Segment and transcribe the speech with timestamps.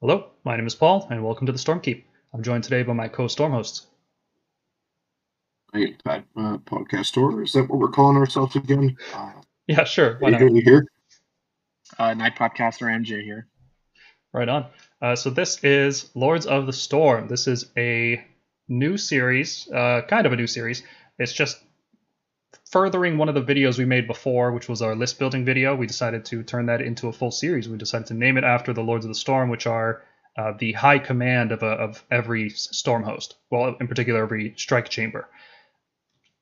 [0.00, 2.04] Hello, my name is Paul, and welcome to the Stormkeep.
[2.34, 3.86] I'm joined today by my co-storm hosts.
[5.72, 7.42] Night uh, podcast tour.
[7.42, 8.96] Is that what we're calling ourselves again?
[9.14, 9.32] Uh,
[9.66, 10.16] Yeah, sure.
[10.18, 10.42] Why not?
[10.42, 10.86] AJ here.
[11.98, 13.48] Uh, Night Podcaster MJ here.
[14.32, 14.66] Right on.
[15.00, 17.26] Uh, so this is Lords of the Storm.
[17.28, 18.22] This is a
[18.68, 20.82] new series, uh, kind of a new series.
[21.18, 21.58] It's just
[22.76, 25.74] furthering one of the videos we made before, which was our list building video.
[25.74, 27.70] We decided to turn that into a full series.
[27.70, 30.02] We decided to name it after the Lords of the Storm, which are
[30.36, 33.36] uh, the high command of, a, of every storm host.
[33.48, 35.26] Well, in particular, every strike chamber.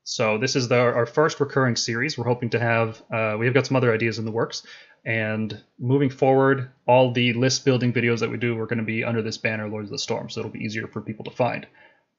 [0.03, 2.19] So this is the, our first recurring series.
[2.19, 3.01] We're hoping to have.
[3.13, 4.67] Uh, we have got some other ideas in the works,
[5.07, 9.05] and moving forward, all the list building videos that we do we're going to be
[9.05, 11.65] under this banner, Lords of the Storm, so it'll be easier for people to find.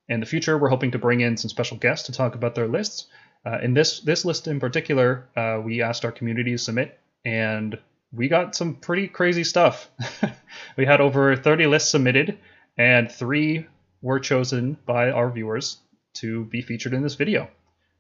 [0.08, 2.70] In the future, we're hoping to bring in some special guests to talk about their
[2.70, 3.08] lists.
[3.46, 7.78] Uh, in this this list in particular, uh, we asked our community to submit, and
[8.12, 9.90] we got some pretty crazy stuff.
[10.78, 12.38] we had over 30 lists submitted,
[12.78, 13.66] and three
[14.02, 15.78] were chosen by our viewers
[16.16, 17.50] to be featured in this video.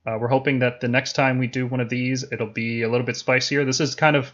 [0.06, 2.89] Uh, we're hoping that the next time we do one of these, it'll be a
[2.89, 3.66] little bit spicier.
[3.66, 4.31] This is kind of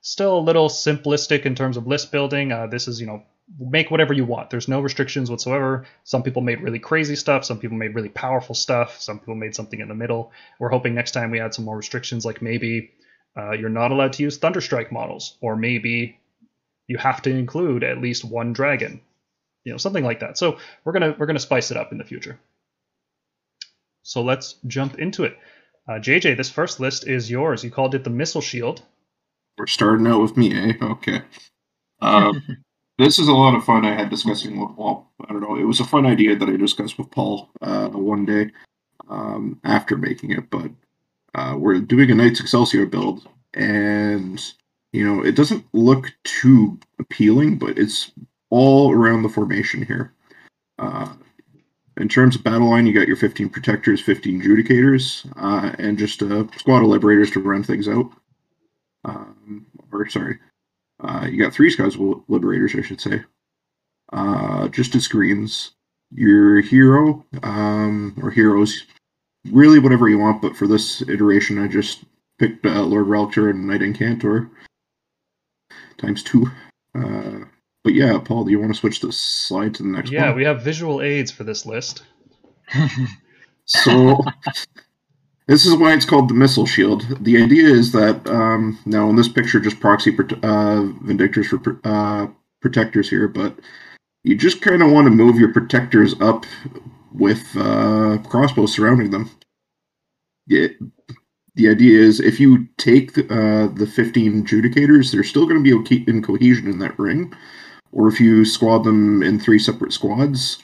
[0.00, 2.52] still a little simplistic in terms of list building.
[2.52, 3.22] Uh, this is, you know,
[3.58, 4.50] make whatever you want.
[4.50, 5.84] There's no restrictions whatsoever.
[6.04, 7.44] Some people made really crazy stuff.
[7.44, 9.00] Some people made really powerful stuff.
[9.00, 10.32] Some people made something in the middle.
[10.58, 12.92] We're hoping next time we add some more restrictions, like maybe
[13.36, 16.18] uh, you're not allowed to use Thunderstrike models, or maybe
[16.86, 19.00] you have to include at least one dragon.
[19.64, 20.38] You know, something like that.
[20.38, 22.38] So we're gonna we're gonna spice it up in the future.
[24.02, 25.36] So let's jump into it.
[25.88, 27.64] Uh, JJ, this first list is yours.
[27.64, 28.82] You called it the Missile Shield.
[29.56, 30.72] We're starting out with me, eh?
[30.80, 31.22] Okay.
[32.00, 32.32] Uh,
[32.98, 33.84] this is a lot of fun.
[33.84, 35.10] I had discussing with Paul.
[35.28, 35.56] I don't know.
[35.56, 38.50] It was a fun idea that I discussed with Paul uh, one day
[39.08, 40.70] um, after making it, but
[41.34, 44.40] uh, we're doing a Knights Excelsior build, and
[44.92, 48.12] you know it doesn't look too appealing, but it's
[48.50, 50.12] all around the formation here.
[50.78, 51.12] Uh,
[51.96, 56.22] in terms of battle line, you got your 15 protectors, 15 judicators, uh, and just
[56.22, 58.10] a squad of liberators to run things out.
[59.04, 60.38] Um, or sorry,
[61.04, 63.22] uh, you got three of liberators, I should say.
[64.12, 65.72] Uh, just as greens,
[66.12, 68.84] your hero um, or heroes,
[69.50, 70.42] really whatever you want.
[70.42, 72.04] But for this iteration, I just
[72.38, 74.50] picked uh, Lord Relictor and Knight Incantor
[75.98, 76.46] times two.
[76.94, 77.44] Uh,
[77.82, 80.28] but yeah, Paul, do you want to switch the slide to the next Yeah, one?
[80.30, 82.02] Yeah, we have visual aids for this list.
[83.66, 84.18] So
[85.46, 87.04] this is why it's called the missile shield.
[87.20, 92.28] The idea is that um, now in this picture, just proxy uh, vindictors for uh,
[92.60, 93.58] protectors here, but
[94.22, 96.46] you just kind of want to move your protectors up
[97.12, 99.30] with uh, crossbows surrounding them.
[100.46, 100.68] Yeah,
[101.54, 105.78] the idea is if you take the, uh, the 15 judicators, they're still going to
[105.78, 107.34] be in cohesion in that ring.
[107.92, 110.63] Or if you squad them in three separate squads,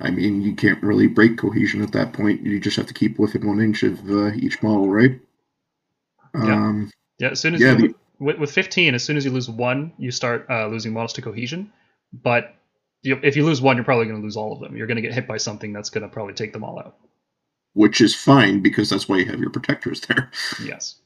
[0.00, 2.42] I mean, you can't really break cohesion at that point.
[2.42, 5.20] You just have to keep within one inch of uh, each model, right?
[6.34, 6.54] Yeah.
[6.54, 9.30] Um, Yeah, as soon as Yeah, you, the- with, with 15, as soon as you
[9.30, 11.72] lose one, you start uh, losing models to cohesion.
[12.12, 12.54] But
[13.02, 14.76] you, if you lose one, you're probably going to lose all of them.
[14.76, 16.96] You're going to get hit by something that's going to probably take them all out.
[17.74, 20.30] which is fine because that's why you have your protectors there.
[20.64, 20.96] Yes.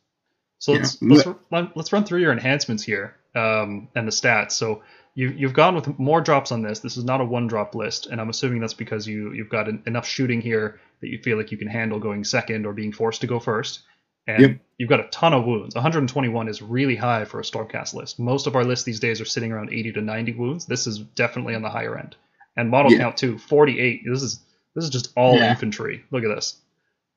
[0.59, 0.79] So Yeah.
[0.79, 4.53] let's let's, run, let's run through your enhancements here um, and the stats.
[4.53, 4.83] So
[5.15, 6.81] you you've gone with more drops on this.
[6.81, 9.69] This is not a one drop list, and I'm assuming that's because you you've got
[9.69, 12.93] en- enough shooting here that you feel like you can handle going second or being
[12.93, 13.81] forced to go first.
[14.27, 14.57] And Yep.
[14.79, 15.75] you've got a ton of wounds.
[15.75, 18.19] 121 is really high for a Stormcast list.
[18.19, 20.65] Most of our lists these days are sitting around 80 to 90 wounds.
[20.65, 22.17] This is definitely on the higher end.
[22.57, 22.99] And model Yeah.
[22.99, 24.01] count too, 48.
[24.07, 24.41] This is
[24.75, 25.51] this is just all Yeah.
[25.51, 26.03] infantry.
[26.11, 26.57] Look at this.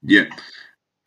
[0.04, 0.26] Yeah.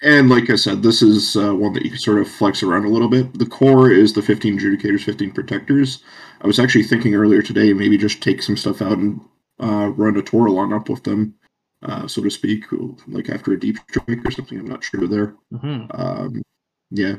[0.02, 2.86] And like I said, this is uh, one that you can sort of flex around
[2.86, 3.38] a little bit.
[3.38, 6.02] The core is the 15 judicators, 15 protectors.
[6.40, 9.20] I was actually thinking earlier today, maybe just take some stuff out and
[9.62, 11.34] uh, run a Toralon up with them,
[11.82, 12.64] uh, so to speak,
[13.08, 14.58] like after a deep strike or something.
[14.58, 15.34] I'm not sure there.
[15.50, 16.42] hmm Um,
[16.90, 17.16] yeah.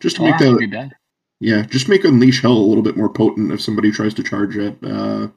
[0.00, 0.92] Just to Wow, make that be bad.
[1.40, 4.56] Yeah, just make Unleash Hell a little bit more potent if somebody tries to charge
[4.56, 5.28] at uh,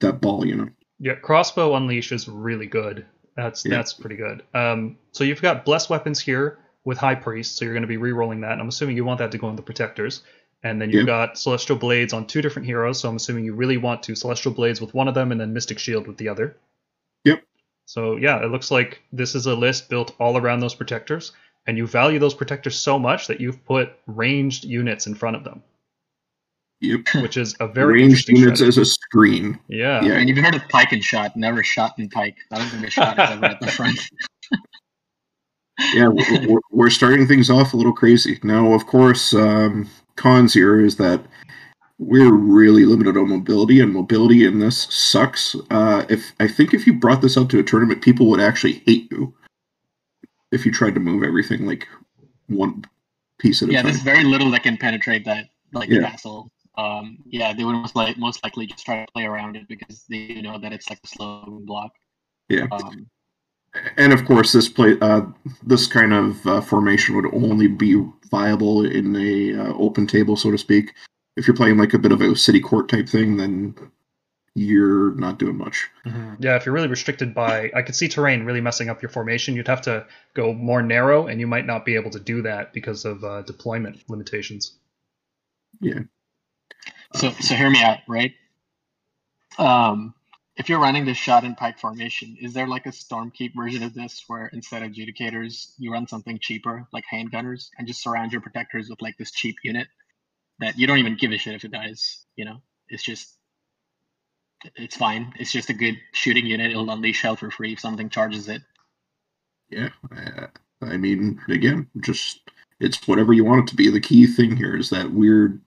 [0.00, 0.68] that ball, you know.
[1.00, 3.06] Yeah, crossbow unleash is really good.
[3.36, 3.76] That's Yeah.
[3.76, 4.42] that's pretty good.
[4.54, 7.96] Um, so you've got blessed weapons here with high priest, so you're going to be
[7.96, 8.58] re-rolling that.
[8.58, 10.22] I'm assuming you want that to go in the protectors,
[10.62, 11.26] and then you've Yeah.
[11.26, 13.00] got celestial blades on two different heroes.
[13.00, 15.52] So I'm assuming you really want to celestial blades with one of them, and then
[15.52, 16.56] mystic shield with the other.
[17.24, 17.42] Yep.
[17.86, 21.32] So yeah, it looks like this is a list built all around those protectors,
[21.66, 25.44] and you value those protectors so much that you've put ranged units in front of
[25.44, 25.62] them,
[26.80, 27.00] Yep.
[27.22, 28.68] which is a very Ranged units strategy.
[28.68, 29.58] as a screen.
[29.68, 30.02] Yeah.
[30.04, 30.12] Yeah.
[30.18, 32.36] And you've heard of pike and shot, never shot and pike.
[32.52, 33.98] I don't think a shot is ever at the front.
[35.94, 38.38] Yeah, we're, we're- we're starting things off a little crazy.
[38.42, 39.88] Now, of course, um,
[40.18, 41.24] cons here is that
[41.98, 45.56] we're really limited on mobility, and mobility in this sucks.
[45.70, 48.82] Uh, if I think if you brought this up to a tournament, people would actually
[48.86, 49.34] hate you
[50.52, 51.88] if you tried to move everything like
[52.46, 52.84] one
[53.38, 53.74] piece at a time.
[53.74, 56.02] Yeah, there's very little that can penetrate that like Yeah.
[56.02, 56.50] castle.
[56.76, 60.04] Um, yeah, they would most like most likely just try to play around it because
[60.08, 61.92] they know that it's like a slow block.
[62.48, 62.66] Yeah.
[62.70, 63.10] Um,
[63.96, 65.22] and of course, this play, uh,
[65.62, 70.50] this kind of uh, formation would only be viable in a uh, open table, so
[70.50, 70.94] to speak.
[71.36, 73.74] If you're playing like a bit of a city court type thing, then
[74.54, 75.88] you're not doing much.
[76.40, 79.54] Yeah, if you're really restricted by, I could see terrain really messing up your formation.
[79.54, 82.72] You'd have to go more narrow, and you might not be able to do that
[82.72, 84.72] because of uh, deployment limitations.
[85.80, 86.00] Yeah.
[87.14, 88.32] So, so hear me out, right?
[89.58, 90.14] Um,
[90.58, 93.94] if you're running this shot and pike formation, is there like a Stormkeep version of
[93.94, 98.40] this where instead of adjudicators, you run something cheaper, like handgunners, and just surround your
[98.40, 99.86] protectors with like this cheap unit
[100.58, 102.24] that you don't even give a shit if it dies?
[102.34, 102.56] You know,
[102.88, 103.36] it's just,
[104.74, 105.32] it's fine.
[105.38, 106.72] It's just a good shooting unit.
[106.72, 108.62] It'll unleash hell for free if something charges it.
[109.70, 110.48] Yeah, uh,
[110.82, 112.40] I mean, again, just
[112.80, 113.90] it's whatever you want it to be.
[113.90, 115.60] The key thing here is that weird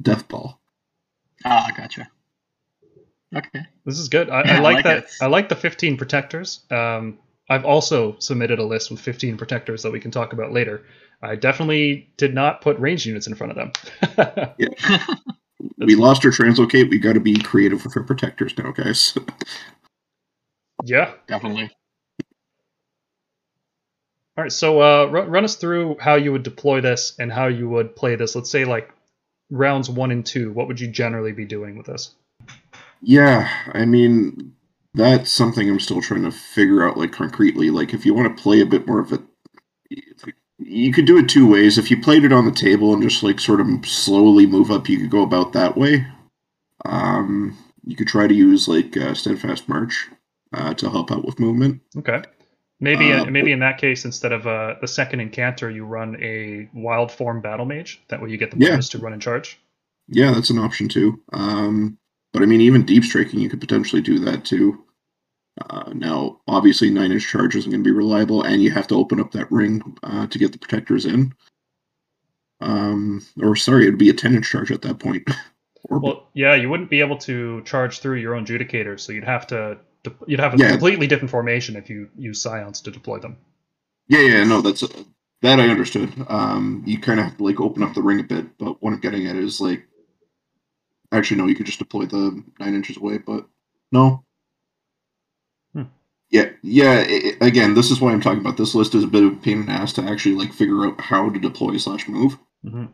[0.00, 0.60] death ball.
[1.44, 2.08] Ah, gotcha.
[3.36, 3.66] Okay.
[3.84, 4.30] This is good.
[4.30, 4.98] I, I Yeah, I like like that.
[5.04, 5.10] it.
[5.20, 6.60] I like the 15 protectors.
[6.70, 7.18] Um,
[7.48, 10.84] I've also submitted a list with 15 protectors that we can talk about later.
[11.22, 14.56] I definitely did not put range units in front of them.
[15.78, 16.90] we lost our translocate.
[16.90, 19.16] We got to be creative with our protectors now, guys.
[20.82, 21.12] yeah.
[21.28, 21.70] Definitely.
[24.36, 24.52] All right.
[24.52, 27.96] So uh, run, run us through how you would deploy this and how you would
[27.96, 28.34] play this.
[28.34, 28.92] Let's say like
[29.50, 30.52] rounds one and two.
[30.52, 32.14] What would you generally be doing with this?
[33.08, 34.52] Yeah, I mean,
[34.92, 37.70] that's something I'm still trying to figure out, like concretely.
[37.70, 39.20] Like, if you want to play a bit more of it,
[40.58, 41.78] you could do it two ways.
[41.78, 44.88] If you played it on the table and just like sort of slowly move up,
[44.88, 46.04] you could go about that way.
[46.84, 50.08] Um, you could try to use like uh, steadfast march
[50.52, 51.82] uh, to help out with movement.
[51.96, 52.22] Okay.
[52.80, 56.68] Maybe Uh, maybe in that case, instead of uh, the second Incantor, you run a
[56.74, 58.00] wild form battle mage.
[58.08, 58.70] That way, you get the Yeah.
[58.70, 59.60] bonus to run in charge.
[60.08, 61.22] Yeah, that's an option too.
[61.32, 61.98] Um,
[62.36, 64.84] but I mean, even deep striking, you could potentially do that too.
[65.70, 68.96] Uh, now, obviously, nine inch charge isn't going to be reliable, and you have to
[68.96, 71.32] open up that ring uh, to get the protectors in.
[72.60, 75.28] Um, or sorry, it'd be a ten inch charge at that point.
[75.84, 79.24] or Well, yeah, you wouldn't be able to charge through your own judicators, so you'd
[79.24, 79.78] have to
[80.26, 80.70] you'd have a Yeah.
[80.72, 83.38] completely different formation if you use scions to deploy them.
[84.08, 84.84] yeah, yeah, no, that's
[85.42, 86.12] that I understood.
[86.28, 88.92] Um, you kind of have to like open up the ring a bit, but what
[88.92, 89.86] I'm getting at is like,
[91.12, 93.46] actually, no, you could just deploy the nine inches away, but
[93.92, 94.24] no.
[95.72, 95.82] Hmm.
[96.30, 97.04] Yeah, yeah.
[97.08, 99.32] i i- again, this is why I'm talking about this list is a bit of
[99.32, 102.38] a pain in the ass to actually like figure out how to deploy slash move.
[102.62, 102.86] hmm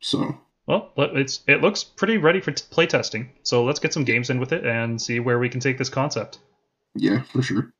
[0.00, 3.28] So Well, it's it looks pretty ready for t- playtesting.
[3.42, 5.90] So let's get some games in with it and see where we can take this
[5.90, 6.38] concept.
[6.94, 7.72] yeah, for sure.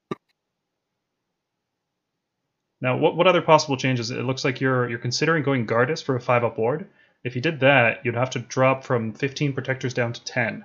[2.80, 4.10] Now, what what other possible changes?
[4.10, 6.86] It looks like you're you're considering going Gardus for a five up ward.
[7.24, 10.64] If you did that, you'd have to drop from 15 protectors down to 10.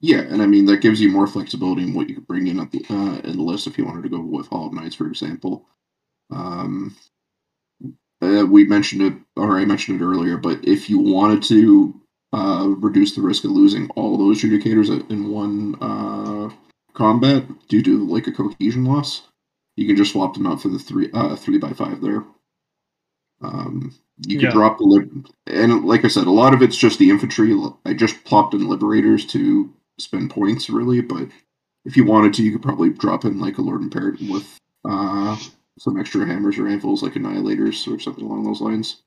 [0.00, 2.60] Yeah, and I mean that gives you more flexibility in what you could bring in
[2.60, 5.06] at the uh, in the list if you wanted to go with Hallowed Knights, for
[5.06, 5.64] example.
[6.30, 6.94] Um,
[8.20, 11.98] uh, we mentioned it, or I mentioned it earlier, but if you wanted to
[12.32, 16.50] uh, reduce the risk of losing all those judicators in one uh,
[16.92, 19.22] combat due to like a cohesion loss,
[19.76, 22.22] you can just swap them out for the three uh, three by five there.
[23.42, 23.94] Um,
[24.26, 24.52] you can Yeah.
[24.52, 27.54] drop the lib- and like I said, a lot of it's just the infantry.
[27.84, 31.28] I just plopped in liberators to spend points really, but
[31.84, 34.58] if you wanted to, you could probably drop in like a Lord and Imperator with
[34.84, 35.36] uh,
[35.78, 39.02] some extra hammers or anvils like annihilators or something along those lines.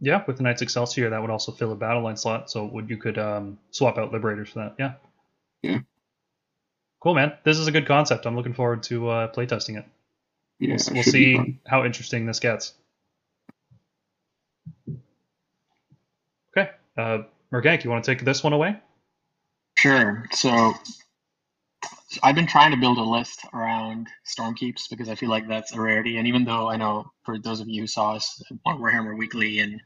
[0.00, 2.50] Yeah, with the Knights Excelsior, that would also fill a battle line slot.
[2.50, 4.74] So would you could um, swap out Liberators for that.
[4.78, 4.94] Yeah.
[5.62, 5.78] Yeah.
[7.00, 7.32] Cool, man.
[7.44, 8.26] This is a good concept.
[8.26, 9.84] I'm looking forward to uh, playtesting it.
[10.62, 12.74] Yeah, we'll we'll see how interesting this gets.
[16.56, 16.70] Okay.
[16.96, 18.76] Uh, Mergank, you want to take this one away?
[19.76, 20.24] Sure.
[20.30, 20.72] So
[22.12, 25.72] so I've been trying to build a list around Stormkeeps because I feel like that's
[25.72, 26.18] a rarity.
[26.18, 29.58] And even though I know for those of you who saw us on Warhammer Weekly
[29.58, 29.80] and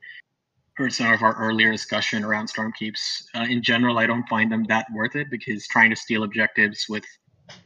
[0.75, 4.65] heard some of our earlier discussion around Stormkeeps, uh, in general, I don't find them
[4.65, 7.05] that worth it because trying to steal objectives with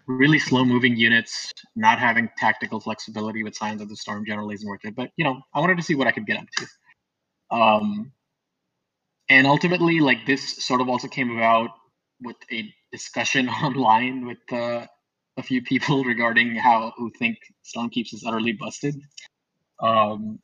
[0.06, 4.68] really slow moving units, not having tactical flexibility with Signs of the Storm generally isn't
[4.68, 4.96] worth it.
[4.96, 6.66] But, you know, I wanted to see what I could get up to.
[7.56, 8.12] Um,
[9.28, 11.70] and ultimately, like this sort of also came about
[12.20, 14.86] with a discussion online with uh,
[15.36, 18.96] a few people regarding how who think Storm Keeps is utterly busted.
[19.80, 20.40] Um,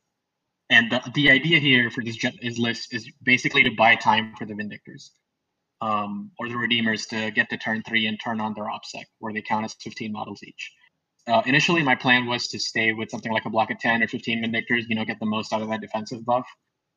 [0.69, 4.45] And the, the idea here for this is list is basically to buy time for
[4.45, 5.11] the Vindictors
[5.81, 9.33] um, or the Redeemers to get to turn three and turn on their obsec, where
[9.33, 10.71] they count as 15 models each.
[11.27, 14.07] Uh, initially, my plan was to stay with something like a block of 10 or
[14.07, 16.47] 15 Vindictors, you know, get the most out of that defensive buff.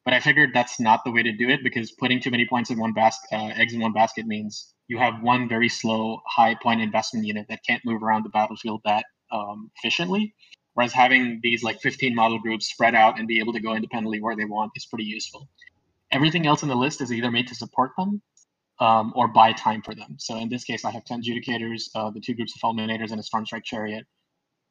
[0.04, 2.70] But I figured that's not the way to do it because putting too many points
[2.70, 6.54] in one basket, uh, eggs in one basket means you have one very slow, high
[6.54, 10.34] point investment unit that can't move around the battlefield that um, efficiently.
[10.75, 14.20] Whereas having these like 15 model groups spread out and be able to go independently
[14.20, 15.49] where they want is pretty useful.
[16.12, 18.22] Everything else in the list is either made to support them
[18.80, 20.16] um, or buy time for them.
[20.18, 23.20] So in this case, I have 10 Judicators, uh, the two groups of Fulminators, and
[23.20, 24.06] a Stormstrike Chariot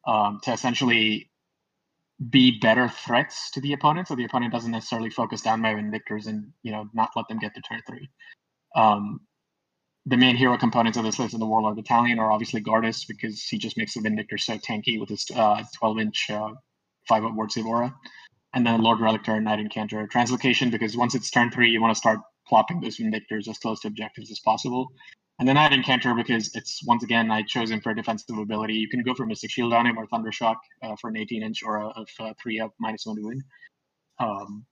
[0.07, 1.29] um, to essentially
[2.29, 6.27] be better threats to the opponent, so the opponent doesn't necessarily focus down my Vindictors
[6.27, 8.09] and you know not let them get to turn three.
[8.75, 9.21] Um,
[10.05, 13.43] the main hero components of this list in the Warlord Battalion are obviously Gardus because
[13.43, 16.49] he just makes the Vindictor so tanky with his 12-inch uh,
[17.07, 17.93] 5 up ward save aura,
[18.53, 21.99] and then Lord Relictor, Knight Incantor, Translocation because once it's turn three, you want to
[21.99, 22.19] start
[22.49, 24.91] plopping those Vindictors as close to objectives as possible.
[25.39, 28.73] And then Knight Incantor because it's once again I chose him for defensive ability.
[28.73, 31.63] You can go for Mystic Shield on him or Thundershock uh, for an 18 inch
[31.63, 33.41] or a, a three up minus one to win.
[34.19, 34.65] Um,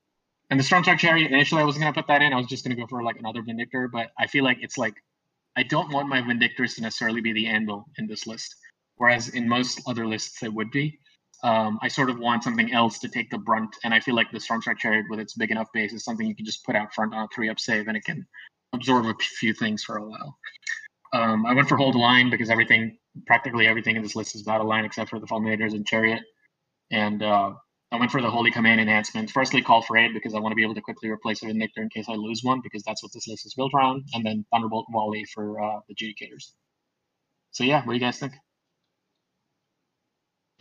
[0.50, 2.34] and the Stormstrike Chariot initially I wasn't gonna put that in.
[2.34, 4.96] I was just gonna go for like another Vindictor, but I feel like it's like
[5.56, 8.54] I don't want my Vindictors to necessarily be the anvil in this list,
[8.96, 11.00] whereas in most other lists it would be.
[11.44, 14.32] Um, I sort of want something else to take the brunt, and I feel like
[14.32, 16.94] the Stormstrike Chariot with its big enough base is something you can just put out
[16.94, 18.26] front on a three up save, and it can
[18.74, 20.38] absorb a few things for a while.
[21.14, 24.68] Um, I went for hold line because everything, practically everything in this list is battle
[24.68, 26.22] line except for the fulminators and chariot.
[26.92, 27.54] And uh,
[27.92, 29.32] I went for the holy command enhancement.
[29.32, 31.56] Firstly, call for aid because I want to be able to quickly replace it with
[31.56, 34.04] in case I lose one because that's what this list is built around.
[34.14, 36.52] And then thunderbolt volley for uh, the adjudicators.
[37.52, 38.34] So yeah, what do you guys think?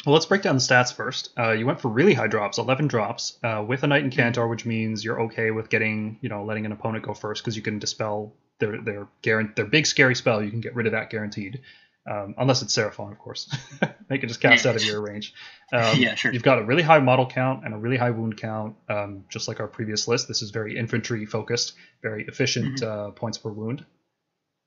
[0.07, 1.31] Well, let's break down the stats first.
[1.37, 4.65] Uh, you went for really high drops, 11 drops, uh, with a Knight Incantor, which
[4.65, 7.81] means you're okay with getting, you know, letting an opponent go first because you can
[7.81, 10.41] dispel their their guarant- their big scary spell.
[10.41, 11.61] You can get rid of that guaranteed,
[12.09, 13.53] um, unless it's Seraphon, of course.
[14.09, 15.35] they can just cast out of your range.
[15.73, 16.33] Um, yeah, sure.
[16.33, 19.49] You've got a really high model count and a really high wound count, um, just
[19.49, 20.29] like our previous list.
[20.29, 21.73] This is very infantry focused,
[22.03, 23.09] very efficient mm-hmm.
[23.09, 23.85] uh, points per wound,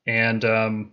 [0.06, 0.92] and um,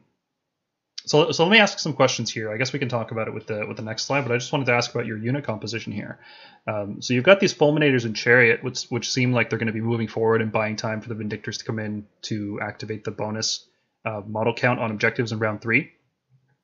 [1.06, 2.52] so, so let me ask some questions here.
[2.52, 4.36] I guess we can talk about it with the with the next slide, but I
[4.36, 6.18] just wanted to ask about your unit composition here.
[6.66, 9.72] Um, so you've got these fulminators and chariot, which which seem like they're going to
[9.72, 13.12] be moving forward and buying time for the vindictors to come in to activate the
[13.12, 13.66] bonus
[14.04, 15.90] uh, model count on objectives in round 3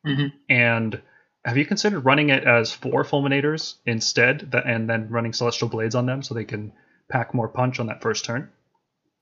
[0.06, 0.26] mm-hmm.
[0.48, 1.00] And
[1.44, 5.94] have you considered running it as four fulminators instead, that, and then running celestial blades
[5.94, 6.72] on them so they can
[7.08, 8.50] pack more punch on that first turn?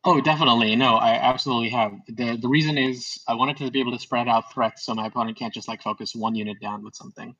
[0.04, 0.76] Oh, definitely.
[0.76, 1.92] No, I absolutely have.
[2.09, 5.07] The the reason is I wanted to be able to spread out threats so my
[5.07, 7.37] opponent can't just like focus one unit down with something.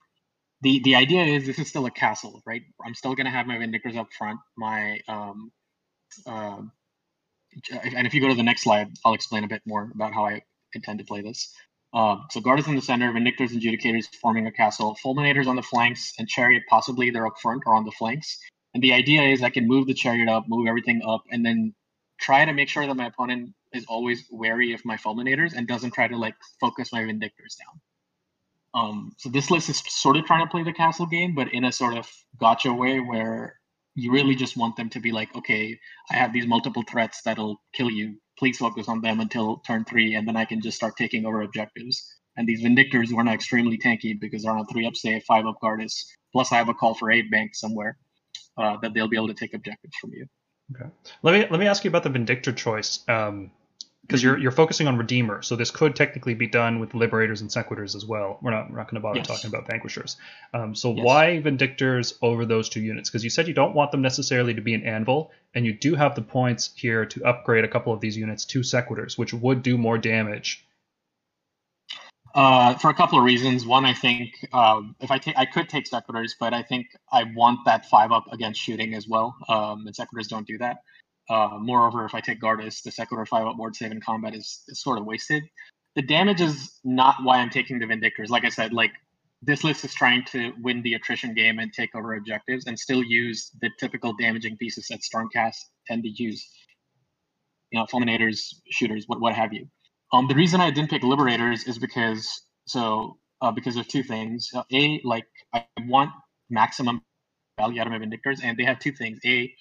[0.62, 2.62] The the idea is this is still a castle, right?
[2.85, 5.52] I'm still gonna have my Vindictors up front, my um
[6.26, 6.62] uh,
[7.97, 10.26] and if you go to the next slide, I'll explain a bit more about how
[10.26, 10.43] I
[10.75, 11.52] intend to play this.
[11.93, 15.57] Uh, so guard is in the center, Vindictors and Judicators forming a castle, Fulminators on
[15.57, 18.38] the flanks, and Chariot possibly they're up front or on the flanks.
[18.75, 21.75] And the idea is I can move the Chariot up, move everything up, and then
[22.21, 25.93] try to make sure that my opponent is always wary of my fulminators and doesn't
[25.93, 27.81] try to like focus my vindictors down.
[28.73, 31.65] Um, so this list is sort of trying to play the castle game, but in
[31.65, 32.09] a sort of
[32.39, 33.57] gotcha way where
[33.95, 35.79] you really just want them to be like, okay,
[36.11, 38.17] I have these multiple threats that'll kill you.
[38.39, 41.43] Please focus on them until turn three, and then I can just start taking over
[41.43, 42.03] objectives.
[42.37, 45.47] And these Vindictors were not extremely tanky because they're on a three up save, five
[45.47, 46.05] up Gardus.
[46.33, 47.99] Plus, I have a call for aid bank somewhere
[48.57, 50.27] uh, that they'll be able to take objectives from you.
[50.75, 50.89] Okay.
[51.23, 52.99] Let me let me ask you about the Vindictor choice.
[52.99, 53.50] because um,
[54.12, 57.95] you're you're focusing on Redeemer, so this could technically be done with Liberators and Sequitors
[57.95, 58.39] as well.
[58.43, 59.27] We're not we're not going to bother yes.
[59.27, 60.17] talking about Vanquishers.
[60.55, 61.05] Um, so yes.
[61.05, 63.11] why Vindictors over those two units?
[63.11, 65.95] Because you said you don't want them necessarily to be an Anvil, and you do
[65.95, 69.62] have the points here to upgrade a couple of these units to Sequitors, which would
[69.62, 70.65] do more damage
[72.35, 73.67] uh, for a couple of reasons.
[73.67, 77.25] One, I think um, if I take, I could take sequitors, but I think I
[77.35, 79.37] want that five up against shooting as well.
[79.49, 80.79] Um, and sequitors don't do that.
[81.29, 84.63] Uh, moreover, if I take Gardus, the Sequitor five up ward save in combat is,
[84.69, 85.45] is sort of wasted.
[85.95, 88.31] The damage is not why I'm taking the Vindictors.
[88.31, 88.93] Like I said, like
[89.43, 93.03] this list is trying to win the attrition game and take over objectives and still
[93.03, 95.57] use the typical damaging pieces that Stormcast
[95.87, 96.49] tend to use.
[97.71, 99.69] You know, fulminators, shooters, what what have you.
[100.12, 104.50] Um, the reason I didn't pick Liberators is because so uh, because of two things.
[104.55, 106.12] Uh, a, like I want
[106.50, 107.02] maximum
[107.59, 109.21] value out of my Vindictors, and they have two things.
[109.26, 109.52] A,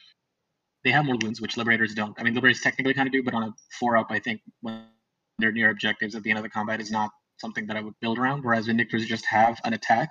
[0.86, 2.16] they have more wounds, which Liberators don't.
[2.20, 4.86] I mean, Liberators technically kind of do, but on a four up, I think when
[5.40, 7.96] they're near objectives at the end of the combat is not something that I would
[8.02, 8.44] build around.
[8.46, 10.10] Whereas Vindictors just have an attack,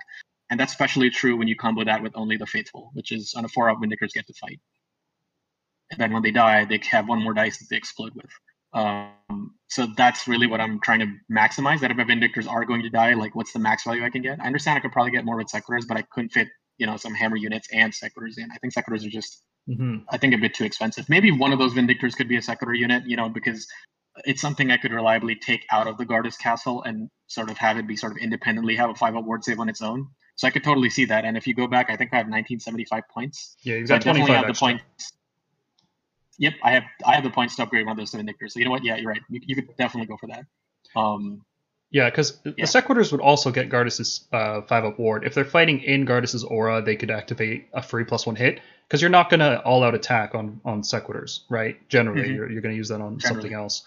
[0.51, 3.45] and that's especially true when you combo that with only the Faithful, which is on
[3.45, 4.59] a four up, Vindictors get to fight.
[5.91, 8.31] and then when they die, they have one more dice that they explode with.
[8.73, 11.79] Um, so that's really what I'm trying to maximize.
[11.81, 14.21] That if my Vindictors are going to die, like what's the max value I can
[14.21, 14.39] get?
[14.39, 16.47] I understand I could probably get more with Sequitors, but I couldn't fit
[16.77, 18.49] you know some Hammer units and Sequitors in.
[18.51, 21.07] I think Sequitors are just hmm I think a bit too expensive.
[21.09, 23.67] Maybe one of those Vindictors could be a Sequitor unit, you know, because
[24.25, 27.77] it's something I could reliably take out of the Gardus castle and sort of have
[27.77, 30.07] it be sort of independently have a five up ward save on its own.
[30.35, 31.25] So I could totally see that.
[31.25, 33.57] And if you go back, I think I have 1975 points.
[33.61, 34.83] Yeah, you've So I definitely have the points.
[36.39, 38.51] Yep, I have I have the points to upgrade one of those seven Vindictors.
[38.51, 38.83] So you know what?
[38.83, 39.21] Yeah, you're right.
[39.29, 40.45] You, you could definitely go for that.
[40.95, 41.43] Um,
[41.91, 42.65] Yeah, because the Yeah.
[42.65, 45.25] Sequitors would also get Gardus' uh, 5 up ward.
[45.25, 48.61] If they're fighting in Gardus' aura, they could activate a free plus 1 hit.
[48.87, 51.77] Because you're not going to all out attack on, on Sequitors, right?
[51.89, 52.35] Generally, Mhm.
[52.35, 53.41] you're, you're going to use that on Generally.
[53.41, 53.83] something else.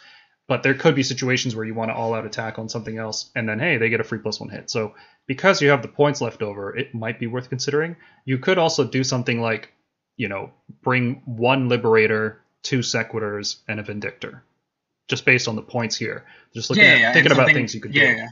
[0.49, 3.31] But there could be situations where you want to all out attack on something else,
[3.35, 4.69] and then, hey, they get a free plus 1 hit.
[4.71, 4.95] So
[5.27, 7.97] because you have the points left over, it might be worth considering.
[8.25, 9.73] You could also do something like,
[10.17, 10.51] you know,
[10.83, 14.41] bring one Liberator, two Sequitors, and a Vindictor.
[15.09, 16.25] Just based on the points here.
[16.55, 18.19] Just looking at and thinking about things you could yeah, do.
[18.19, 18.29] Yeah.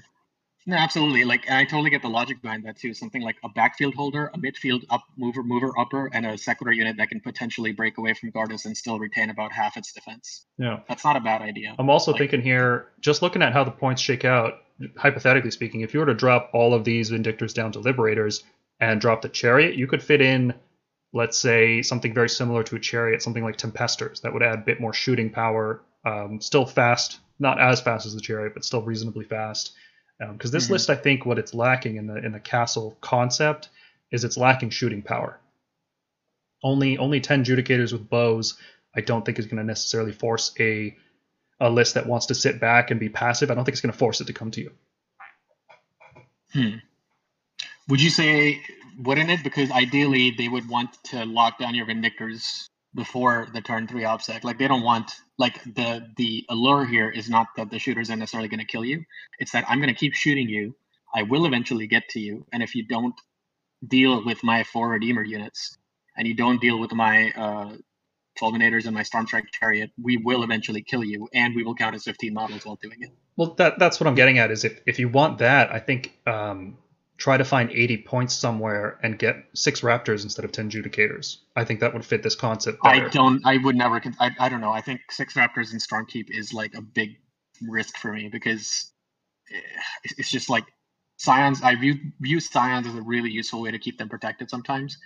[0.66, 1.24] No, absolutely.
[1.24, 2.92] Like, and I totally get the logic behind that too.
[2.94, 6.98] Something like a backfield holder, a midfield up mover, mover upper, and a Sequitor unit
[6.98, 10.44] that can potentially break away from Gardus and still retain about half its defense.
[10.58, 10.80] Yeah.
[10.86, 11.74] That's not a bad idea.
[11.78, 14.62] I'm also Like- thinking here, just looking at how the points shake out,
[14.96, 18.44] hypothetically speaking, if you were to drop all of these Vindictors down to Liberators
[18.78, 20.54] and drop the Chariot, you could fit in,
[21.12, 24.62] let's say, something very similar to a Chariot, something like Tempestors, that would add a
[24.62, 28.82] bit more shooting power, um, still fast, not as fast as the Chariot, but still
[28.82, 29.72] reasonably fast.
[30.32, 30.70] Because this Mhm.
[30.70, 33.70] list, I think, what it's lacking in the in the castle concept
[34.10, 35.40] is it's lacking shooting power.
[36.62, 38.58] Only only ten judicators with bows,
[38.94, 40.94] I don't think is going to necessarily force a
[41.58, 43.50] a list that wants to sit back and be passive.
[43.50, 44.72] I don't think it's going to force it to come to you.
[46.52, 46.76] Hmm.
[47.88, 48.62] Would you say
[49.02, 49.42] wouldn't it?
[49.42, 54.44] Because ideally they would want to lock down your Vindictors before the turn three obsec.
[54.44, 58.16] Like they don't want like the the allure here is not that the shooters are
[58.16, 59.04] necessarily going to kill you.
[59.38, 60.76] It's that I'm going to keep shooting you.
[61.14, 63.14] I will eventually get to you, and if you don't
[63.86, 65.76] deal with my four Redeemer units,
[66.16, 67.76] and you don't deal with my uh,
[68.38, 72.04] Fulminators and my Stormstrike Chariot, we will eventually kill you, and we will count as
[72.04, 73.10] 15 models while doing it.
[73.36, 74.50] Well, that that's what I'm getting at.
[74.50, 76.78] Is if if you want that, I think um,
[77.20, 81.36] try to find 80 points somewhere and get six Raptors instead of 10 Judicators.
[81.54, 83.06] I think that would fit this concept better.
[83.06, 83.46] I don't.
[83.46, 84.02] I would never.
[84.18, 84.72] I, I don't know.
[84.72, 87.18] I think six Raptors in Stormkeep is like a big
[87.68, 88.90] risk for me because
[89.54, 89.60] eh,
[90.02, 90.64] it's it's just like
[91.18, 91.62] Scions.
[91.62, 94.96] I view view Scions as a really useful way to keep them protected sometimes.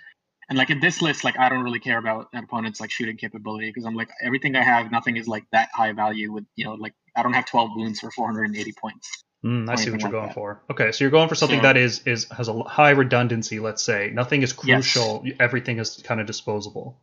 [0.47, 3.17] And like in this list, like I don't really care about an opponent's like shooting
[3.17, 6.31] capability because I'm like everything I have, nothing is like that high value.
[6.31, 9.24] With you know, like I don't have 12 wounds for 480 points.
[9.43, 10.33] Mm, I see what you're going that.
[10.33, 10.63] for.
[10.71, 13.59] Okay, so you're going for something So- that is is has a high redundancy.
[13.59, 14.91] Let's say nothing is Yes.
[14.93, 15.23] crucial.
[15.39, 16.99] Everything is kind of disposable.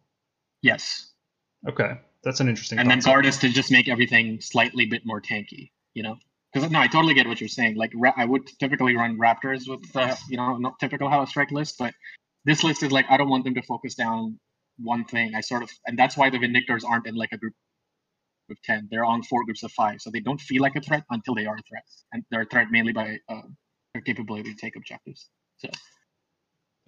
[0.62, 1.12] Yes,
[1.68, 2.79] Okay, that's an interesting.
[2.79, 3.16] and then concept.
[3.25, 6.18] Gardus to just make everything slightly bit more tanky, you know.
[6.53, 7.77] Because no, I totally get what you're saying.
[7.77, 11.77] Like I would typically run Raptors with uh, you know not typical a Strike list,
[11.79, 11.95] but
[12.45, 14.38] this list is like I don't want them to focus down
[14.79, 15.35] one thing.
[15.35, 17.55] I sort of, and that's why the Vindictors aren't in like a group
[18.53, 18.88] of ten.
[18.91, 21.47] They're on four groups of five, so they don't feel like a threat until they
[21.47, 23.43] are a threat, and they're a threat mainly by uh,
[23.95, 25.29] their capability to take objectives.
[25.59, 25.69] So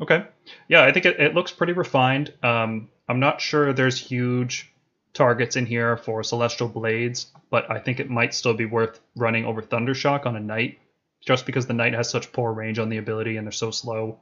[0.00, 0.26] Okay.
[0.68, 2.32] Yeah, I think it, it looks pretty refined.
[2.42, 4.72] Um, I'm not sure there's huge
[5.12, 9.44] targets in here for Celestial Blades, but I think it might still be worth running
[9.44, 10.80] over Thundershock on a Knight,
[11.24, 14.18] just because the Knight has such poor range on the ability and they're so slow.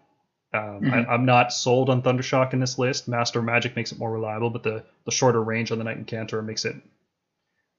[0.53, 0.93] Um, Mhm.
[1.09, 3.09] I, I'm not sold on Thundershock in this list.
[3.09, 6.45] Master Magic makes it more reliable, but the, the shorter range on the Knight Incantor
[6.45, 6.77] makes it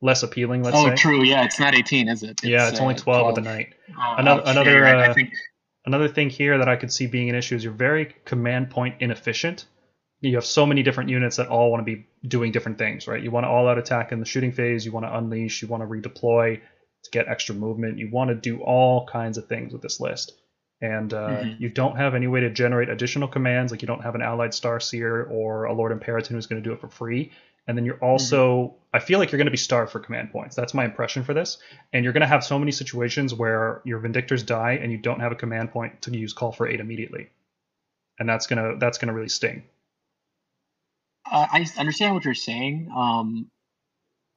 [0.03, 0.83] less appealing, let's say.
[0.85, 0.95] oh, say.
[0.95, 1.23] true.
[1.23, 2.43] Yeah, it's not 18, is it?
[2.43, 3.73] Yeah, it's only uh, 12 with the Knight.
[3.97, 4.43] Oh, Another-.
[4.45, 5.07] Another, right.
[5.07, 5.33] uh, I think
[5.85, 8.95] Another thing here that I could see being an issue is you're very command point
[9.01, 9.65] inefficient.
[10.21, 13.21] You have so many different units that all want to be doing different things, right?
[13.21, 15.67] You want to all out attack in the shooting phase, you want to unleash, you
[15.67, 16.61] want to redeploy
[17.03, 20.31] to get extra movement, you want to do all kinds of things with this list.
[20.79, 21.59] And uh, Mhm.
[21.59, 24.53] you don't have any way to generate additional commands, like you don't have an allied
[24.53, 27.31] Star Seer or a Lord Imperator who's going to do it for free.
[27.67, 30.55] And then you're also, I feel like you're going to be starved for command points.
[30.55, 31.59] That's my impression for this.
[31.93, 35.21] And you're going to have so many situations where your Vindictors die and you don't
[35.21, 37.29] have a command point to use Call for Aid immediately.
[38.19, 39.63] And that's gonna that's gonna really sting.
[41.29, 43.49] Uh, I understand what you're saying, um,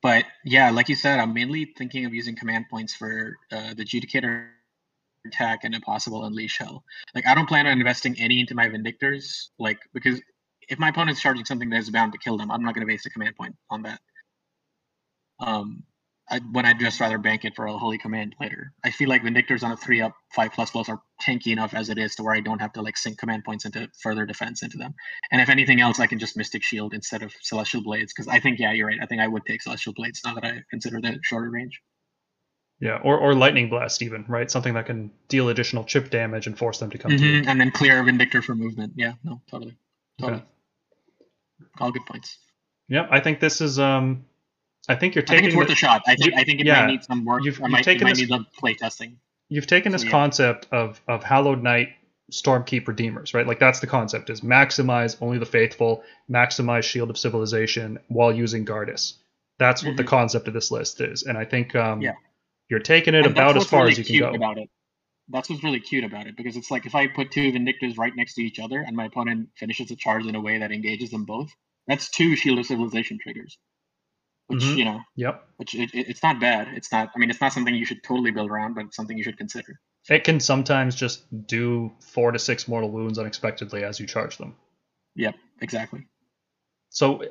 [0.00, 3.84] but yeah, like you said, I'm mainly thinking of using command points for uh, the
[3.84, 4.48] Judicator
[5.26, 6.84] attack and a possible Unleash Hell.
[7.14, 10.20] Like, I don't plan on investing any into my Vindictors, like because
[10.68, 12.92] if my opponent's charging something that is bound to kill them, I'm not going to
[12.92, 14.00] waste a command point on that.
[15.38, 15.84] Um,
[16.28, 18.72] I, when I'd just rather bank it for a holy command later.
[18.82, 21.88] I feel like Vindictors on a three up five plus plus are tanky enough as
[21.88, 24.62] it is to where I don't have to like sink command points into further defense
[24.64, 24.94] into them.
[25.30, 28.40] And if anything else, I can just Mystic Shield instead of Celestial Blades because I
[28.40, 28.98] think yeah, you're right.
[29.00, 31.80] I think I would take Celestial Blades now that I consider the shorter range.
[32.80, 34.50] Yeah, or, or lightning blast even, right?
[34.50, 37.50] Something that can deal additional chip damage and force them to come Mhm, through.
[37.50, 38.94] And then clear Vindictor for movement.
[38.96, 39.78] Yeah, no, totally,
[40.18, 40.38] totally.
[40.40, 40.46] Okay.
[41.78, 42.38] All good points.
[42.88, 44.24] Yeah, I think this is um
[44.88, 46.02] I think you're I think taking it's worth the- a shot.
[46.06, 47.44] I think you- I think it yeah, might need some work.
[47.44, 49.18] you've- you've might, taken this- need some play testing.
[49.48, 50.12] you've taken this So, yeah.
[50.12, 51.88] concept of of Hallowed Knight
[52.32, 53.46] Stormkeep Redeemers, right?
[53.46, 58.64] Like that's the concept is maximize only the faithful, maximize Shield of Civilization while using
[58.64, 59.14] Gardus.
[59.58, 60.08] That's what the Mhm.
[60.08, 61.22] concept of this list is.
[61.22, 62.14] And I think um Yeah.
[62.68, 64.34] you're taking it And about as far really as you can go.
[64.34, 64.68] About it.
[65.28, 68.14] That's what's really cute about it because it's like if I put two Vindictors right
[68.14, 71.10] next to each other and my opponent finishes a charge in a way that engages
[71.10, 71.50] them both,
[71.86, 73.58] that's two Shield of Civilization triggers.
[74.46, 74.76] Which Mhm.
[74.76, 75.48] you know, Yep.
[75.56, 76.68] which it, it, it's not bad.
[76.76, 77.10] It's not.
[77.14, 79.38] I mean, it's not something you should totally build around, but it's something you should
[79.38, 79.80] consider.
[80.08, 84.54] It can sometimes just do four to six mortal wounds unexpectedly as you charge them.
[85.16, 86.06] Yep, exactly.
[86.90, 87.24] So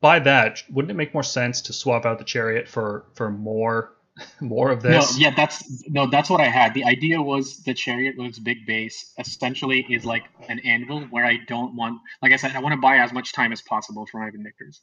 [0.00, 3.92] by that, wouldn't it make more sense to swap out the chariot for for more
[4.40, 5.16] more of this?
[5.16, 6.74] No, yeah, that's no, that's what I had.
[6.74, 11.24] The idea was the chariot with its big base essentially is like an anvil where
[11.24, 14.06] I don't want, like I said, I want to buy as much time as possible
[14.06, 14.80] for my Vindictors,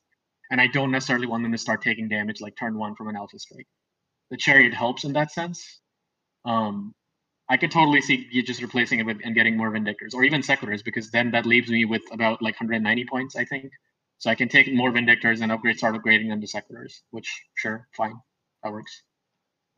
[0.52, 3.16] and I don't necessarily want them to start taking damage like turn one from an
[3.16, 3.68] Alpha Strike.
[4.32, 5.80] The chariot helps in that sense.
[6.46, 6.94] Um,
[7.48, 10.42] I could totally see you just replacing it with and getting more Vindictors or even
[10.42, 13.72] Sequitors because then that leaves me with about like 190 points, I think.
[14.18, 17.88] So I can take more Vindictors and upgrade, start upgrading them to Sequitors, which sure,
[17.96, 18.16] fine,
[18.64, 19.04] that works.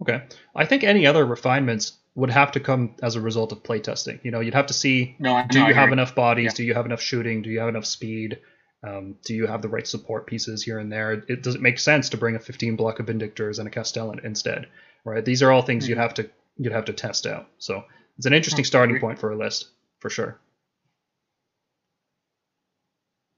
[0.02, 0.24] Okay.
[0.56, 4.24] I think any other refinements would have to come as a result of playtesting.
[4.24, 6.46] You know, you'd have to see No, do you have enough bodies?
[6.46, 6.52] Yeah.
[6.56, 7.42] Do you have enough shooting?
[7.42, 8.40] Do you have enough speed?
[8.84, 11.14] Um, do you have the right support pieces here and there?
[11.14, 14.24] It does it make sense to bring a 15 block of Vindictors and a Castellant
[14.24, 14.68] instead,
[15.04, 15.24] right?
[15.26, 16.02] These are all things you'd Mhm.
[16.02, 17.48] have to you'd have to test out.
[17.60, 17.84] So
[18.18, 19.68] it's an interesting I starting point for a list
[20.00, 20.40] for sure.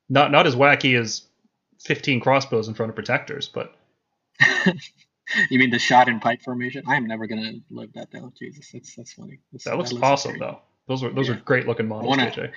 [0.09, 1.23] Not not as wacky as
[1.81, 3.73] 15 crossbows in front of protectors, but
[5.49, 6.83] you mean the shot and pike formation?
[6.87, 8.33] I am never gonna live that down.
[8.37, 9.39] Jesus, that's that's funny.
[9.51, 10.41] That's- that looks looks awesome great.
[10.41, 10.59] though.
[10.87, 12.51] Those are those are great looking models, wanna- JJ.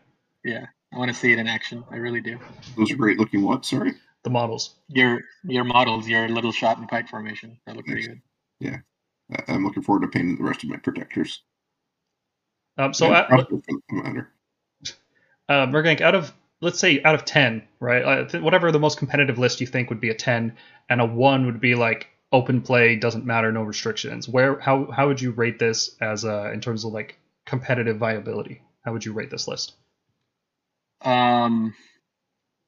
[0.44, 1.84] Yeah, I want to see it in action.
[1.90, 2.38] I really do.
[2.76, 3.64] Those are great looking what?
[3.64, 3.92] Sorry.
[4.24, 4.74] The models.
[4.88, 8.20] Your your models, your little shot and pike formation, that look pretty good.
[8.60, 8.78] Yeah,
[9.48, 11.42] I'm looking forward to painting the rest of my protectors.
[12.78, 14.32] Um, so And at, for that matter.
[15.48, 18.02] uh, Mergank, out of let's say out of ten, right?
[18.02, 20.56] Uh, th- whatever the most competitive list you think would be a ten,
[20.88, 24.28] and a one would be like open play, doesn't matter, no restrictions.
[24.28, 28.62] Where how how would you rate this as uh, in terms of like competitive viability?
[28.84, 29.74] How would you rate this list?
[31.02, 31.74] Um,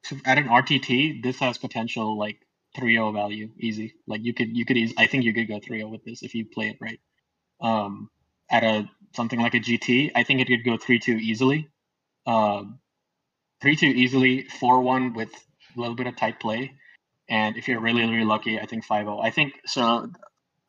[0.05, 2.39] so at an RTT, this has potential like
[2.77, 3.95] 3-0 value, easy.
[4.07, 6.35] Like you could you could eas- I think you could go 3-0 with this if
[6.35, 7.01] you play it right.
[7.61, 8.11] Um,
[8.51, 11.69] at a something like a GT, I think it could go 3-2 easily.
[12.27, 12.81] Um,
[13.63, 15.31] 3-2 easily, 4-1 with
[15.77, 16.75] a little bit of tight play,
[17.29, 19.25] and if you're really really lucky, I think 5-0.
[19.25, 20.11] I think so.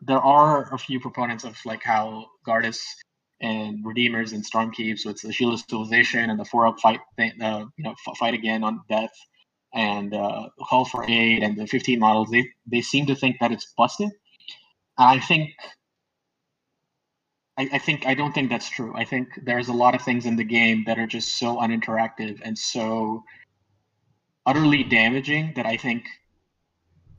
[0.02, 2.82] There are a few proponents of like how Gardus
[3.42, 7.00] and Redeemers and Stormkeep, so it's the Shield of Civilization and the four up fight,
[7.18, 9.14] thing, uh, you know, fight again on death,
[9.74, 12.30] and uh, Call for Aid and the 15 models.
[12.30, 14.12] They they seem to think that it's busted.
[14.98, 15.52] I think.
[17.58, 18.94] I, I think I don't think that's true.
[18.96, 22.42] I think there's a lot of things in the game that are just so uninteractive
[22.44, 23.24] and so
[24.46, 26.06] utterly damaging that I think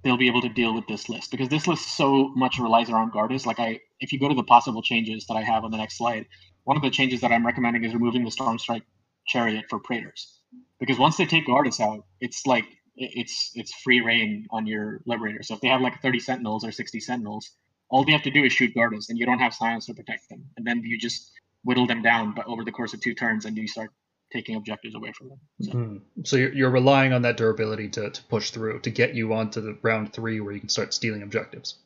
[0.02, 3.12] they'll be able to deal with this list because this list so much relies around
[3.12, 3.46] Gardus.
[3.46, 5.98] Like I, if you go to the possible changes that I have on the next
[5.98, 6.26] slide,
[6.64, 8.84] one of the changes that I'm recommending is removing the Storm Strike
[9.26, 10.40] Chariot for Praetors,
[10.80, 12.64] because once they take Gardus out, it's like
[12.96, 15.42] it's it's free reign on your Liberator.
[15.42, 17.50] So if they have like 30 Sentinels or 60 Sentinels,
[17.90, 20.28] all they have to do is shoot Gardus, and you don't have silence to protect
[20.28, 21.32] them, and then you just
[21.64, 23.90] whittle them down, but over the course of two turns, and you start
[24.32, 25.40] taking objectives away from them.
[25.62, 25.96] So, Hmm.
[26.24, 29.60] So you're, you're relying on that durability to, to push through to get you onto
[29.60, 31.76] the round three where you can start stealing objectives.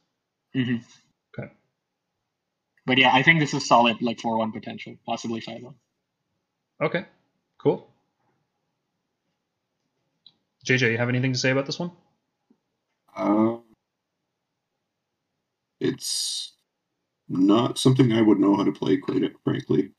[0.56, 0.84] mhm.
[1.38, 1.50] Okay.
[2.86, 5.74] But yeah, I think this is solid, like 4-1 potential, possibly 5-1.
[6.82, 7.06] Okay,
[7.58, 7.88] cool.
[10.66, 11.92] JJ, you have anything to say about this one?
[13.16, 13.64] Um,
[15.80, 16.54] it's
[17.28, 19.92] not something I would know how to play, quite frankly,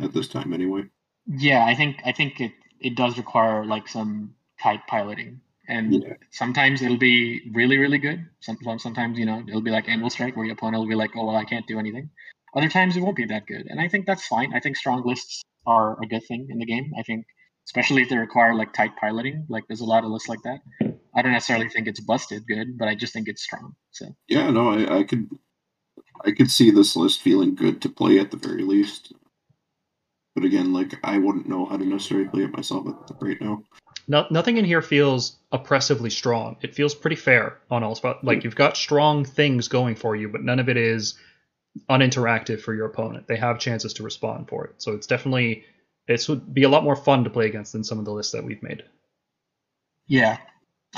[0.00, 0.84] at this time anyway.
[1.26, 6.14] Yeah, I think I think it it does require like some tight piloting, and Yeah.
[6.30, 8.28] sometimes it'll be really really good.
[8.40, 11.12] Sometimes sometimes you know it'll be like Anvil Strike where your opponent will be like,
[11.16, 12.10] oh well, I can't do anything.
[12.56, 14.54] Other times it won't be that good, and I think that's fine.
[14.54, 16.92] I think strong lists are a good thing in the game.
[16.98, 17.26] I think
[17.66, 20.60] especially if they require like tight piloting, like there's a lot of lists like that.
[21.14, 23.74] I don't necessarily think it's busted good, but I just think it's strong.
[23.92, 25.28] So Yeah, no, I, I could
[26.24, 29.12] I could see this list feeling good to play at the very least.
[30.34, 33.62] But again, like I wouldn't know how to necessarily play it myself at- right now.
[34.08, 36.56] No, nothing in here feels oppressively strong.
[36.62, 38.24] It feels pretty fair on all spots.
[38.24, 41.14] Like you've got strong things going for you, but none of it is
[41.88, 43.26] uninteractive for your opponent.
[43.28, 44.74] They have chances to respond for it.
[44.82, 45.64] So it's definitely
[46.08, 48.32] it would be a lot more fun to play against than some of the lists
[48.32, 48.82] that we've made.
[50.08, 50.38] yeah,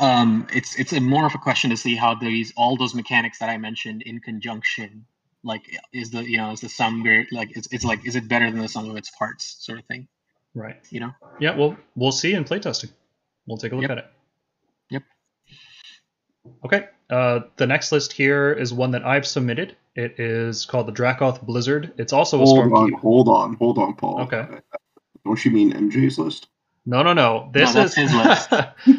[0.01, 3.39] um, it's it's a more of a question to see how these all those mechanics
[3.39, 5.07] that I mentioned in conjunction,
[5.45, 8.27] like is the you know is the sum great like it's it's like is it
[8.29, 10.09] better than the sum of its parts sort of thing.
[10.55, 10.77] Right.
[10.91, 11.11] You know.
[11.41, 12.91] Yeah, well, we'll see in playtesting.
[13.47, 13.91] We'll take a look Yep.
[13.91, 14.07] at it.
[14.91, 15.03] Yep.
[16.65, 16.89] Okay.
[17.11, 19.77] Uh, the next list here is one that I've submitted.
[19.97, 21.93] It is called the Dracoth Blizzard.
[21.99, 22.77] It's also a Hold Stormkeep.
[22.77, 24.21] on, hold on, hold on, Paul.
[24.23, 24.47] Okay.
[25.25, 26.49] Don't you mean MJ's list?
[26.87, 27.51] No, no, no.
[27.53, 28.51] This that's is his list.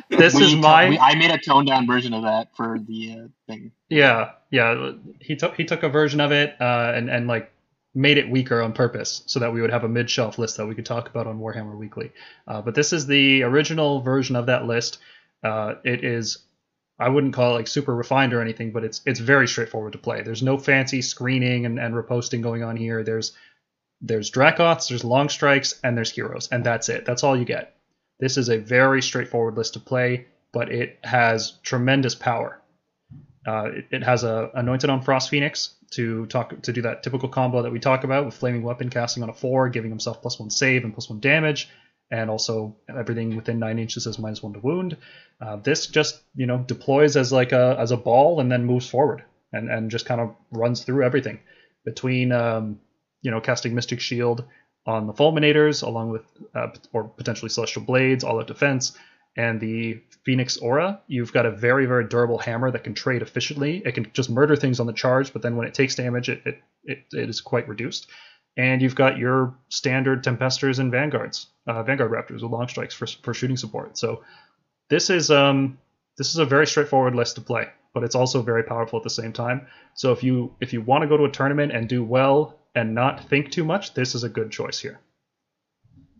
[0.09, 2.79] this We is to- my we- I made a toned down version of that for
[2.79, 3.71] the uh, thing.
[3.89, 4.91] yeah, yeah.
[5.19, 7.51] He took he took a version of it uh, and and like
[7.93, 10.65] made it weaker on purpose so that we would have a mid shelf list that
[10.65, 12.11] we could talk about on Warhammer Weekly.
[12.47, 14.99] Uh, but this is the original version of that list.
[15.43, 16.39] Uh, it is
[16.97, 19.99] I wouldn't call it like super refined or anything, but it's it's very straightforward to
[19.99, 20.21] play.
[20.21, 23.03] There's no fancy screening and, and reposting going on here.
[23.03, 23.33] There's
[24.01, 27.05] there's Dracoths, there's long strikes, and there's heroes, and that's it.
[27.05, 27.75] That's all you get.
[28.19, 32.61] This is a very straightforward list to play, but it has tremendous power.
[33.45, 37.29] Uh, it, it has a anointed on Frost Phoenix to talk to do that typical
[37.29, 40.39] combo that we talk about with flaming weapon casting on a four, giving himself plus
[40.39, 41.69] one save and plus one damage,
[42.09, 44.97] and also everything within nine inches is minus one to wound.
[45.39, 48.89] Uh, this just you know deploys as like a as a ball and then moves
[48.89, 51.39] forward and and just kind of runs through everything
[51.83, 52.79] between um,
[53.21, 54.43] you know casting Mystic Shield
[54.85, 58.97] on the Fulminators along with uh, or potentially Celestial Blades, all out defense,
[59.35, 61.01] and the Phoenix Aura.
[61.07, 63.81] You've got a very very durable hammer that can trade efficiently.
[63.85, 66.41] It can just murder things on the charge, but then when it takes damage, it
[66.45, 68.07] it, it, it is quite reduced.
[68.57, 73.05] And you've got your standard Tempestors and Vanguards, uh, Vanguard Raptors with long strikes for,
[73.05, 73.97] for shooting support.
[73.97, 74.23] So
[74.89, 75.77] this is um
[76.17, 79.09] this is a very straightforward list to play, but it's also very powerful at the
[79.09, 79.67] same time.
[79.93, 82.95] So if you if you want to go to a tournament and do well and
[82.95, 84.99] not think too much, this is a good choice here.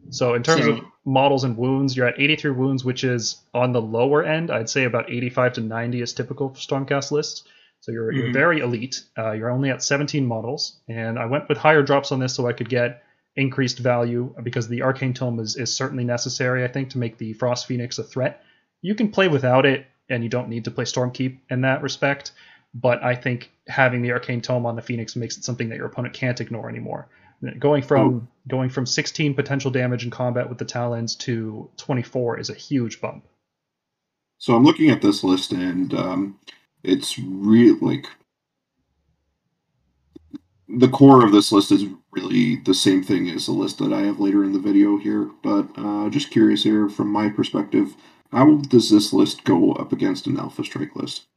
[0.10, 3.82] So in terms of models and wounds, you're at 83 wounds, which is on the
[3.82, 4.50] lower end.
[4.52, 7.44] I'd say about 85 to 90 is typical for Stormcast lists.
[7.82, 8.34] So you're, you're Mhm.
[8.34, 9.04] very elite.
[9.18, 12.48] Uh, you're only at 17 models, and I went with higher drops on this so
[12.48, 13.04] I could get
[13.36, 17.34] increased value because the Arcane Tome is, is certainly necessary, I think, to make the
[17.34, 18.41] Frost Phoenix a threat.
[18.82, 22.32] You can play without it, and you don't need to play Stormkeep in that respect.
[22.74, 25.86] But I think having the Arcane Tome on the Phoenix makes it something that your
[25.86, 27.08] opponent can't ignore anymore.
[27.60, 32.49] Going from going from 16 potential damage in combat with the Talons to 24 is
[32.49, 33.25] a huge bump.
[34.38, 36.39] So I'm looking at this list, and um,
[36.84, 38.08] it's really like
[40.67, 44.01] the core of this list is really the same thing as the list that I
[44.01, 45.29] have later in the video here.
[45.41, 47.95] But uh, just curious here, from my perspective,
[48.31, 51.27] how does this list go up against an Alpha Strike list?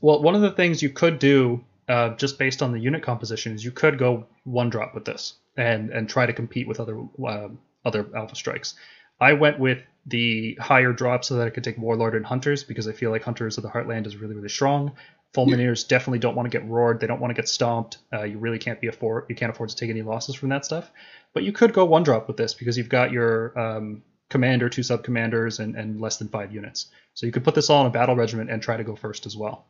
[0.00, 3.54] Well, one of the things you could do, uh, just based on the unit composition,
[3.54, 7.00] is you could go one drop with this and and try to compete with other
[7.26, 7.48] uh,
[7.84, 8.74] other alpha strikes.
[9.20, 12.88] I went with the higher drop so that I could take Warlord and Hunters because
[12.88, 14.92] I feel like Hunters of the Heartland is really really strong.
[15.34, 17.00] Fulminators definitely don't want to get roared.
[17.00, 17.98] They don't want to get stomped.
[18.12, 20.64] Uh, you really can't be afford you can't afford to take any losses from that
[20.64, 20.90] stuff.
[21.32, 24.82] But you could go one drop with this because you've got your um, commander, two
[24.82, 26.86] sub commanders, and, and less than five units.
[27.14, 29.26] So you could put this all in a battle regiment and try to go first
[29.26, 29.66] as well.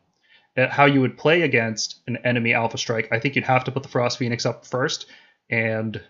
[0.57, 3.71] Uh, How you would play against an enemy Alpha Strike, I think you'd have to
[3.71, 5.07] put the Frost Phoenix up first,
[5.49, 6.01] and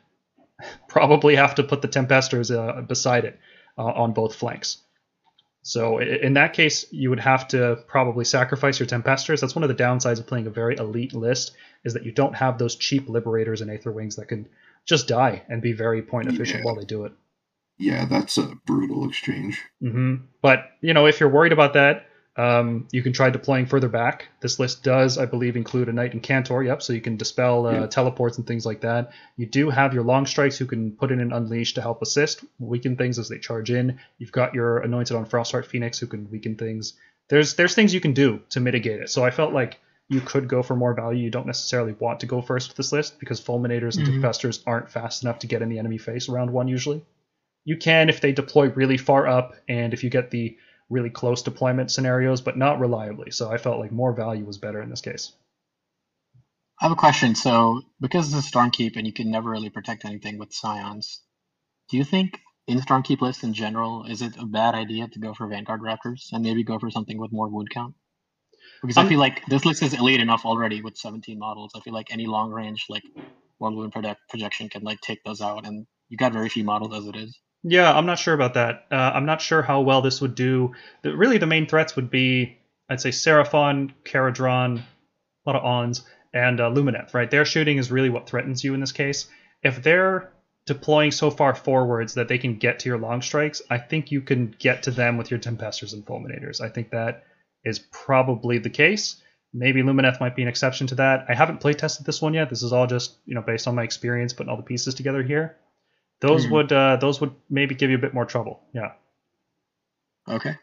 [0.87, 3.39] probably have to put the Tempestors uh, beside it
[3.77, 4.77] uh, on both flanks.
[5.63, 9.41] So in that case, you would have to probably sacrifice your Tempestors.
[9.41, 12.35] That's one of the downsides of playing a very elite list, is that you don't
[12.35, 14.47] have those cheap Liberators and Aether Wings that can
[14.85, 16.65] just die and be very point efficient Yeah.
[16.65, 17.13] while they do it.
[17.79, 19.59] Yeah, that's a brutal exchange.
[19.81, 22.05] hmm But you know, if you're worried about that,
[22.37, 24.27] um, you can try deploying further back.
[24.41, 26.65] This list does, I believe, include a Knight Incantor.
[26.65, 27.85] Yep, so you can dispel uh, Yeah.
[27.87, 29.11] teleports and things like that.
[29.37, 32.43] You do have your long strikes who can put in an unleash to help assist,
[32.59, 33.99] weaken things as they charge in.
[34.17, 36.93] You've got your anointed on Frostheart Phoenix who can weaken things.
[37.29, 39.09] There's there's things you can do to mitigate it.
[39.09, 41.23] So I felt like you could go for more value.
[41.23, 44.21] You don't necessarily want to go first with this list because fulminators and Mhm.
[44.21, 47.01] tempestors aren't fast enough to get in the enemy face round one usually.
[47.63, 50.57] You can if they deploy really far up and if you get the
[50.89, 53.31] really close deployment scenarios, but not reliably.
[53.31, 55.33] So I felt like more value was better in this case.
[56.81, 57.35] I have a question.
[57.35, 61.21] So, because this is Stormkeep and you can never really protect anything with Scions,
[61.89, 65.33] do you think in Stormkeep lists in general, is it a bad idea to go
[65.33, 67.95] for Vanguard Raptors and maybe go for something with more wound count?
[68.81, 71.71] Because I Um, feel like this list is elite enough already with 17 models.
[71.75, 73.03] I feel like any long range like
[73.59, 76.95] one wound project projection can like take those out, and you got very few models
[76.95, 77.39] as it is.
[77.67, 78.85] Yeah, I'm not sure about that.
[78.91, 80.75] Uh, I'm not sure how well this would do.
[81.01, 86.03] The, really, the main threats would be, I'd say, Seraphon, Kharadron, a lot of Ons,
[86.31, 87.31] and uh, Lumineth, right?
[87.31, 89.27] Their shooting is really what threatens you in this case.
[89.63, 90.31] If they're
[90.67, 94.21] deploying so far forwards that they can get to your long strikes, I think you
[94.21, 96.61] can get to them with your Tempestors and Fulminators.
[96.61, 97.23] I think that
[97.63, 99.19] is probably the case.
[99.55, 101.25] Maybe Lumineth might be an exception to that.
[101.29, 102.51] I haven't play tested this one yet.
[102.51, 105.23] This is all just you know based on my experience putting all the pieces together
[105.23, 105.57] here.
[106.21, 106.51] Those Mhm.
[106.51, 108.61] would uh, those would maybe give you a bit more trouble.
[108.73, 108.93] Yeah.
[110.27, 110.55] Okay.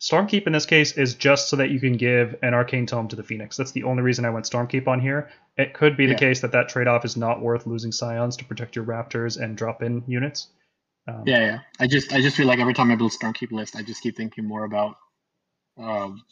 [0.00, 3.16] Stormkeep in this case is just so that you can give an arcane tome to
[3.16, 3.56] the Phoenix.
[3.56, 5.28] That's the only reason I went Stormkeep on here.
[5.56, 8.76] It could be the case that that trade-off is not worth losing Scions to protect
[8.76, 10.48] your Raptors and drop in units.
[11.08, 11.58] Um, Yeah, yeah.
[11.80, 14.16] I just I just feel like every time I build Stormkeep list, I just keep
[14.16, 14.96] thinking more about.
[15.76, 16.24] Um,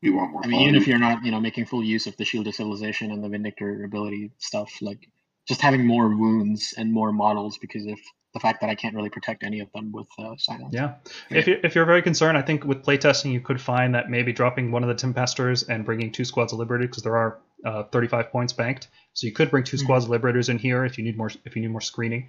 [0.00, 0.44] You want more?
[0.44, 2.54] I mean, even if you're not, you know, making full use of the Shield of
[2.54, 5.08] Civilization and the Vindictor ability stuff, like
[5.48, 7.98] just having more wounds and more models because of
[8.32, 10.70] the fact that I can't really protect any of them with uh, silence.
[10.72, 10.94] Yeah.
[11.30, 11.38] Yeah.
[11.38, 14.32] If, you, if you're very concerned, I think with playtesting you could find that maybe
[14.32, 17.84] dropping one of the Tempestors and bringing two squads of Liberators because there are uh,
[17.84, 19.80] 35 points banked, so you could bring 2 Mhm.
[19.80, 22.28] squads of Liberators in here if you need more if you need more screening.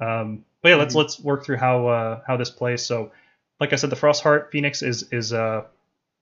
[0.00, 0.98] Um, but yeah, let's Mhm.
[0.98, 2.84] let's work through how uh, how this plays.
[2.84, 3.12] So,
[3.60, 5.62] like I said, the Frostheart Phoenix is is uh,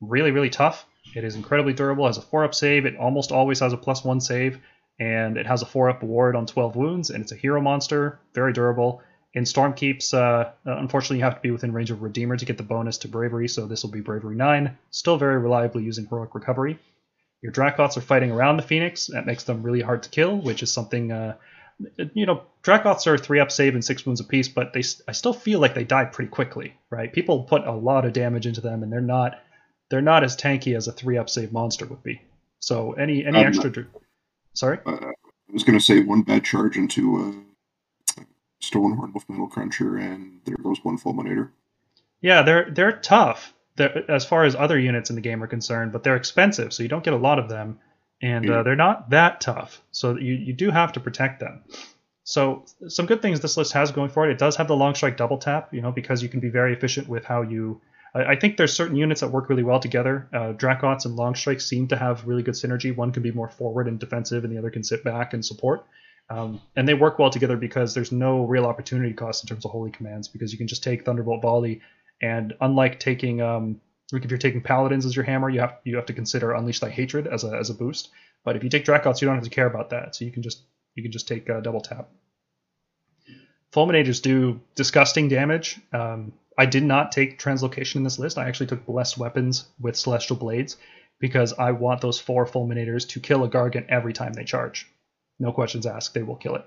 [0.01, 0.87] really really tough.
[1.17, 2.07] It is incredibly durable.
[2.07, 2.87] Has a four up save.
[2.87, 4.61] It almost always has a plus one save,
[4.99, 7.11] and it has a four up ward on 12 wounds.
[7.11, 9.03] And it's a hero monster, very durable.
[9.35, 12.57] In Stormkeeps, uh, uh, unfortunately, you have to be within range of Redeemer to get
[12.57, 14.79] the bonus to Bravery, so this will be Bravery 9.
[14.91, 16.79] Still very reliably using Heroic Recovery.
[17.43, 19.09] Your Dracoths are fighting around the Phoenix.
[19.13, 21.35] That makes them really hard to kill, which is something, uh,
[22.15, 25.33] you know, Dracoths are 3 up save and 6 wounds apiece, but they I still
[25.35, 27.13] feel like they die pretty quickly, right?
[27.13, 29.41] People put a lot of damage into them, and they're not
[29.91, 32.23] they're not as tanky as a 3 up save monster would be.
[32.61, 33.85] So any any Um, extra.
[34.55, 34.79] Sorry?
[34.87, 37.29] Uh, I was going to say one bad charge into a
[38.21, 38.25] uh,
[38.63, 41.51] Stonehorn with Metal Cruncher, and there goes one Fulminator.
[42.21, 45.93] Yeah, they're they're tough they're, as far as other units in the game are concerned,
[45.93, 47.79] but they're expensive, so you don't get a lot of them,
[48.23, 49.83] and uh, they're not that tough.
[49.91, 51.63] So you you do have to protect them.
[52.23, 54.33] So some good things this list has going for it.
[54.33, 56.73] It does have the long strike double tap, you know, because you can be very
[56.73, 57.81] efficient with how you.
[58.15, 60.29] I I think there's certain units that work really well together.
[60.33, 62.95] Uh, Dracoths and long strikes seem to have really good synergy.
[62.95, 65.87] One can be more forward and defensive, and the other can sit back and support.
[66.31, 69.71] Um, and they work well together because there's no real opportunity cost in terms of
[69.71, 71.83] holy commands because you can just take Thunderbolt Volley,
[72.23, 73.81] and unlike taking um,
[74.13, 76.81] like if you're taking Paladins as your hammer, you have you have to consider Unleash
[76.81, 78.11] Thy Hatred as a as a boost.
[78.45, 80.43] But if you take Dracoths, you don't have to care about that, so you can
[80.43, 80.63] just
[80.95, 82.09] you can just take uh, double tap.
[83.73, 85.81] Fulminators do disgusting damage.
[85.93, 88.39] Um, I did not take Translocation in this list.
[88.39, 90.77] I actually took Blessed Weapons with Celestial Blades
[91.19, 94.89] because I want those four Fulminators to kill a Gargant every time they charge.
[95.39, 96.65] No questions asked, they will kill it.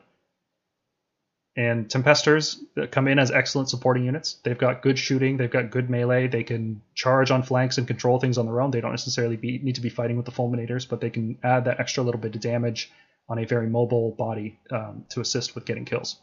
[1.55, 4.35] And Tempestors uh, come in as excellent supporting units.
[4.43, 8.19] They've got good shooting, they've got good melee, they can charge on flanks and control
[8.19, 8.69] things on their own.
[8.69, 11.65] They don't necessarily be, need to be fighting with the Fulminators, but they can add
[11.65, 12.91] that extra little bit of damage
[13.27, 16.17] on a very mobile body um, to assist with getting kills.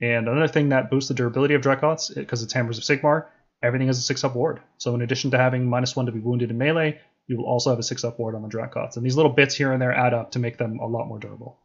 [0.00, 3.26] And another thing that boosts the durability of Dracoths, because it's Hammers of Sigmar,
[3.62, 4.60] everything has a 6 up ward.
[4.78, 7.70] So in addition to having minus 1 to be wounded in melee, you will also
[7.70, 8.96] have a 6 up ward on the Dracoths.
[8.96, 11.18] And these little bits here and there add up to make them a lot more
[11.18, 11.58] durable.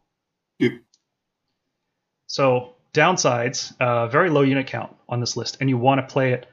[0.59, 0.73] Yep.
[2.27, 6.33] So downsides, uh, very low unit count on this list, and you want to play
[6.33, 6.47] it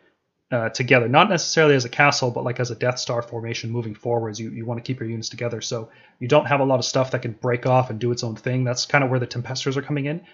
[0.50, 3.94] uh, together, not necessarily as a castle, but like as a Death Star formation moving
[3.94, 4.38] forwards.
[4.38, 6.84] You, you want to keep your units together, so you don't have a lot of
[6.84, 8.64] stuff that can break off and do its own thing.
[8.64, 10.24] That's kind of where the Tempestors are coming in,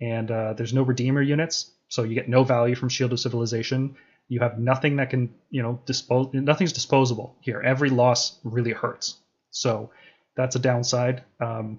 [0.00, 3.96] and uh, there's no Redeemer units, so you get no value from Shield of Civilization.
[4.28, 6.30] You have nothing that can, you know, dispose.
[6.32, 7.60] Nothing's disposable here.
[7.60, 9.16] Every loss really hurts,
[9.50, 9.90] so
[10.36, 11.24] that's a downside.
[11.40, 11.78] Um,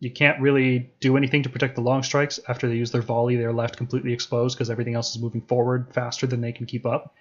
[0.00, 3.36] you can't really do anything to protect the long strikes after they use their volley.
[3.36, 6.84] They're left completely exposed because everything else is moving forward faster than they can keep
[6.84, 7.14] up.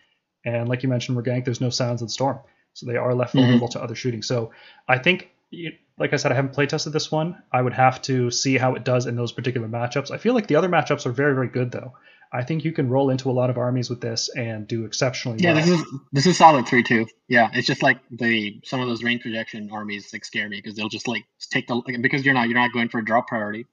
[0.46, 2.40] And like you mentioned, Regank, there's no sounds in storm,
[2.74, 3.42] so they are left Mhm.
[3.42, 4.24] vulnerable to other shooting.
[4.24, 4.52] So
[4.88, 7.44] I think, you- like I said, I haven't play tested this one.
[7.52, 10.10] I would have to see how it does in those particular matchups.
[10.10, 11.94] I feel like the other matchups are very, very good though.
[12.34, 15.40] I think you can roll into a lot of armies with this and do exceptionally
[15.42, 15.62] Yeah, well.
[15.66, 17.06] this is this is solid three two.
[17.28, 20.76] Yeah, it's just like the some of those range projection armies like scare me because
[20.76, 23.68] they'll just like take the because you're not you're not going for a drop priority.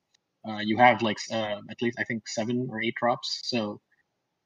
[0.47, 3.81] Uh, you have like uh, at least I think seven or eight drops, so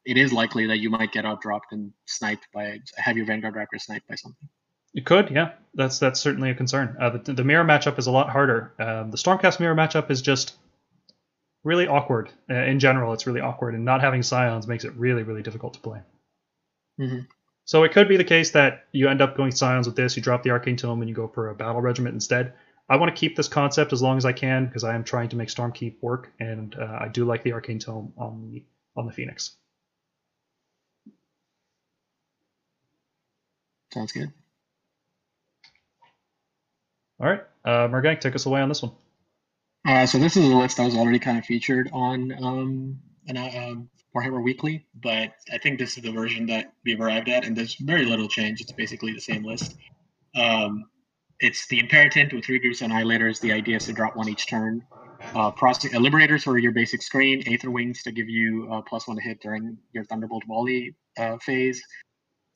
[0.05, 3.55] it is likely that you might get out dropped and sniped by have your Vanguard
[3.55, 4.49] Raptor sniped by something.
[4.93, 5.53] You could, yeah.
[5.75, 6.97] That's that's certainly a concern.
[7.01, 8.75] Uh, the, the mirror matchup is a lot harder.
[8.79, 10.55] Um, the Stormcast mirror matchup is just
[11.65, 12.31] really awkward.
[12.51, 15.75] Uh, in general, it's really awkward, and not having Scions makes it really, really difficult
[15.75, 16.01] to play.
[17.01, 17.27] Mhm.
[17.65, 20.23] So it could be the case that you end up going Scions with this, you
[20.23, 22.53] drop the Arcane Tome, and you go for a Battle Regiment instead.
[22.89, 25.31] I want to keep this concept as long as I can because I am trying
[25.31, 28.63] to make Stormkeep work, and uh, I do like the Arcane Tome on the
[28.95, 29.57] on the Phoenix.
[33.93, 34.33] Sounds good.
[37.23, 38.91] All right, uh, Mergank, take us away on this one.
[39.87, 42.99] Uh, so this is a list that was already kind of featured on um,
[43.29, 43.75] an, uh,
[44.15, 47.77] Warhammer Weekly, but I think this is the version that we've arrived at, and there's
[47.77, 48.61] very little change.
[48.61, 49.77] It's basically the same list.
[50.35, 50.87] Um,
[51.39, 53.41] it's the Imperatant with three groups of annihilators.
[53.41, 54.85] The idea is to drop one each turn.
[55.33, 57.45] Uh, uh, Liberators for your basic screen.
[57.47, 61.39] Aether Wings to give you uh, plus one to hit during your Thunderbolt volley uh,
[61.39, 61.81] phase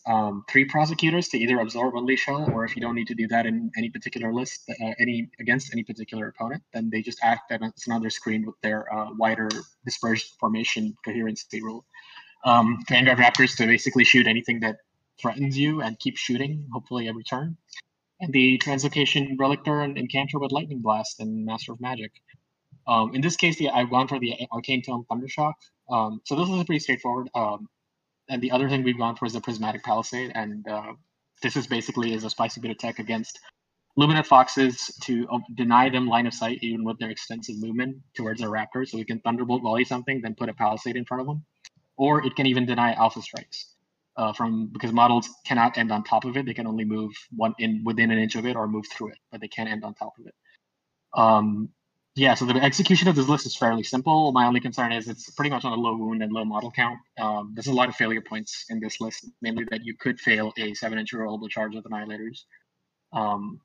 [0.06, 3.44] um, three prosecutors to either absorb unleash or if you don't need to do that
[3.44, 7.60] in any particular list, uh, any against any particular opponent, then they just act as
[7.86, 9.48] another screen with their uh, wider
[9.84, 11.84] dispersed formation coherency rule.
[12.44, 14.76] Um, Vanguard Raptors to basically shoot anything that
[15.20, 17.56] threatens you and keep shooting, hopefully every turn.
[18.20, 22.12] And the Translocation Relictor and Incantor with Lightning Blast and Master of Magic.
[22.86, 25.54] Um, in this case, the, I've gone for the Arcane Tome Thundershock.
[25.90, 27.28] Um, so this is pretty straightforward.
[27.34, 27.68] Um,
[28.28, 30.92] and the other thing we've gone for is the prismatic palisade, and uh,
[31.42, 33.38] this is basically is a spicy bit of tech against
[33.98, 38.42] Lumineth foxes to uh, deny them line of sight even with their extensive movement towards
[38.42, 38.86] a raptor.
[38.86, 41.44] So we can thunderbolt volley something, then put a palisade in front of them,
[41.96, 43.72] or it can even deny alpha strikes.
[44.16, 47.54] Uh, from because models cannot end on top of it; they can only move one
[47.58, 49.94] in within an inch of it or move through it, but they can't end on
[49.94, 50.34] top of it.
[51.14, 51.70] Um,
[52.16, 54.32] yeah, so the execution of this list is fairly simple.
[54.32, 56.98] My only concern is it's pretty much on a low wound and low model count.
[57.18, 60.52] Um, there's a lot of failure points in this list, namely that you could fail
[60.56, 62.44] a seven inch rollable charge with annihilators.
[63.12, 63.60] Um,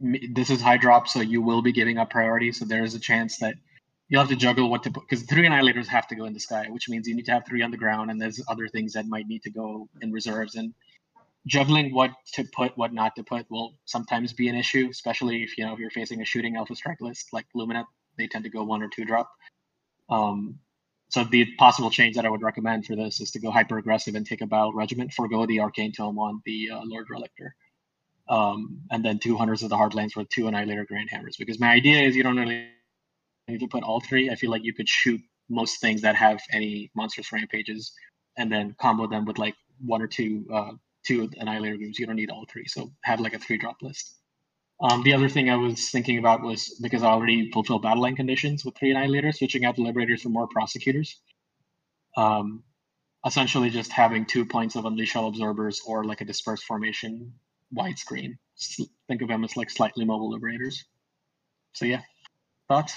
[0.00, 2.50] this is high drop, so you will be giving up priority.
[2.52, 3.56] So there is a chance that
[4.08, 6.40] you'll have to juggle what to put because three annihilators have to go in the
[6.40, 8.94] sky, which means you need to have three on the ground, and there's other things
[8.94, 10.54] that might need to go in reserves.
[10.54, 10.72] And
[11.48, 15.58] juggling what to put, what not to put will sometimes be an issue, especially if
[15.58, 17.86] you know if you're facing a shooting alpha strike list like Lumineth.
[18.16, 19.30] They tend to go one or two drop.
[20.10, 20.58] Um,
[21.08, 24.14] so the possible change that I would recommend for this is to go hyper aggressive
[24.14, 27.50] and take a battle regiment, forego the arcane tome on the uh, Lord Relictor,
[28.28, 31.36] um, and then two hunters of the Heartlands with two annihilator grand hammers.
[31.38, 32.68] Because my idea is you don't really
[33.48, 34.28] need to put all three.
[34.28, 37.92] I feel like you could shoot most things that have any monstrous rampages,
[38.36, 40.72] and then combo them with like one or two uh,
[41.08, 41.98] two Annihilator games.
[41.98, 42.66] You don't need all three.
[42.66, 44.14] So have like a three drop list.
[44.80, 48.14] Um, the other thing I was thinking about was because I already fulfill battle line
[48.14, 51.20] conditions with three Annihilators, switching out the Liberators for more Prosecutors.
[52.16, 52.62] Um,
[53.26, 57.32] essentially just having two points of Unleash Hell Absorbers or like a dispersed formation
[57.76, 58.38] widescreen.
[59.08, 60.84] Think of them as like slightly mobile Liberators.
[61.72, 62.02] So yeah,
[62.68, 62.94] thoughts?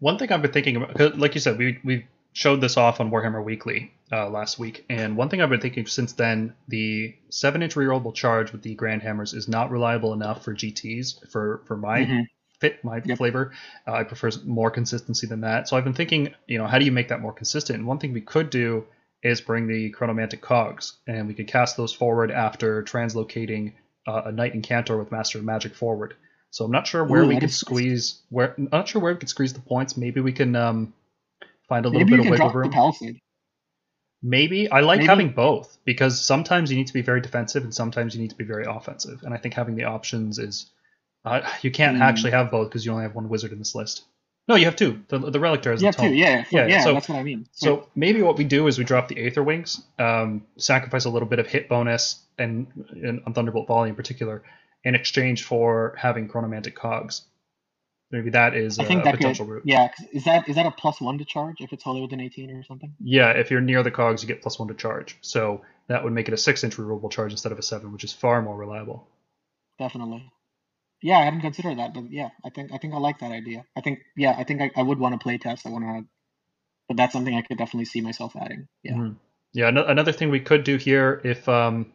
[0.00, 3.10] One thing I've been thinking about, like you said, we we showed this off on
[3.10, 7.74] Warhammer Weekly uh, last week, and one thing I've been thinking since then, the seven-inch
[7.74, 12.00] rerollable charge with the Grand Hammers is not reliable enough for GTS for for my
[12.00, 12.20] mm-hmm.
[12.60, 13.16] fit, my yep.
[13.16, 13.52] flavor.
[13.86, 15.68] Uh, I prefer more consistency than that.
[15.68, 17.78] So I've been thinking, you know, how do you make that more consistent?
[17.78, 18.84] And one thing we could do
[19.22, 23.72] is bring the Chronomantic Cogs, and we could cast those forward after translocating
[24.06, 26.14] uh, a Knight Incantor with Master of Magic forward.
[26.50, 29.18] So I'm not sure where Ooh, we could squeeze where I'm not sure where we
[29.18, 29.96] could squeeze the points.
[29.96, 30.94] Maybe we can um,
[31.68, 32.70] find a little Maybe bit of wiggle room.
[32.70, 33.20] Palisade.
[34.22, 35.08] Maybe I like Maybe.
[35.08, 38.36] having both because sometimes you need to be very defensive and sometimes you need to
[38.36, 40.70] be very offensive, and I think having the options is
[41.24, 42.00] uh, you can't mm.
[42.00, 44.04] actually have both because you only have one wizard in this list.
[44.46, 45.02] No, you have two.
[45.08, 46.12] The the relictor has you have two.
[46.14, 46.84] Yeah, yeah, yeah.
[46.84, 47.46] So, that's what I mean.
[47.52, 47.82] So yeah.
[47.94, 51.38] maybe what we do is we drop the Aether Wings, um, sacrifice a little bit
[51.38, 54.42] of hit bonus and, and on Thunderbolt Volley in particular,
[54.84, 57.22] in exchange for having Chronomantic Cogs.
[58.10, 59.62] Maybe that is I think a that potential could, route.
[59.66, 62.50] Yeah, is that is that a plus one to charge if it's wholly within 18
[62.50, 62.94] or something?
[63.00, 65.18] Yeah, if you're near the cogs, you get plus one to charge.
[65.20, 68.04] So that would make it a six inch rerollable charge instead of a seven, which
[68.04, 69.08] is far more reliable.
[69.78, 70.30] Definitely.
[71.02, 73.64] Yeah, I hadn't considered that, but yeah, I think I think I like that idea.
[73.76, 75.66] I think yeah, I think I, I would want to play test.
[75.66, 76.04] I want to,
[76.88, 78.68] but that's something I could definitely see myself adding.
[78.82, 78.94] Yeah.
[78.94, 79.12] Mm-hmm.
[79.54, 79.68] Yeah.
[79.68, 81.92] Another thing we could do here, if um,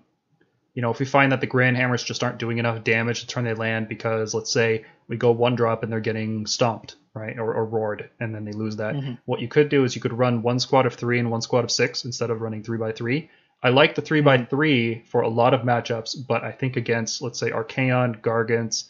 [0.80, 3.28] you know, if we find that the Grand Hammers just aren't doing enough damage to
[3.28, 7.38] turn they land because let's say we go one drop and they're getting stomped, right,
[7.38, 8.96] or, or roared, and then they lose that.
[8.96, 9.16] Mm-hmm.
[9.26, 11.66] What you could do is you could run one squad of three and one squad
[11.66, 13.30] of six instead of running three by three.
[13.62, 14.46] I like the 3 by mm-hmm.
[14.46, 18.86] three for a lot of matchups, but I think against let's say Archaon, Gargants,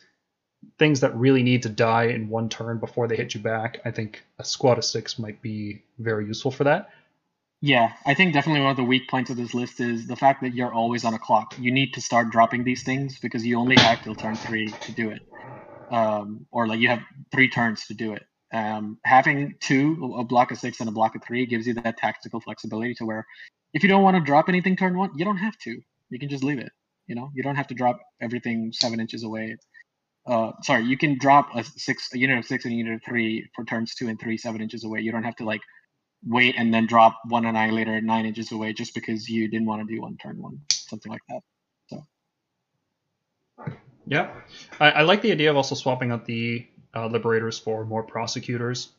[0.77, 3.89] things that really need to die in one turn before they hit you back, I
[3.89, 6.91] think a squad of six might be very useful for that.
[7.61, 10.41] Yeah, I think definitely one of the weak points of this list is the fact
[10.43, 11.55] that you're always on a clock.
[11.57, 14.93] You need to start dropping these things because you only have till turn three to
[14.93, 15.21] do it,
[15.91, 17.01] um, or like you have
[17.31, 18.23] three turns to do it.
[18.53, 21.97] Um, having two, a block of six and a block of three, gives you that
[21.97, 23.25] tactical flexibility to where
[23.73, 25.79] if you don't want to drop anything turn one, you don't have to.
[26.09, 26.71] You can just leave it.
[27.07, 29.57] You know, you don't have to drop everything seven inches away.
[30.27, 33.01] Uh, sorry, you can drop a six, a unit of six and a unit of
[33.03, 35.01] three for turns two and three, seven inches away.
[35.01, 35.61] You don't have to like
[36.25, 39.93] wait and then drop one annihilator nine inches away just because you didn't want to
[39.93, 41.41] do one turn one, something like that.
[41.87, 42.05] So.
[44.05, 44.31] Yeah,
[44.79, 48.89] I, I like the idea of also swapping out the uh, liberators for more prosecutors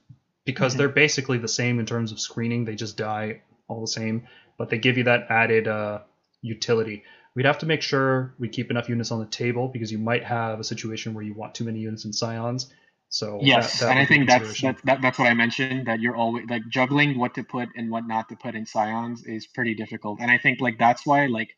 [0.44, 0.78] because Mhm.
[0.78, 2.64] they're basically the same in terms of screening.
[2.64, 6.00] They just die all the same, but they give you that added uh,
[6.42, 7.02] utility.
[7.34, 10.24] We'd have to make sure we keep enough units on the table because you might
[10.24, 12.72] have a situation where you want too many units in scions.
[13.10, 16.00] So Yes, that, that and I think that's that, that, that's what I mentioned that
[16.00, 19.48] you're always like juggling what to put and what not to put in scions is
[19.48, 21.50] pretty difficult, and I think like that's why like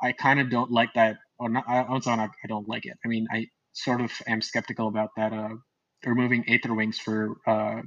[0.00, 1.64] I kind of don't like that, or not.
[1.68, 2.96] I also not I don't like it.
[3.04, 5.32] I mean, I sort of am skeptical about that.
[5.32, 5.56] Uh,
[6.04, 7.82] removing Aether Wings for uh,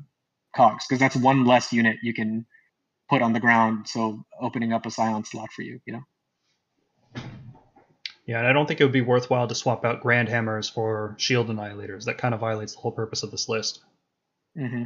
[0.55, 2.45] cogs because that's one less unit you can
[3.09, 5.80] put on the ground, so opening up a scion slot for you.
[5.86, 6.03] You know.
[8.26, 11.15] Yeah, and I don't think it would be worthwhile to swap out Grand Hammers for
[11.17, 12.05] Shield Annihilators.
[12.05, 13.84] That kind of violates the whole purpose of this list.
[14.55, 14.84] hmm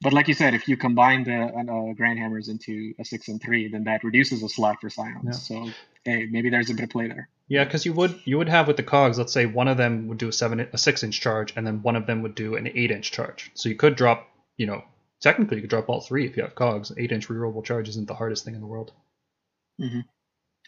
[0.00, 3.40] But like you said, if you combine the uh, Grand Hammers into a six and
[3.42, 5.22] three, then that reduces a slot for scions.
[5.24, 5.30] Yeah.
[5.32, 5.70] So
[6.04, 7.28] hey, maybe there's a bit of play there.
[7.48, 9.18] Yeah, because you would you would have with the cogs.
[9.18, 11.82] Let's say one of them would do a seven a six inch charge, and then
[11.82, 13.50] one of them would do an eight inch charge.
[13.54, 14.82] So you could drop, you know,
[15.20, 16.90] technically you could drop all three if you have cogs.
[16.96, 18.92] Eight inch rerollable charge isn't the hardest thing in the world.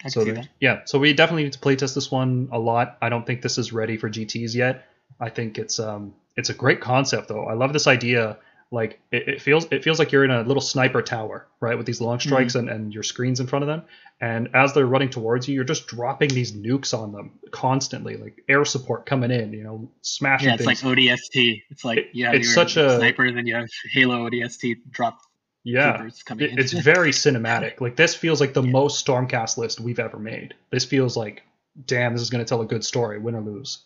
[0.04, 0.48] I so can see that.
[0.60, 2.96] yeah, so we definitely need to playtest this one a lot.
[3.02, 4.86] I don't think this is ready for GTS yet.
[5.20, 7.44] I think it's um it's a great concept though.
[7.46, 8.38] I love this idea.
[8.70, 11.86] Like it, it feels it feels like you're in a little sniper tower, right, with
[11.86, 13.82] these long strikes and, and your screens in front of them.
[14.20, 18.42] And as they're running towards you, you're just dropping these nukes on them constantly, like
[18.48, 20.82] air support coming in, you know, smashing Yeah, it's things.
[20.82, 21.62] like ODST.
[21.70, 25.18] It's like It- have it's such a- sniper, then you have Halo ODST drop
[25.64, 26.58] yeah, coming It- in.
[26.58, 27.80] it's very cinematic.
[27.80, 30.54] Like this feels like the most Stormcast list we've ever made.
[30.70, 31.42] This feels like,
[31.86, 33.78] damn, this is going to tell a good story, win or lose.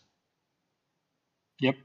[1.61, 1.77] Yep.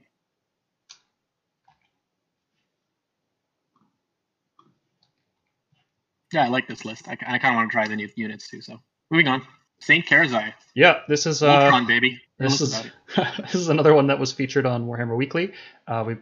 [6.33, 7.07] Yeah, I like this list.
[7.07, 8.61] I, kind of want to try the new units too.
[8.61, 8.79] So
[9.11, 9.45] moving on,
[9.84, 12.21] Saint Karazai, Yeah, this is uh, baby.
[12.39, 12.81] This is
[13.15, 15.53] this is another one that was featured on Warhammer Weekly.
[15.88, 16.15] Uh, we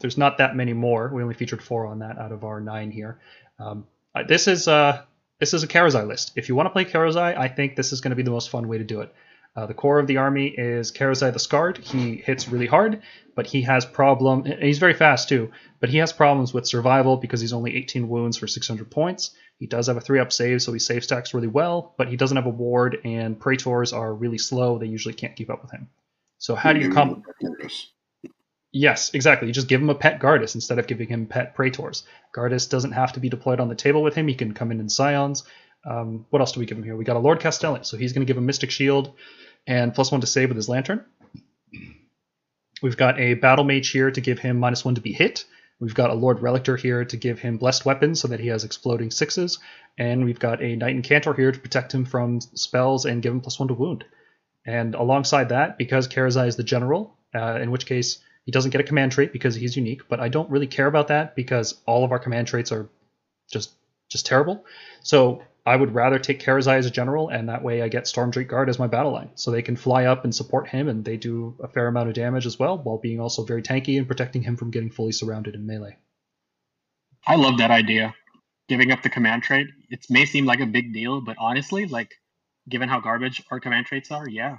[0.00, 1.10] there's not that many more.
[1.12, 3.18] We only featured four on that out of our nine here.
[3.58, 5.02] Um, uh, this is uh
[5.40, 6.32] this is a Karazai list.
[6.36, 8.50] If you want to play Karazai, I think this is going to be the most
[8.50, 9.14] fun way to do it.
[9.56, 11.78] Uh, the core of the army is Karazai the Scarred.
[11.78, 13.02] He hits really hard,
[13.34, 14.44] but he has problem.
[14.44, 15.50] He's very fast too,
[15.80, 19.32] but he has problems with survival because he's only 18 wounds for 600 points.
[19.58, 22.16] He does have a three up save, so he save stacks really well, but he
[22.16, 24.78] doesn't have a ward, and Praetors are really slow.
[24.78, 25.88] They usually can't keep up with him.
[26.38, 27.24] So how do you come?
[28.70, 29.48] Yes, exactly.
[29.48, 32.04] You just give him a pet Gardus instead of giving him pet Praetors.
[32.36, 34.28] Gardus doesn't have to be deployed on the table with him.
[34.28, 35.42] He can come in in Scions.
[35.84, 36.96] Um, what else do we give him here?
[36.96, 39.14] We got a Lord Castellant, so he's going to give him Mystic Shield
[39.66, 41.04] and plus one to save with his Lantern.
[42.82, 45.44] We've got a Battle Mage here to give him minus one to be hit.
[45.80, 48.64] We've got a Lord Relictor here to give him Blessed Weapons so that he has
[48.64, 49.58] exploding sixes.
[49.96, 53.40] And we've got a Knight Incantor here to protect him from spells and give him
[53.40, 54.04] plus one to wound.
[54.64, 58.80] And alongside that, because Karazai is the general, uh, in which case he doesn't get
[58.80, 62.04] a command trait because he's unique, but I don't really care about that because all
[62.04, 62.88] of our command traits are
[63.50, 63.72] just
[64.08, 64.64] just terrible.
[65.02, 68.48] So I would rather take Karazai as a general, and that way I get Stormdrake
[68.48, 69.30] Guard as my battle line.
[69.34, 72.14] So they can fly up and support him, and they do a fair amount of
[72.14, 75.54] damage as well, while being also very tanky and protecting him from getting fully surrounded
[75.54, 75.96] in melee.
[77.26, 78.14] I love that idea.
[78.68, 79.66] Giving up the command trait.
[79.90, 82.14] It may seem like a big deal, but honestly, like
[82.68, 84.58] given how garbage our command traits are, yeah.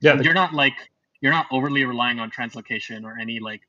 [0.00, 0.74] Yeah, the- you're not like
[1.20, 3.62] you're not overly relying on translocation or any like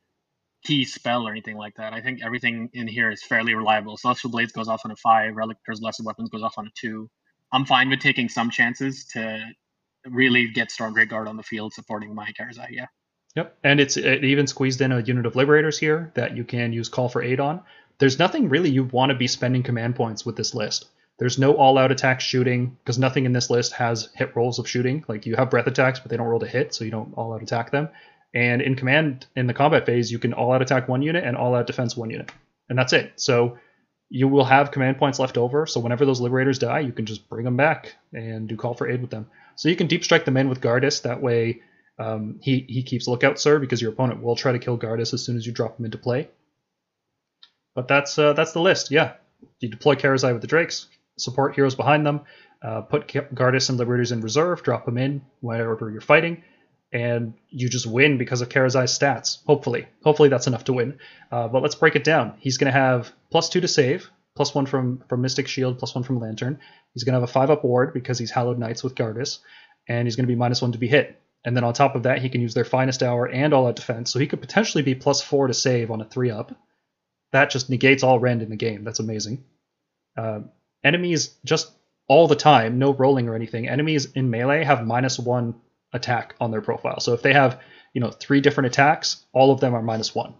[0.63, 1.93] key spell or anything like that.
[1.93, 3.97] I think everything in here is fairly reliable.
[3.97, 7.09] Celestial Blades goes off on a five, Relictor's Lesser Weapons goes off on a two.
[7.51, 9.41] I'm fine with taking some chances to
[10.05, 12.85] really get Stormdrake Guard on the field supporting my Karazai, yeah.
[13.35, 16.73] Yep, and it's it even squeezed in a unit of liberators here that you can
[16.73, 17.61] use call for aid on.
[17.99, 20.87] There's nothing really you want to be spending command points with this list.
[21.19, 25.03] There's no all-out attack shooting because nothing in this list has hit rolls of shooting.
[25.07, 27.43] Like you have breath attacks, but they don't roll to hit, so you don't all-out
[27.43, 27.89] attack them.
[28.33, 31.67] And in command in the combat phase, you can all-out attack one unit and all-out
[31.67, 32.31] defense one unit,
[32.69, 33.13] and that's it.
[33.15, 33.57] So
[34.09, 35.65] you will have command points left over.
[35.65, 38.89] So whenever those liberators die, you can just bring them back and do call for
[38.89, 39.27] aid with them.
[39.55, 41.03] So you can deep strike them in with Gardus.
[41.03, 41.61] That way,
[41.97, 45.23] um, he he keeps lookout, sir, because your opponent will try to kill Gardus as
[45.23, 46.29] soon as you drop him into play.
[47.75, 48.89] But that's uh, that's the list.
[48.89, 49.13] Yeah,
[49.59, 52.21] you deploy Karazai with the Drakes, support heroes behind them,
[52.63, 56.43] uh, put Gardus and Liberators in reserve, drop them in wherever you're fighting,
[56.91, 59.43] and you just win because of Karazai's stats.
[59.45, 60.99] Hopefully, hopefully that's enough to win.
[61.31, 62.33] Uh, but let's break it down.
[62.39, 64.09] He's going to have plus two to save,
[64.39, 66.59] plus one from from Mystic Shield, plus one from Lantern.
[66.93, 69.39] He's gonna have a five up ward because he's Hallowed Knights with Gardus,
[69.85, 71.19] and he's gonna be minus one to be hit.
[71.43, 73.75] And then on top of that, he can use their finest hour and all out
[73.75, 76.55] defense, so he could potentially be plus four to save on a three up.
[77.33, 78.85] That just negates all rend in the game.
[78.85, 79.43] That's amazing.
[80.17, 80.41] Uh,
[80.85, 81.71] enemies just
[82.07, 83.67] all the time, no rolling or anything.
[83.67, 85.55] Enemies in melee have minus one
[85.93, 86.99] attack on their profile.
[86.99, 87.61] So if they have,
[87.93, 90.33] you know, three different attacks, all of them are minus one,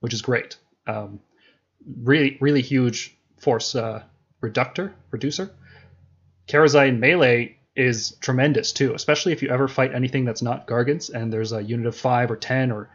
[0.00, 0.56] which is great.
[0.86, 1.20] Um,
[2.02, 4.02] really, really huge force uh,
[4.40, 5.50] reductor, reducer.
[6.48, 11.08] Karazai in melee is tremendous too, especially if you ever fight anything that's not Gargants
[11.10, 12.90] and there's a unit of five or ten or,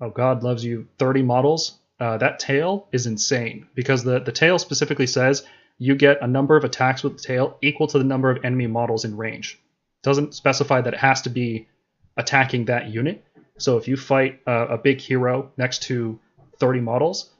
[0.00, 1.78] oh God loves you, 30 models.
[2.00, 5.44] Uh, that tail is insane because the, the tail specifically says
[5.78, 8.66] you get a number of attacks with the tail equal to the number of enemy
[8.66, 9.60] models in range.
[10.02, 11.68] Doesn't specify that it has to be
[12.16, 13.24] attacking that unit.
[13.58, 16.18] So if you fight a, a big hero next to
[16.58, 17.30] 30 models,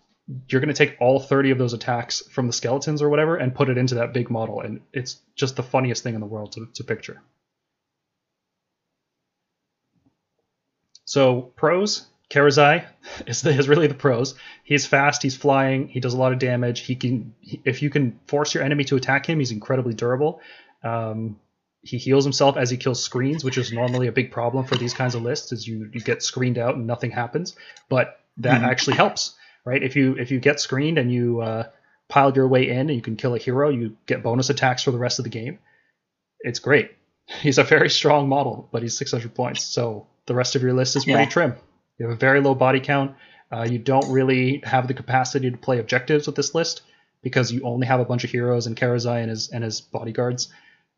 [0.48, 3.54] you're going to take all 30 of those attacks from the skeletons or whatever and
[3.54, 4.60] put it into that big model.
[4.60, 7.20] And it's just the funniest thing in the world to, to picture.
[11.04, 12.86] So, pros Karazai
[13.26, 14.34] is, the, is really the pros.
[14.64, 16.80] He's fast, he's flying, he does a lot of damage.
[16.80, 20.40] He can, if you can force your enemy to attack him, he's incredibly durable.
[20.82, 21.38] Um,
[21.82, 24.94] he heals himself as he kills screens, which is normally a big problem for these
[24.94, 27.56] kinds of lists, is you, you get screened out and nothing happens.
[27.88, 28.70] But that mm-hmm.
[28.70, 29.82] actually helps right?
[29.82, 31.68] If you if you get screened and you uh,
[32.08, 34.90] pile your way in and you can kill a hero, you get bonus attacks for
[34.90, 35.58] the rest of the game.
[36.40, 36.92] It's great.
[37.26, 40.96] He's a very strong model, but he's 600 points, so the rest of your list
[40.96, 41.28] is pretty yeah.
[41.28, 41.54] trim.
[41.96, 43.14] You have a very low body count.
[43.50, 46.82] Uh, you don't really have the capacity to play objectives with this list
[47.22, 50.48] because you only have a bunch of heroes and Karazai and his and his bodyguards.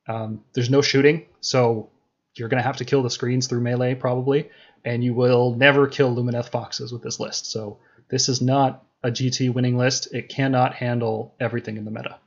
[0.06, 1.90] Um, there's no shooting, so
[2.36, 4.50] you're gonna have to kill the screens through melee probably,
[4.84, 7.50] and you will never kill Lumineth foxes with this list.
[7.50, 7.78] So
[8.08, 10.12] this is not a GT winning list.
[10.12, 12.18] It cannot handle everything in the meta.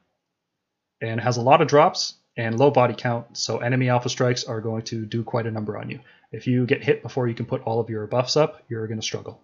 [1.02, 4.62] And has a lot of drops and low body count, so enemy alpha strikes are
[4.62, 6.00] going to do quite a number on you.
[6.32, 9.00] If you get hit before you can put all of your buffs up, you're going
[9.00, 9.42] to struggle.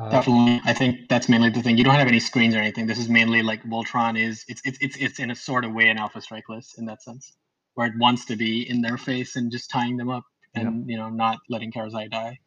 [0.00, 1.76] Uh, Definitely, I think that's mainly the thing.
[1.76, 2.86] You don't have any screens or anything.
[2.86, 4.44] This is mainly like Voltron is.
[4.46, 7.02] It's it's it's it's in a sort of way an alpha strike list in that
[7.02, 7.36] sense,
[7.74, 10.24] where it wants to be in their face and just tying them up
[10.54, 10.92] and yeah.
[10.92, 12.38] you know not letting Karazai die.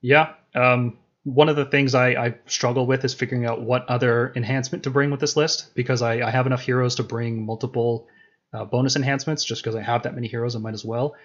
[0.00, 4.32] Yeah, um, one of the things I, I, struggle with is figuring out what other
[4.36, 8.06] enhancement to bring with this list because I, I have enough heroes to bring multiple
[8.52, 11.16] uh, bonus enhancements just because I have that many heroes I might as well.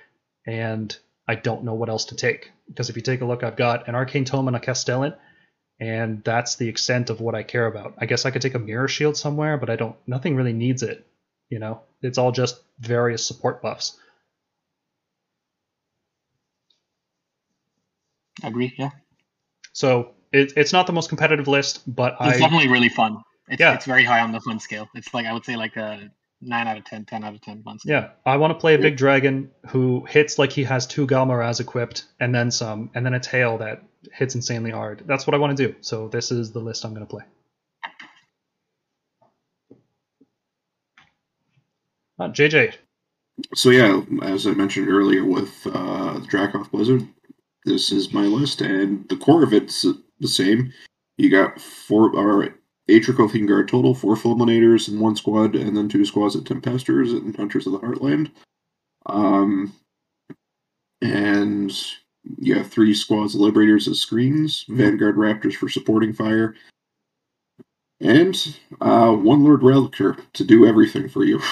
[0.47, 0.97] And
[1.31, 3.87] I don't know what else to take because if you take a look, I've got
[3.87, 5.15] an Arcane Tome and a Castellant,
[5.79, 7.93] and that's the extent of what I care about.
[7.99, 9.95] I guess I could take a Mirror Shield somewhere, but I don't.
[10.05, 11.07] Nothing really needs it.
[11.49, 13.97] You know, it's all just various support buffs.
[18.43, 18.73] Agree.
[18.77, 18.89] Yeah.
[19.71, 23.23] So it, it's not the most competitive list, but it's I, definitely really fun.
[23.47, 23.73] It's, yeah.
[23.73, 24.89] it's very high on the fun scale.
[24.95, 26.11] It's like I would say like a
[26.41, 27.93] nine out of 10, 10 out of ten fun scale.
[27.93, 31.25] Yeah, I want to play a big dragon who hits like he has two Ghal
[31.25, 33.83] Maraz equipped and then some, and then a tail that
[34.13, 35.03] hits insanely hard.
[35.05, 35.75] That's what I want to do.
[35.81, 37.23] So this is the list I'm going to play.
[42.19, 42.75] Uh, JJ.
[43.55, 47.07] So yeah, as I mentioned earlier with uh, Dracoth Blizzard,
[47.65, 49.85] this is my list, and the core of it's
[50.19, 50.73] the same.
[51.17, 52.55] You got four or
[52.87, 57.11] eight Dracoth Guard total, four Fulminators in one squad, and then two squads at Tempestors
[57.11, 58.31] and Hunters of the Heartland.
[59.05, 59.73] Um,
[61.01, 61.71] and
[62.37, 66.55] you have three squads of Liberators as screens, Vanguard Raptors for supporting fire,
[67.99, 71.41] and uh, one Lord Relictor to do everything for you.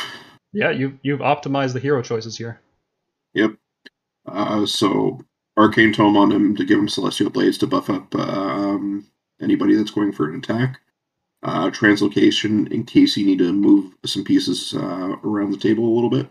[0.51, 2.59] Yeah, you you've optimized the hero choices here.
[3.35, 3.51] Yep.
[4.25, 5.19] Uh, so
[5.57, 9.05] Arcane Tome on him to give him Celestial Blades to buff up um,
[9.39, 10.79] anybody that's going for an attack.
[11.41, 15.95] Uh, translocation in case you need to move some pieces uh, around the table a
[15.95, 16.27] little bit.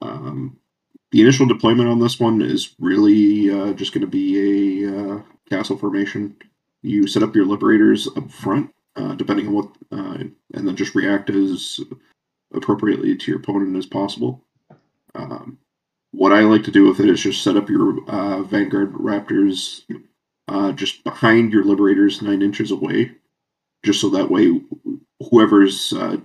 [0.00, 0.58] Um,
[1.12, 5.22] the initial deployment on this one is really uh, just going to be a uh,
[5.50, 6.36] castle formation.
[6.82, 10.94] You set up your liberators up front, uh, depending on what, uh, and then just
[10.94, 11.78] react as
[12.54, 14.42] appropriately to your opponent as possible.
[15.14, 15.58] Um,
[16.12, 18.00] what I like to do with it is just set up your
[18.46, 19.82] Vanguard Raptors
[20.76, 23.12] just behind your Liberators nine inches away,
[23.84, 24.60] just so that way
[25.30, 26.16] whoever's uh,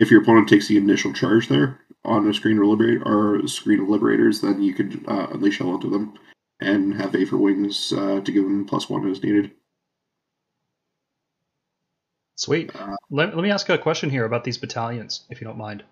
[0.00, 3.48] if your opponent takes the initial charge there on a screen of liberator or a
[3.48, 6.14] screen of liberators, then you can uh, unleash hell onto them
[6.60, 9.52] and have Aether Wings uh, to give them plus one as needed.
[12.36, 12.74] Sweet.
[12.74, 15.56] Uh, let, let me ask you a question here about these battalions, if you don't
[15.56, 15.84] mind.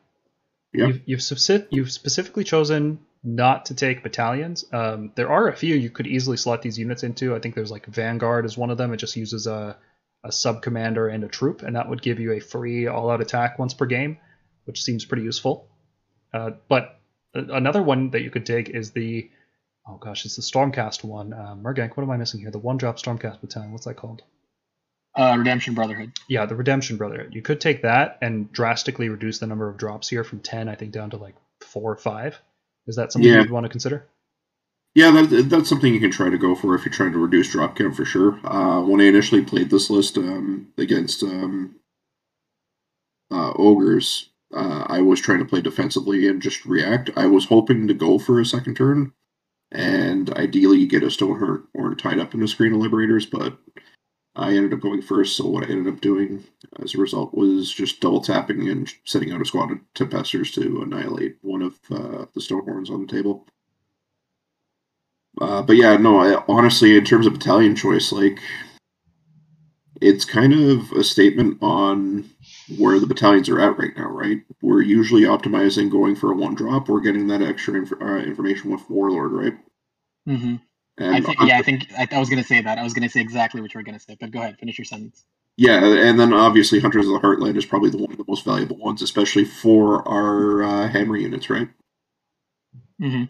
[0.73, 0.87] Yeah.
[0.87, 4.65] You've, you've, you've specifically chosen not to take battalions.
[4.73, 7.37] Um, there are a few you could easily slot these units into.
[7.37, 8.93] I think there's like Vanguard is one of them.
[8.93, 9.77] It just uses a
[10.25, 13.21] a sub commander and a troop, and that would give you a free all out
[13.21, 14.19] attack once per game,
[14.65, 15.69] which seems pretty useful.
[16.33, 17.01] Uh, but
[17.35, 19.31] another one that you could take is the
[19.89, 21.33] oh gosh, it's the Stormcast one.
[21.33, 22.51] Uh, Mergank, what am I missing here?
[22.51, 23.73] The one drop Stormcast battalion.
[23.73, 24.23] What's that called?
[25.15, 26.13] Uh, Redemption Brotherhood.
[26.29, 27.35] Yeah, the Redemption Brotherhood.
[27.35, 30.75] You could take that and drastically reduce the number of drops here from ten, I
[30.75, 32.41] think, down to like four or five.
[32.87, 33.41] Is that something Yeah.
[33.41, 34.07] you'd want to consider?
[34.95, 37.51] Yeah, that, that's something you can try to go for if you're trying to reduce
[37.51, 38.39] drop count for sure.
[38.45, 41.77] Uh, when I initially played this list um, against um,
[43.31, 47.11] uh, ogres, uh, I was trying to play defensively and just react.
[47.17, 49.13] I was hoping to go for a second turn
[49.71, 53.57] and ideally get a stone horn tied up in a screen of liberators, but
[54.37, 55.37] I ended up going first.
[55.37, 56.45] So what I ended up doing
[56.83, 60.83] as a result was just double tapping and setting out a squad of tempestors to
[60.83, 63.47] annihilate one of uh, the stone horns on the table.
[65.41, 68.39] Uh, but yeah, no, I, honestly, in terms of battalion choice, like
[70.01, 72.31] it's kind of a statement on
[72.79, 74.39] where the battalions are at right now, right?
[74.63, 76.89] We're usually optimizing going for a one drop.
[76.89, 79.55] We're getting that extra inf- uh, information with Warlord, right?
[80.27, 80.57] hmm
[80.99, 82.79] And I think, yeah, I think I, I was gonna say that.
[82.79, 84.85] I was gonna say exactly what you were gonna say, but go ahead, finish your
[84.87, 85.25] sentence.
[85.57, 88.45] yeah, and then obviously Hunters of the Heartland is probably the one of the most
[88.45, 91.69] valuable ones, especially for our uh, hammer units, right?
[93.01, 93.25] hmm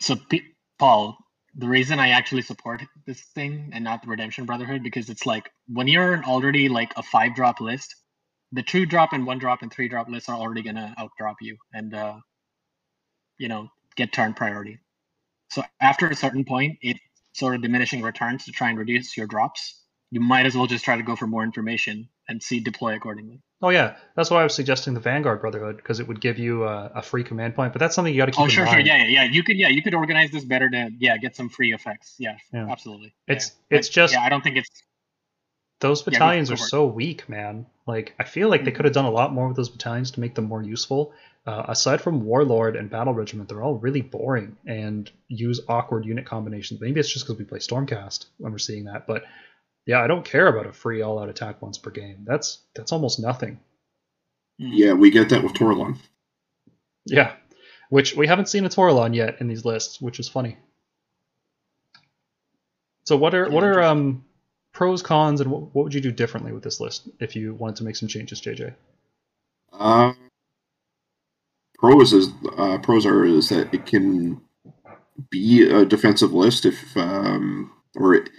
[0.00, 1.18] So, P- Paul,
[1.54, 5.50] the reason I actually support this thing and not the Redemption Brotherhood because it's like
[5.66, 7.94] when you're already like a five drop list,
[8.52, 11.56] the two drop and one drop and three drop lists are already gonna outdrop you
[11.72, 12.16] and uh,
[13.38, 14.78] you know get turn priority.
[15.50, 16.98] So after a certain point, it
[17.32, 19.82] sort of diminishing returns to try and reduce your drops.
[20.10, 23.42] You might as well just try to go for more information and see deploy accordingly.
[23.60, 26.64] Oh yeah, that's why I was suggesting the Vanguard Brotherhood because it would give you
[26.64, 27.72] a, a free command point.
[27.72, 29.24] But that's something you got to keep Oh sure, sure, yeah, yeah, yeah.
[29.24, 32.14] You could, yeah, you could organize this better to, yeah, get some free effects.
[32.18, 32.68] Yeah, Yeah.
[32.70, 33.14] absolutely.
[33.26, 33.78] It's- Yeah.
[33.78, 34.22] it's But, just- yeah.
[34.22, 34.70] I don't think it's
[35.80, 37.66] Those battalions go are so weak, man.
[37.86, 38.76] Like I feel like they Mhm.
[38.76, 41.12] could have done a lot more with those battalions to make them more useful.
[41.46, 46.26] Uh, aside from Warlord and Battle Regiment, they're all really boring and use awkward unit
[46.26, 46.80] combinations.
[46.80, 49.24] Maybe it's just because we play Stormcast when we're seeing that, but
[49.88, 52.24] yeah, I don't care about a free all-out attack once per game.
[52.26, 53.60] That's that's almost nothing.
[54.60, 55.98] mm, Yeah, we get that with Toralon.
[57.06, 57.34] Yeah,
[57.90, 60.58] which we haven't seen a Toralon yet in these lists, which is funny.
[63.06, 64.24] So what are Yeah, what are um
[64.74, 67.76] pros cons and what, what would you do differently with this list if you wanted
[67.76, 68.74] to make some changes, JJ?
[69.72, 70.14] Uh,
[71.78, 72.28] pros is
[72.58, 74.40] uh, pros are is that it can
[75.30, 78.30] be a defensive list if um, or it,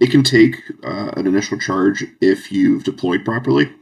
[0.00, 3.72] it can take uh, an initial charge if you've deployed properly,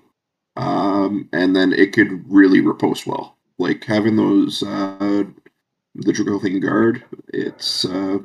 [0.57, 3.37] um, and then it could really riposte well.
[3.59, 5.25] Like having those uh,
[5.95, 8.19] the Dracothian Guard, it's uh,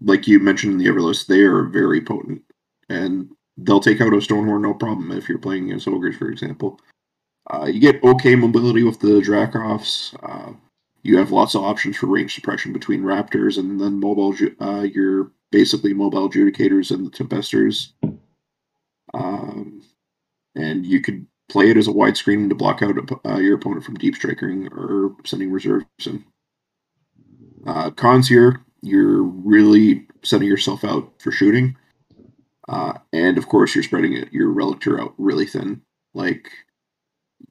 [0.00, 2.42] like you mentioned in the Everlist, they are very potent,
[2.88, 6.80] and they'll take out a Stonehorn no problem if you're playing against ogres, for example.
[7.52, 10.14] Uh, you get okay mobility with the Dracoths.
[10.22, 10.52] Uh,
[11.02, 14.34] you have lots of options for range suppression between Raptors and then mobile.
[14.60, 17.92] Uh, your basically mobile adjudicators and the Tempestors.
[19.14, 19.82] Um,
[20.54, 22.96] and you could play it as a widescreen to block out
[23.26, 26.24] uh, your opponent from deep striking or sending reserves in.
[27.66, 31.76] Uh, cons here, you're really setting yourself out for shooting.
[32.68, 35.82] Uh, and of course, you're spreading it, your relictor out really thin.
[36.14, 36.48] Like,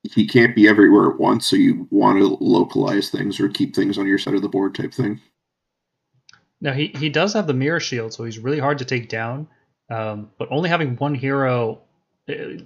[0.04, 3.97] he can't be everywhere at once, so you want to localize things or keep things
[3.97, 5.20] on your side of the board type thing.
[6.62, 9.47] Now he he does have the mirror shield, so he's really hard to take down.
[9.89, 11.82] Um, but only having one hero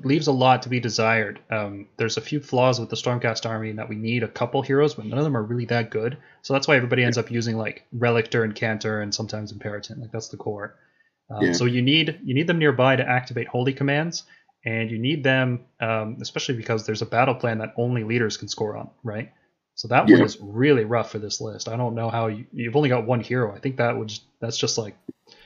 [0.03, 1.39] leaves a lot to be desired.
[1.49, 4.61] Um, there's a few flaws with the Stormcast army in that we need a couple
[4.61, 6.17] heroes, but none of them are really that good.
[6.41, 9.95] So that's why everybody ends up using like Relictor and Cantor and sometimes Imperator.
[9.95, 10.75] Like that's the core.
[11.29, 11.51] Um, Yeah.
[11.53, 14.23] So you need you need them nearby to activate holy commands,
[14.65, 18.49] and you need them um, especially because there's a battle plan that only leaders can
[18.49, 19.31] score on, right?
[19.75, 21.67] So that one is really rough for this list.
[21.67, 23.55] I don't know how you, you've only got one hero.
[23.55, 24.95] I think that would just, that's just like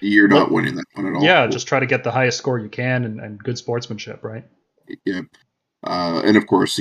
[0.02, 1.24] You're not winning that one at all.
[1.24, 4.44] yeah, just try to get the highest score you can and, and good sportsmanship, right?
[5.06, 5.22] yeah.
[5.84, 6.80] Uh, and of course,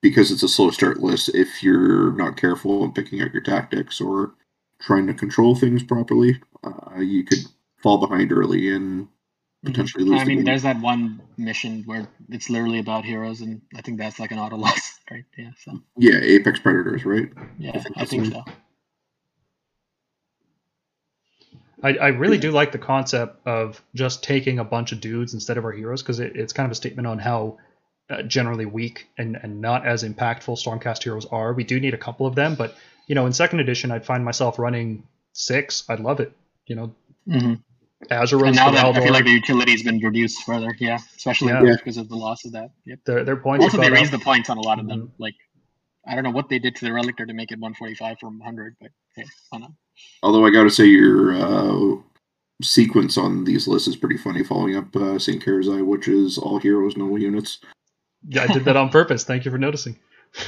[0.00, 4.00] because it's a slow start list, if you're not careful in picking out your tactics
[4.00, 4.32] or
[4.80, 7.40] trying to control things properly, uh, you could
[7.82, 9.08] fall behind early and
[9.64, 10.20] potentially lose.
[10.20, 10.44] I the mean, game.
[10.44, 14.38] there's that one mission where it's literally about heroes, and I think that's like an
[14.38, 15.24] auto loss, right?
[15.36, 15.50] Yeah.
[15.64, 17.28] So yeah, apex predators, right?
[17.58, 18.44] yeah, think I think so.
[21.82, 25.58] I, I really do like the concept of just taking a bunch of dudes instead
[25.58, 27.58] of our heroes because it, it's kind of a statement on how
[28.08, 31.52] uh, generally weak and, and not as impactful Stormcast heroes are.
[31.52, 32.76] We do need a couple of them, but
[33.08, 35.02] you know, in second edition, I'd find myself running
[35.32, 35.84] six.
[35.88, 36.32] I'd love it.
[36.66, 36.94] You know,
[37.26, 37.54] hmm
[38.10, 41.48] Azure And Rose now that I feel like the utility's been reduced further, yeah, especially
[41.52, 41.76] Yeah.
[41.76, 42.70] because of the loss of that.
[42.84, 42.98] Yep.
[43.06, 44.20] their, their points Also, they gone raised up.
[44.20, 45.00] the points on a lot of them.
[45.02, 45.22] Mm-hmm.
[45.22, 45.34] Like,
[46.06, 48.76] I don't know what they did to the Relictor to make it 145 from 100,
[48.80, 49.70] but hey, why not?
[50.22, 51.96] Although I got to say your uh,
[52.62, 54.42] sequence on these lists is pretty funny.
[54.42, 57.58] Following up uh, Saint Karazai, which is all heroes, no units.
[58.26, 59.24] Yeah, I did that on purpose.
[59.24, 59.98] Thank you for noticing.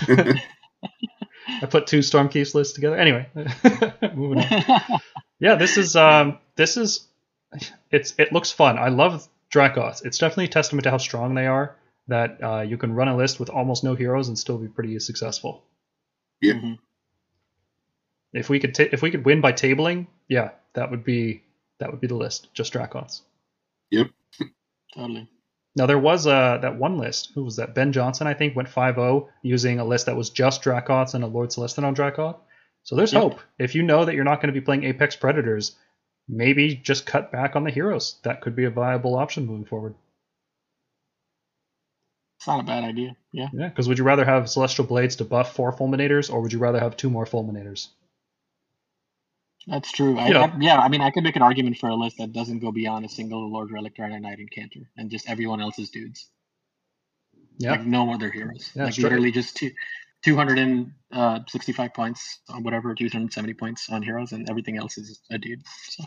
[0.08, 2.96] I put two Stormkeeps lists together.
[2.96, 3.28] Anyway,
[4.14, 5.00] moving on.
[5.40, 7.08] Yeah, this is um, this is
[7.94, 8.78] it's it looks fun.
[8.78, 10.02] I love Dracoths.
[10.02, 11.76] It's definitely a testament to how strong they are.
[12.08, 14.98] That uh, you can run a list with almost no heroes and still be pretty
[14.98, 15.64] successful.
[16.42, 16.54] Yeah.
[16.54, 16.78] Mhm.
[18.32, 21.42] If we could ta- if we could win by tabling, yeah, that would be
[21.78, 22.52] that would be the list.
[22.52, 23.22] Just Dracoths.
[23.90, 24.08] Yep.
[24.94, 25.28] Totally.
[25.76, 27.32] Now there was uh, that one list.
[27.34, 27.74] Who was that?
[27.74, 31.26] Ben Johnson, I think, went 5-0 using a list that was just Dracoths and a
[31.26, 32.36] Lord Celestant on Dracoth.
[32.84, 33.22] So there's Yep.
[33.22, 33.40] hope.
[33.58, 35.74] If you know that you're not going to be playing Apex Predators,
[36.28, 38.18] maybe just cut back on the heroes.
[38.24, 39.94] That could be a viable option moving forward.
[42.38, 43.16] It's not a bad idea.
[43.32, 43.48] Yeah.
[43.52, 46.58] Yeah, because would you rather have Celestial Blades to buff four Fulminators, or would you
[46.58, 47.88] rather have two more Fulminators?
[49.66, 50.18] That's true.
[50.18, 50.40] I, Yeah.
[50.52, 52.70] I- yeah, I mean, I could make an argument for a list that doesn't go
[52.70, 56.28] beyond a single Lord Relic, and a Knight Incantor, and just everyone else's dudes.
[57.56, 58.72] Yeah, Like no other heroes.
[58.74, 59.70] Yeah, like literally just two,
[60.24, 65.62] 265 points on whatever, 270 points on heroes, and everything else is a dude.
[65.88, 66.04] So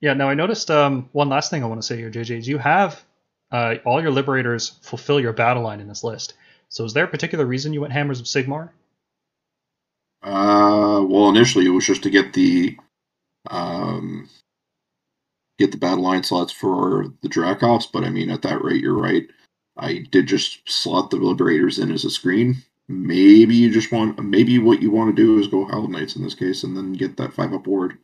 [0.00, 0.12] yeah.
[0.14, 2.38] Now I noticed um, one last thing I want to say here, JJ.
[2.38, 3.02] Is you have
[3.50, 6.34] uh, all your Liberators fulfill your battle line in this list.
[6.68, 8.70] So is there a particular reason you went Hammers of Sigmar?
[10.22, 12.76] Uh, well, initially it was just to get the
[13.50, 14.28] um,
[15.58, 19.00] get the battle line slots for the Dracoths, but I mean, at that rate, you're
[19.00, 19.26] right.
[19.76, 22.56] I did just slot the Liberators in as a screen.
[22.88, 26.22] Maybe you just want, maybe what you want to do is go Hallowed Knights in
[26.22, 27.98] this case, and then get that five up ward.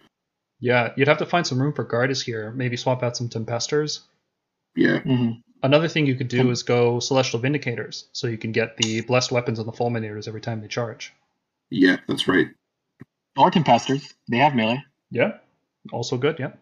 [0.58, 2.50] Yeah, you'd have to find some room for Gardus here.
[2.52, 4.00] Maybe swap out some Tempestors.
[4.74, 5.42] Yeah, mhm.
[5.64, 9.30] Another thing you could do is go Celestial Vindicators, so you can get the blessed
[9.30, 11.12] weapons on the Fulminators every time they charge.
[11.70, 12.48] yeah, that's right.
[13.36, 14.82] or Tempestors, they have melee.
[15.10, 15.38] Yeah,
[15.92, 16.38] also good.
[16.40, 16.52] Yeah,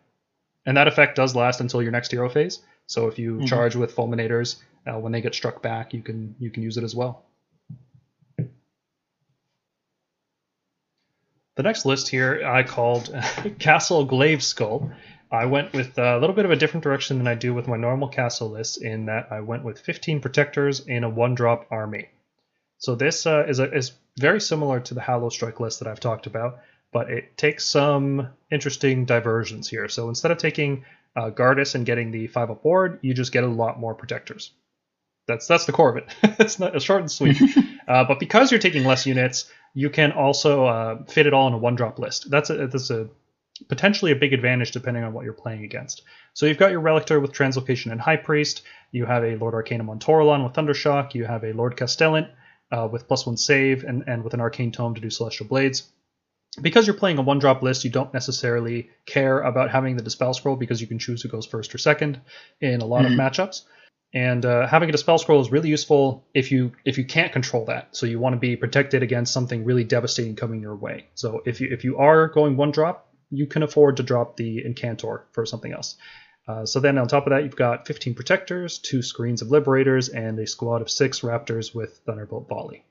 [0.67, 2.61] and that effect does last until your next hero phase.
[2.87, 3.47] So if you Mhm.
[3.49, 4.57] charge with Fulminators,
[4.87, 7.25] uh, when they get struck back, you can you can use it as well.
[11.61, 13.15] The next list here I called
[13.59, 14.91] Castle Glaive Skull.
[15.31, 17.77] I went with a little bit of a different direction than I do with my
[17.77, 22.09] normal castle list in that I went with 15 protectors in a one drop army.
[22.79, 26.01] So this uh, is a, is very similar to the Hallow Strike list that I've
[26.01, 26.61] talked about,
[26.95, 29.91] but it takes some interesting diversions here.
[29.91, 33.45] So instead of taking uh, Gardus and getting the five up ward, you just get
[33.45, 34.51] a lot more protectors.
[35.27, 36.07] That's that's the core of it.
[36.41, 37.39] it's not it's short and sweet.
[37.87, 41.55] uh, but because you're taking less units, you can also uh, fit it all in
[41.55, 42.31] a one drop list.
[42.31, 43.09] That's a that's a
[43.69, 46.03] potentially a big advantage depending on what you're playing against.
[46.35, 48.63] So you've got your Relictor with Translocation and High Priest.
[48.91, 51.15] You have a Lord Arcanum on Toralon with Thundershock.
[51.15, 52.31] You have a Lord Castellant
[52.73, 55.85] uh, with plus one save and, and with an Arcane Tome to do Celestial Blades.
[56.61, 60.35] Because you're playing a one drop list, you don't necessarily care about having the Dispel
[60.35, 62.21] Scroll because you can choose who goes first or second
[62.61, 63.13] in a lot Mhm.
[63.13, 63.63] of matchups.
[64.13, 67.67] And uh, having a Dispel Scroll is really useful if you if you can't control
[67.67, 67.95] that.
[67.95, 71.07] So you want to be protected against something really devastating coming your way.
[71.15, 74.65] So if you if you are going one drop, you can afford to drop the
[74.65, 75.97] Incantor for something else.
[76.49, 80.09] Uh, so then on top of that, you've got 15 Protectors, two screens of Liberators,
[80.09, 82.85] and a squad of six Raptors with Thunderbolt Volley.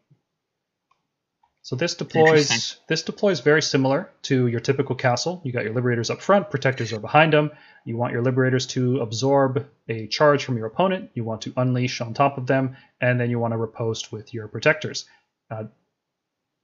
[1.70, 5.40] So this deploys this deploys very similar to your typical castle.
[5.44, 7.52] You got your liberators up front, protectors are behind them.
[7.86, 11.12] You want your liberators to absorb a charge from your opponent.
[11.14, 14.34] You want to unleash on top of them, and then you want to riposte with
[14.34, 15.06] your protectors.
[15.52, 15.66] Uh,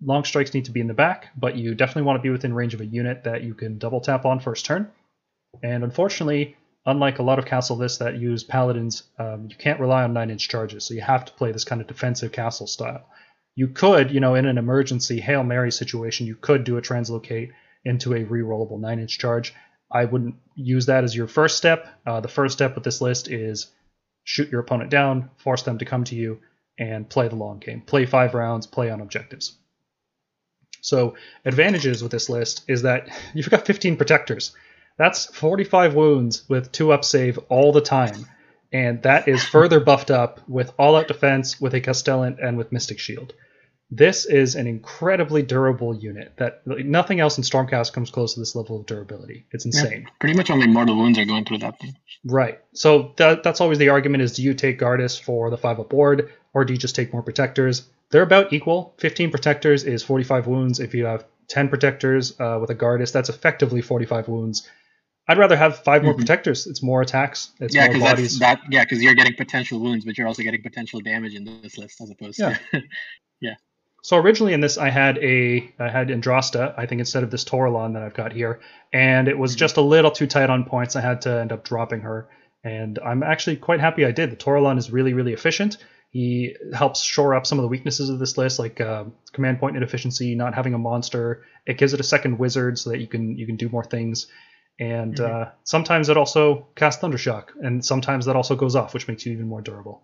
[0.01, 2.56] long strikes need to be in the back, but you definitely want to be within
[2.56, 4.89] range of a unit that you can double tap on first turn.
[5.62, 10.01] And unfortunately, unlike a lot of castle lists that use paladins, um, you can't rely
[10.03, 13.06] on nine inch charges, so you have to play this kind of defensive castle style
[13.56, 17.51] you could, you know, in an emergency Hail Mary situation, you could do a translocate
[17.86, 19.53] into a rerollable 9 inch charge.
[19.91, 21.88] I wouldn't use that as your first step.
[22.06, 23.68] Uh, the first step with this list is
[24.24, 26.41] shoot your opponent down, force them to come to you,
[26.78, 27.82] and play the long game.
[27.82, 29.58] Play five rounds, play on objectives.
[30.82, 34.53] So, advantages with this list is that you've got 15 protectors.
[34.97, 38.26] That's 45 wounds with 2 up save all the time.
[38.74, 42.72] And that is further buffed up with all out defense, with a Castellant, and with
[42.72, 43.34] Mystic Shield.
[43.92, 48.40] This is an incredibly durable unit that like, nothing else in Stormcast comes close to
[48.40, 49.46] this level of durability.
[49.52, 50.08] It's insane.
[50.20, 51.96] Pretty much only mortal wounds are going through that thing.
[52.26, 52.60] Right.
[52.74, 55.94] So that, that's always the argument is do you take Gardus for the 5 up
[55.94, 57.88] ward or do you just take more protectors?
[58.10, 58.96] They're about equal.
[58.98, 60.80] 15 protectors is 45 wounds.
[60.80, 64.68] If you have 10 protectors uh, with a Gardus, that's effectively 45 wounds.
[65.28, 66.18] I'd rather have 5 more Mhm.
[66.18, 66.66] protectors.
[66.66, 67.52] It's more attacks.
[67.60, 68.40] It's yeah, more because bodies.
[68.40, 68.62] that.
[68.70, 72.02] Yeah, because you're getting potential wounds, but you're also getting potential damage in this list
[72.02, 72.60] as opposed to.
[74.06, 77.43] So originally in this, I had a I had Andrasta, I think instead of this
[77.43, 78.60] Toralon that I've got here,
[78.93, 79.58] and it was Mhm.
[79.58, 80.95] just a little too tight on points.
[80.95, 82.30] I had to end up dropping her,
[82.64, 84.30] and I'm actually quite happy I did.
[84.30, 85.78] The Toralon is really really efficient.
[86.12, 89.76] He helps shore up some of the weaknesses of this list, like uh, command point
[89.76, 91.43] inefficiency, not having a monster.
[91.66, 94.28] It gives it a second wizard so that you can you can do more things,
[94.80, 95.26] and Mhm.
[95.32, 99.34] uh, sometimes it also casts Thundershock, and sometimes that also goes off, which makes you
[99.34, 100.03] even more durable.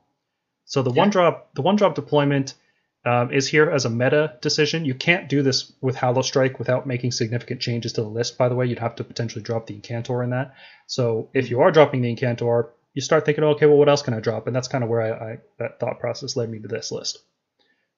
[0.66, 1.02] So the Yeah.
[1.04, 2.56] one drop the one drop deployment
[3.04, 4.86] um, is here as a meta decision.
[4.86, 8.38] You can't do this with Hallow Strike without making significant changes to the list.
[8.38, 10.54] By the way, you'd have to potentially drop the Incantor in that.
[10.88, 14.14] So if you are dropping the Incantor, you start thinking, okay, well, what else can
[14.14, 14.48] I drop?
[14.48, 17.20] And that's kind of where I, I that thought process led me to this list.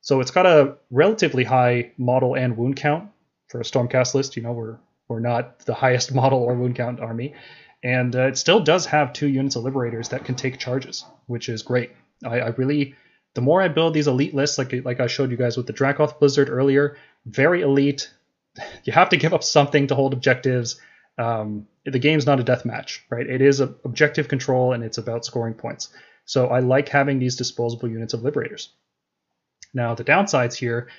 [0.01, 3.09] So it's got a relatively high model and wound count
[3.47, 4.37] for a Stormcast list.
[4.37, 4.77] You know, we're
[5.07, 7.33] we're not the highest model or wound count army,
[7.83, 11.49] and uh, it still does have two units of Liberators that can take charges, which
[11.49, 11.91] is great.
[12.23, 12.95] I, I really
[13.33, 15.73] the more I build these elite lists, like like I showed you guys with the
[15.73, 18.11] Dracoth Blizzard earlier, very elite.
[18.83, 20.79] You have to give up something to hold objectives.
[21.17, 23.25] Um, the game's not a death match, right?
[23.25, 25.89] It is objective control and it's about scoring points.
[26.25, 28.69] So I like having these disposable units of Liberators.
[29.73, 30.89] Now the downsides here,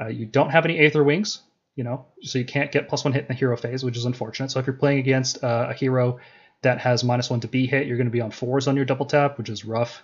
[0.00, 1.42] uh, you don't have any Aether Wings,
[1.76, 4.06] you know, so you can't get plus one hit in the hero phase, which is
[4.06, 4.50] unfortunate.
[4.50, 6.20] So if you're playing against uh, a hero
[6.62, 8.86] that has minus one to be hit, you're going to be on fours on your
[8.86, 10.02] double tap, which is rough.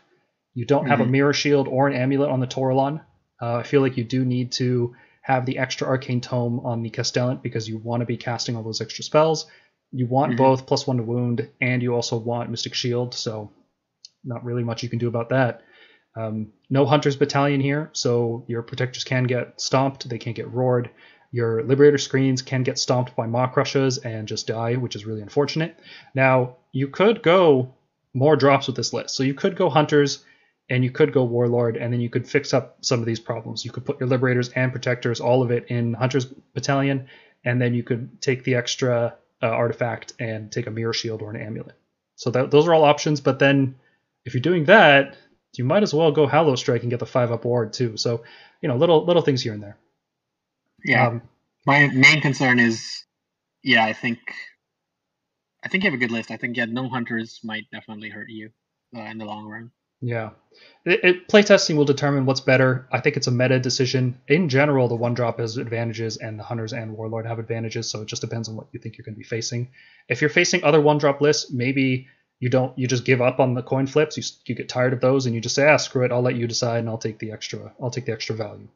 [0.54, 1.10] You don't have a Mhm.
[1.10, 3.00] mirror shield or an amulet on the Toralon.
[3.40, 6.90] Uh, I feel like you do need to have the extra arcane tome on the
[6.90, 9.46] Castellant because you want to be casting all those extra spells.
[9.92, 10.36] You want Mhm.
[10.38, 13.14] both plus one to wound, and you also want Mystic Shield.
[13.14, 13.50] So,
[14.24, 15.62] not really much you can do about that.
[16.16, 20.08] Um, no Hunter's Battalion here, so your protectors can get stomped.
[20.08, 20.90] They can't get roared.
[21.32, 25.78] Your Liberator screens can get stomped by Mawcrushas and just die, which is really unfortunate.
[26.14, 27.74] Now, you could go
[28.14, 29.14] more drops with this list.
[29.14, 30.24] So you could go Hunters
[30.70, 33.64] and you could go Warlord, and then you could fix up some of these problems.
[33.64, 37.08] You could put your Liberators and Protectors, all of it, in Hunter's Battalion,
[37.44, 41.30] and then you could take the extra uh, artifact and take a Mirror Shield or
[41.30, 41.76] an Amulet.
[42.14, 43.74] So that, those are all options, but then
[44.24, 45.16] if you're doing that,
[45.56, 47.96] you might as well go Hallow Strike and get the 5 up ward too.
[47.96, 48.22] So,
[48.60, 49.76] you know, little little things here and there.
[50.84, 51.08] Yeah.
[51.08, 51.22] Um,
[51.66, 53.04] My main concern is,
[53.64, 54.18] yeah, I think,
[55.64, 56.30] I think you have a good list.
[56.30, 58.50] I think yeah, no hunters might definitely hurt you
[58.96, 59.72] uh, in the long run.
[60.00, 60.30] Yeah.
[60.84, 62.88] It, it, playtesting will determine what's better.
[62.90, 64.20] I think it's a meta decision.
[64.28, 67.90] In general, the one drop has advantages, and the hunters and warlord have advantages.
[67.90, 69.70] So it just depends on what you think you're going to be facing.
[70.08, 72.08] If you're facing other one drop lists, maybe
[72.40, 72.76] you don't.
[72.78, 74.16] You just give up on the coin flips.
[74.16, 76.12] You you get tired of those, and you just say, ah, screw it.
[76.12, 77.72] I'll let you decide, and I'll take the extra.
[77.80, 78.68] I'll take the extra value.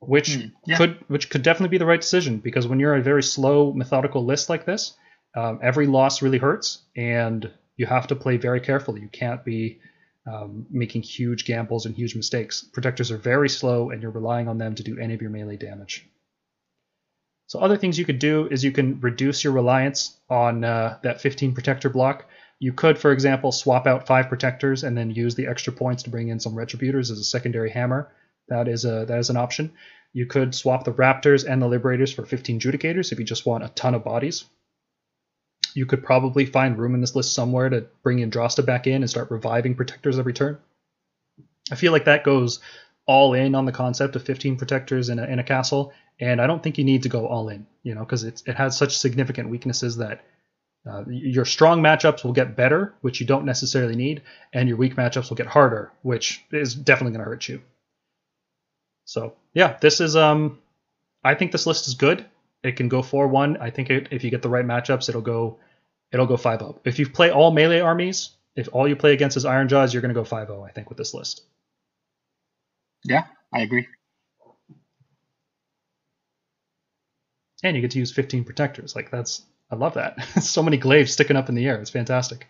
[0.00, 0.76] Which Hmm, yeah.
[0.78, 4.24] could which could definitely be the right decision because when you're a very slow methodical
[4.24, 4.94] list like this,
[5.36, 7.50] um, every loss really hurts, and
[7.80, 9.00] you have to play very carefully.
[9.00, 9.80] You can't be
[10.30, 12.62] um, making huge gambles and huge mistakes.
[12.62, 15.56] Protectors are very slow, and you're relying on them to do any of your melee
[15.56, 16.06] damage.
[17.46, 21.22] So other things you could do is you can reduce your reliance on uh, that
[21.22, 22.26] 15 protector block.
[22.58, 26.10] You could, for example, swap out five protectors and then use the extra points to
[26.10, 28.12] bring in some retributors as a secondary hammer.
[28.48, 29.72] That is a that is an option.
[30.12, 33.64] You could swap the raptors and the liberators for 15 judicators if you just want
[33.64, 34.44] a ton of bodies.
[35.74, 39.10] You could probably find room in this list somewhere to bring Yndrasta back in and
[39.10, 40.58] start reviving protectors every turn.
[41.70, 42.60] I feel like that goes
[43.06, 46.46] all in on the concept of 15 protectors in a, in a castle, and I
[46.46, 49.48] don't think you need to go all in, you know, because it has such significant
[49.48, 50.24] weaknesses that
[50.88, 54.96] uh, your strong matchups will get better, which you don't necessarily need, and your weak
[54.96, 57.60] matchups will get harder, which is definitely going to hurt you.
[59.04, 60.58] So yeah, this is um,
[61.24, 62.24] I think this list is good.
[62.62, 63.56] It can go four one.
[63.56, 65.58] I think it, if you get the right matchups, it'll go,
[66.12, 66.80] it'll go five up.
[66.84, 70.14] If you play all melee armies, if all you play against is Ironjawz, you're going
[70.14, 71.42] to go 5-0, I think, with this list.
[73.04, 73.86] Yeah, I agree.
[77.62, 78.96] And you get to use 15 protectors.
[78.96, 80.22] Like that's, I love that.
[80.42, 81.80] so many glaives sticking up in the air.
[81.80, 82.48] It's fantastic.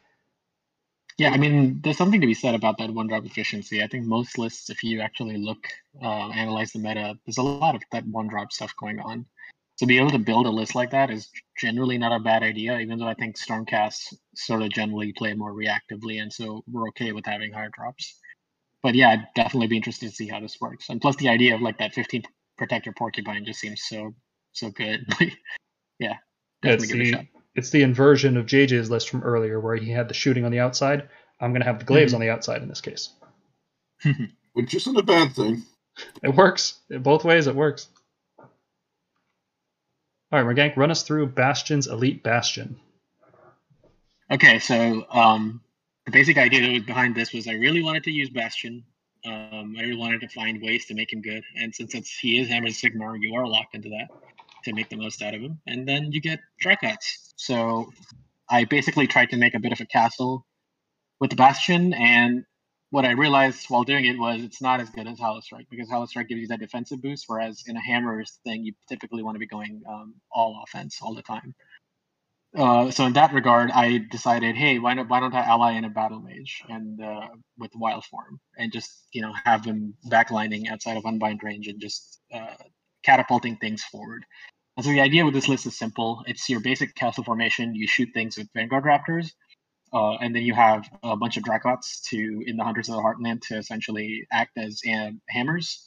[1.18, 3.82] Yeah, I mean, there's something to be said about that one drop efficiency.
[3.82, 5.66] I think most lists, if you actually look,
[6.02, 9.26] uh, analyze the meta, there's a lot of that one drop stuff going on.
[9.80, 12.78] To be able to build a list like that is generally not a bad idea,
[12.78, 17.12] even though I think Stormcasts sort of generally play more reactively, and so we're okay
[17.12, 18.14] with having higher drops.
[18.82, 20.90] But yeah, I'd definitely be interested to see how this works.
[20.90, 22.24] And plus, the idea of like that 15
[22.58, 24.14] protector porcupine just seems so
[24.52, 25.06] so good.
[25.98, 26.16] yeah,
[26.62, 29.76] It's definitely give it a the, it's the inversion of JJ's list from earlier where
[29.76, 31.08] he had the shooting on the outside.
[31.40, 32.16] I'm going to have the glaives Mhm.
[32.16, 33.08] on the outside in this case.
[34.52, 35.62] which isn't a bad thing.
[36.22, 36.80] It works.
[36.90, 37.88] Both ways, it works.
[40.32, 42.78] All right, Mergank, run us through Bastion's Elite Bastion.
[44.30, 45.60] Okay, so um,
[46.06, 48.84] the basic idea that was behind this was I really wanted to use Bastion.
[49.26, 52.38] Um, I really wanted to find ways to make him good, and since it's, he
[52.38, 54.06] is Hammer Sigmar, you are locked into that
[54.64, 57.34] to make the most out of him, and then you get Dracoths.
[57.34, 57.90] So
[58.48, 60.46] I basically tried to make a bit of a castle
[61.18, 62.44] with the Bastion, and
[62.90, 65.88] what I realized while doing it was it's not as good as Hollow Strike because
[65.88, 69.36] Hollow Strike gives you that defensive boost, whereas in a hammer thing, you typically want
[69.36, 71.54] to be going um, all offense all the time.
[72.56, 75.84] Uh, so in that regard, I decided, hey, why not why don't I ally in
[75.84, 77.28] a battle mage and uh,
[77.58, 81.80] with wild form and just you know have them backlining outside of unbind range and
[81.80, 82.54] just uh,
[83.04, 84.24] catapulting things forward.
[84.76, 86.24] And so the idea with this list is simple.
[86.26, 87.74] It's your basic castle formation.
[87.74, 89.30] You shoot things with Vanguard Raptors,
[89.92, 93.02] uh, and then you have a bunch of Dracoths to in the Hunters of the
[93.02, 95.86] Heartland to essentially act as uh, hammers.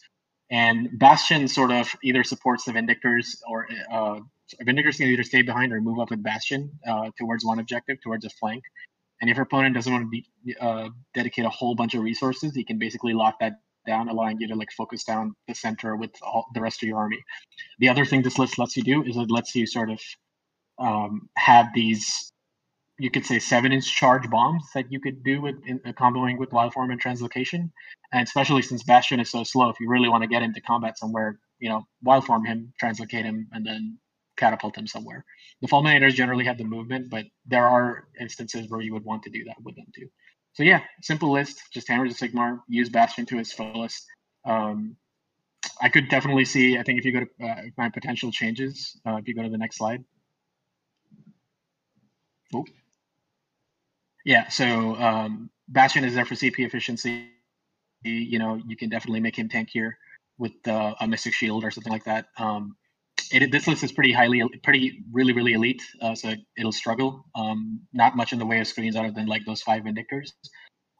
[0.51, 4.19] And Bastion sort of either supports the Vindictors or uh,
[4.61, 8.25] Vindictors can either stay behind or move up with Bastion uh, towards one objective, towards
[8.25, 8.63] a flank.
[9.21, 10.25] And if your opponent doesn't want to be,
[10.59, 13.53] uh, dedicate a whole bunch of resources, he can basically lock that
[13.87, 16.97] down, allowing you to like focus down the center with all, the rest of your
[16.97, 17.23] army.
[17.79, 20.01] The other thing this list lets you do is it lets you sort of
[20.77, 22.32] um, have these
[22.99, 26.37] you could say seven inch charge bombs that you could do with in, uh, comboing
[26.37, 27.71] with wildform and translocation.
[28.11, 30.97] And especially since bastion is so slow if you really want to get into combat
[30.97, 33.97] somewhere you know wildform him translocate him and then
[34.37, 35.25] catapult him somewhere.
[35.61, 39.29] The fulminators generally have the movement but there are instances where you would want to
[39.29, 40.09] do that with them too.
[40.53, 44.05] So yeah simple list just hammer the sigmar use bastion to his fullest.
[44.45, 44.97] Um,
[45.81, 49.15] i could definitely see i think if you go to uh, my potential changes uh,
[49.15, 50.03] if you go to the next slide.
[52.53, 52.65] Oh
[54.23, 57.29] yeah, so um, Bastion is there for CP efficiency.
[58.03, 59.93] You know, you can definitely make him tankier
[60.37, 62.27] with uh, a Mystic Shield or something like that.
[62.37, 62.75] Um,
[63.31, 67.25] it, this list is pretty highly, pretty, really, really elite, uh, so it'll struggle.
[67.35, 70.31] Um, not much in the way of screens other than like those five Vindictors.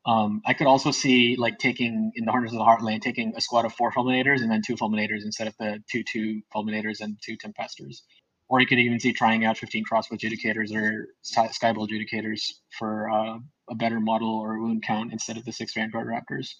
[0.05, 3.41] Um, I could also see like taking in the Hunters of the Heartland, taking a
[3.41, 7.17] squad of four Fulminators and then two Fulminators instead of the two two Fulminators and
[7.23, 8.03] two Tempestors.
[8.49, 13.39] Or you could even see trying out 15 crossbow adjudicators or skybolt adjudicators for uh,
[13.69, 16.55] a better model or wound count instead of the six Vanguard Raptors.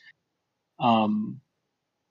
[0.79, 1.41] Um,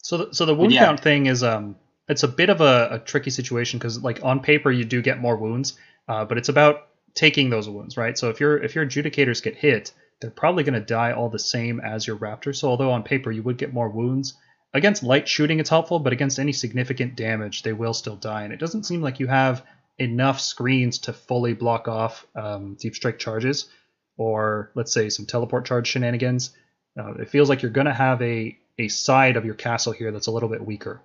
[0.03, 0.85] so, the, so the wound yeah.
[0.85, 1.77] count thing is um,
[2.09, 5.21] it's a bit of a, a tricky situation because like on paper you do get
[5.21, 5.77] more wounds,
[6.09, 8.17] uh, but it's about taking those wounds, right?
[8.17, 11.39] So if your if your adjudicators get hit, they're probably going to die all the
[11.39, 12.55] same as your raptor.
[12.55, 14.35] So although on paper you would get more wounds,
[14.75, 18.45] Against light shooting, it's helpful, but against any significant damage, they will still die.
[18.45, 19.65] And it doesn't seem like you have
[19.99, 23.69] enough screens to fully block off um, deep strike charges,
[24.17, 26.57] or let's say some teleport charge shenanigans.
[26.99, 30.11] Uh, it feels like you're going to have a a side of your castle here
[30.11, 31.03] that's a little bit weaker.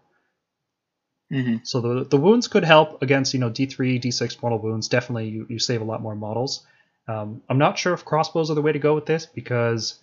[1.32, 1.58] Mm-hmm.
[1.64, 4.88] So the the wounds could help against you know D3, D6 mortal wounds.
[4.88, 6.66] Definitely, you, you save a lot more models.
[7.08, 10.00] Um, I'm not sure if crossbows are the way to go with this because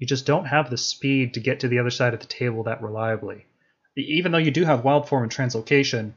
[0.00, 2.64] you just don't have the speed to get to the other side of the table
[2.64, 3.44] that reliably.
[3.96, 6.12] Even though you do have wild form and translocation.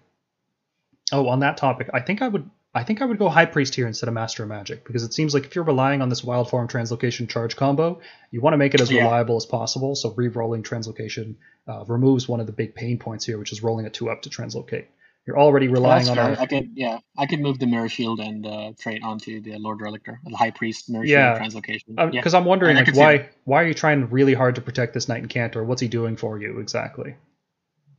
[1.12, 3.76] Oh, on that topic, I think I would I think I would go High Priest
[3.76, 6.24] here instead of Master of Magic because it seems like if you're relying on this
[6.24, 8.00] wild form translocation charge combo,
[8.32, 9.04] you want to make it as yeah.
[9.04, 9.96] reliable as possible.
[9.96, 11.36] So re-rolling translocation
[11.68, 14.24] uh, removes one of the big pain points here, which is rolling a two up
[14.24, 14.88] to translocate.
[15.26, 16.18] You're already relying on.
[16.18, 19.58] A, I could, yeah, I could move the mirror shield and uh, trade onto the
[19.58, 21.38] Lord Relictor, the High Priest mirror yeah.
[21.38, 22.12] shield translocation.
[22.12, 22.40] Because um, yeah.
[22.40, 25.66] I'm wondering, like, why why are you trying really hard to protect this Knight Incantor?
[25.66, 27.16] What's he doing for you exactly?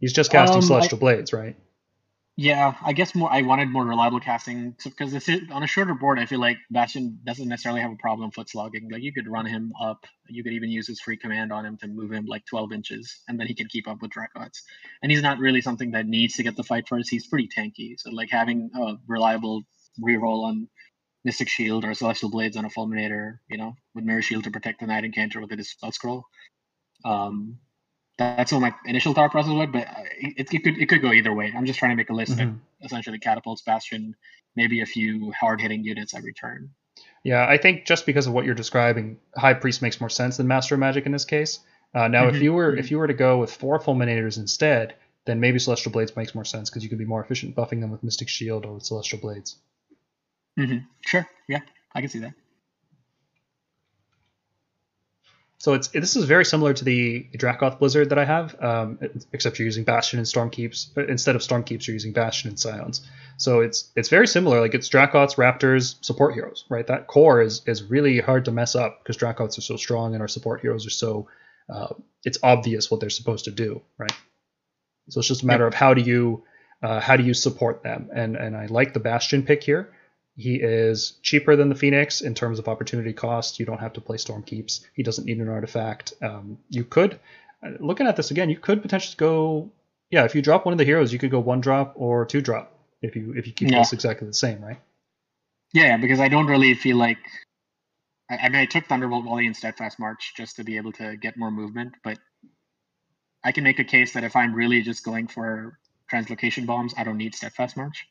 [0.01, 1.57] He's just casting um, Celestial I, Blades, right?
[2.37, 3.32] Yeah, I guess more.
[3.32, 7.20] I wanted more reliable casting because so, on a shorter board, I feel like Bastion
[7.24, 8.89] doesn't necessarily have a problem foot slogging.
[8.90, 11.77] Like you could run him up, you could even use his free command on him
[11.78, 14.65] to move him like 12 inches, and then he can keep up with Dracoths.
[15.01, 17.09] And he's not really something that needs to get the fight first.
[17.09, 19.62] He's pretty tanky, so like having a reliable
[20.05, 20.69] reroll on
[21.24, 24.81] Mystic Shield or Celestial Blades on a Fulminator, you know, with Mirror Shield to protect
[24.81, 26.24] the Knight Incantor with a Dispel Scroll.
[27.05, 27.59] Um,
[28.16, 29.89] that's what my initial thought process was, but
[30.19, 31.53] it, it, could it could go either way.
[31.57, 32.57] I'm just trying to make a list mm-hmm.
[32.81, 34.15] that essentially catapults Bastion,
[34.55, 36.70] maybe a few hard hitting units every turn.
[37.24, 40.47] Yeah, I think just because of what you're describing, High Priest makes more sense than
[40.47, 41.61] Master of Magic in this case.
[41.95, 42.36] Uh, now, mm-hmm.
[42.36, 42.95] if you were if mm-hmm.
[42.95, 46.70] you were to go with four Fulminators instead, then maybe Celestial Blades makes more sense
[46.70, 49.57] because you could be more efficient buffing them with Mystic Shield or with Celestial Blades.
[50.59, 50.78] Mm-hmm.
[51.01, 51.61] Sure, yeah,
[51.95, 52.35] I can see that.
[55.59, 58.98] So it's this is very similar to the Dracoth Blizzard that I have, um,
[59.32, 61.86] except you're using Bastion and Stormkeeps uh, instead of Stormkeeps.
[61.86, 63.06] You're using Bastion and Scions.
[63.39, 64.60] So it's it's very similar.
[64.60, 66.86] Like it's Dracoths, Raptors, support heroes, right?
[66.86, 70.20] That core is is really hard to mess up because Dracoths are so strong and
[70.20, 71.28] our support heroes are so.
[71.72, 71.94] Uh,
[72.24, 74.12] it's obvious what they're supposed to do, right?
[75.09, 76.44] So it's just a matter of how do you
[76.82, 78.10] uh, how do you support them?
[78.14, 79.93] And and I like the Bastion pick here.
[80.36, 83.61] He is cheaper than the Phoenix in terms of opportunity cost.
[83.61, 84.85] You don't have to play Storm Keeps.
[84.93, 86.15] He doesn't need an artifact.
[86.23, 87.20] Um, you could,
[87.65, 89.70] uh, looking at this again, you could potentially go,
[90.11, 92.40] yeah, if you drop one of the heroes, you could go one drop or two
[92.40, 93.78] drop if you if you keep Yeah.
[93.78, 94.81] this exactly the same, right?
[95.73, 97.19] Yeah, because I don't really feel like.
[98.28, 101.16] I, I mean, I took Thunderbolt Volley and Steadfast March just to be able to
[101.16, 102.19] get more movement, but
[103.44, 105.78] I can make a case that if I'm really just going for
[106.12, 108.06] translocation bombs, I don't need Steadfast March.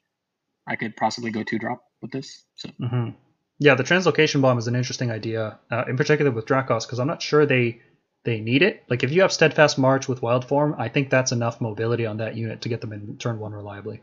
[0.67, 2.45] I could possibly go two drop with this.
[2.55, 3.09] So hmm
[3.57, 7.07] Yeah, the translocation bomb is an interesting idea, uh, in particular with Drakos, because I'm
[7.07, 7.81] not sure they
[8.23, 8.83] they need it.
[8.89, 12.17] Like if you have steadfast march with wild form, I think that's enough mobility on
[12.17, 14.01] that unit to get them in turn one reliably.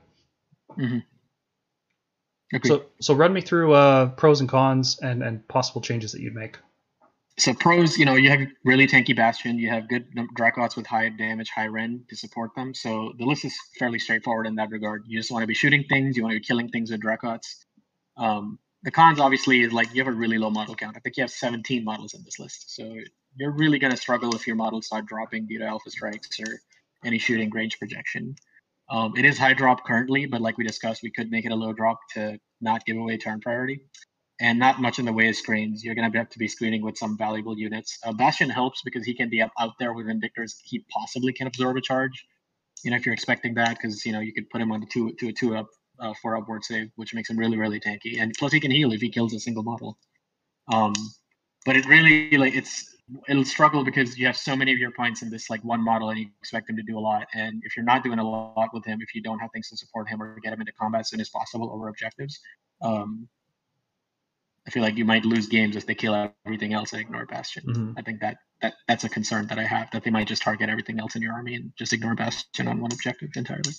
[2.52, 2.70] Agreed.
[2.70, 6.35] So so run me through uh, pros and cons and and possible changes that you'd
[6.35, 6.59] make.
[7.39, 9.59] So pros, you know, you have really tanky Bastion.
[9.59, 12.74] You have good Dracoths with high damage, high rend to support them.
[12.74, 15.05] So the list is fairly straightforward in that regard.
[15.06, 16.16] You just want to be shooting things.
[16.16, 17.64] You want to be killing things with Dracoths.
[18.20, 20.97] Um, the cons obviously is like you have a really low model count.
[20.97, 22.74] I think you have 17 models in this list.
[22.74, 22.94] So
[23.36, 26.60] you're really going to struggle if your models start dropping due to Alpha Strikes or
[27.05, 28.36] any shooting range projection.
[28.88, 31.55] Um, it is high drop currently, but like we discussed, we could make it a
[31.55, 33.80] low drop to not give away turn priority
[34.40, 35.84] and not much in the way of screens.
[35.84, 37.98] You're going to have to be screening with some valuable units.
[38.05, 40.55] Uh, Bastion helps because he can be up out there with Vindictors.
[40.64, 42.26] He possibly can absorb a charge.
[42.82, 44.86] You know, if you're expecting that, because you know you could put him on the
[44.86, 45.68] two to a two up
[46.01, 48.20] uh, for upward save, which makes him really really tanky.
[48.20, 49.98] And plus, he can heal if he kills a single model.
[50.72, 50.94] Um,
[51.66, 52.97] but it really like it's
[53.28, 56.10] it'll struggle because you have so many of your points in this like one model,
[56.10, 57.27] and you expect him to do a lot.
[57.35, 59.77] And if you're not doing a lot with him, if you don't have things to
[59.77, 62.39] support him or get him into combat as soon as possible over objectives,
[62.82, 63.28] um,
[64.66, 67.64] I feel like you might lose games if they kill everything else and ignore Bastion.
[67.66, 67.94] Mhm.
[67.98, 70.68] I think that, that that's a concern that I have that they might just target
[70.68, 73.72] everything else in your army and just ignore Bastion on one objective entirely.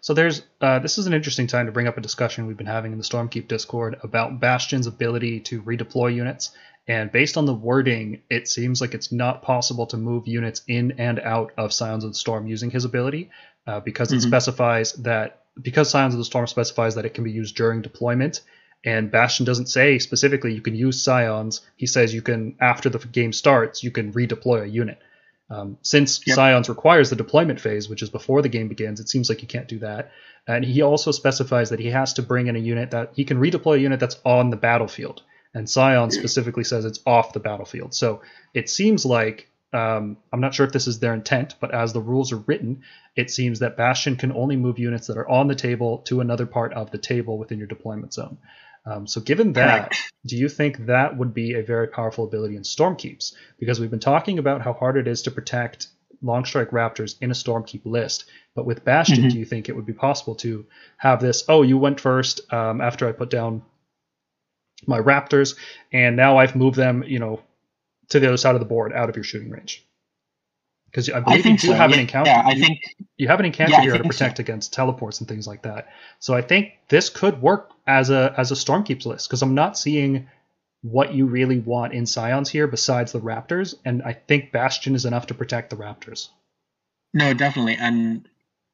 [0.00, 2.66] So there's uh, this is an interesting time to bring up a discussion we've been
[2.66, 6.50] having in the Stormkeep Discord about Bastion's ability to redeploy units.
[6.88, 10.92] And based on the wording, it seems like it's not possible to move units in
[10.98, 13.30] and out of Scions of the Storm using his ability,
[13.66, 14.26] uh, because it Mhm.
[14.26, 18.40] specifies that because Scions of the Storm specifies that it can be used during deployment,
[18.84, 21.60] and Bastion doesn't say specifically you can use Scions.
[21.76, 24.98] He says you can after the game starts you can redeploy a unit.
[25.50, 26.36] Um, since Yep.
[26.36, 29.48] Scions requires the deployment phase, which is before the game begins, it seems like you
[29.48, 30.12] can't do that.
[30.46, 33.38] And he also specifies that he has to bring in a unit that he can
[33.38, 35.22] redeploy a unit that's on the battlefield.
[35.52, 37.94] And Scion specifically says it's off the battlefield.
[37.94, 38.22] So
[38.54, 42.00] it seems like um, I'm not sure if this is their intent, but as the
[42.00, 42.82] rules are written,
[43.14, 46.46] it seems that Bastion can only move units that are on the table to another
[46.46, 48.38] part of the table within your deployment zone.
[48.86, 49.92] Um, so given that,
[50.26, 53.34] do you think that would be a very powerful ability in Stormkeeps?
[53.58, 55.88] Because we've been talking about how hard it is to protect
[56.22, 58.24] Longstrike Raptors in a Stormkeep list,
[58.54, 59.30] but with Bastion, Mhm.
[59.32, 60.66] do you think it would be possible to
[60.98, 61.44] have this?
[61.48, 63.62] Oh, you went first um, after I put down
[64.86, 65.56] my Raptors,
[65.92, 67.40] and now I've moved them, you know,
[68.08, 69.86] to the other side of the board, out of your shooting range.
[70.90, 71.74] Because I believe I you do so.
[71.74, 72.30] have yeah, an encounter.
[72.30, 72.80] yeah, I you- think
[73.16, 74.18] you have an encounter Yeah, here to think so.
[74.18, 75.88] protect against teleports and things like that.
[76.18, 79.78] So I think this could work as a as a Stormkeeps list because I'm not
[79.78, 80.28] seeing
[80.82, 85.04] what you really want in Scions here besides the Raptors, and I think Bastion is
[85.04, 86.28] enough to protect the Raptors.
[87.12, 88.26] No, definitely, and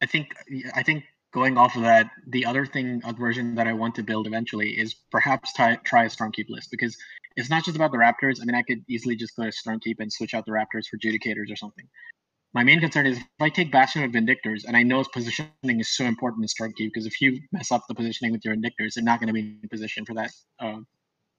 [0.03, 0.35] I think
[0.75, 4.03] I think going off of that, the other thing, a version that I want to
[4.03, 6.97] build eventually is perhaps try, try a Stormkeep list because
[7.37, 8.41] it's not just about the Raptors.
[8.41, 10.97] I mean, I could easily just go to Stormkeep and switch out the Raptors for
[10.97, 11.87] Judicators or something.
[12.55, 15.81] My main concern is if I take Bastion with Vindictors, and I know its positioning
[15.81, 18.95] is so important in Stormkeep because if you mess up the positioning with your Vindictors,
[18.95, 20.79] they're not going to be in position for that uh,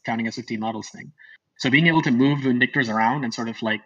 [0.05, 1.11] counting as 15 models thing.
[1.57, 3.81] So being able to move Vindictors around and sort of like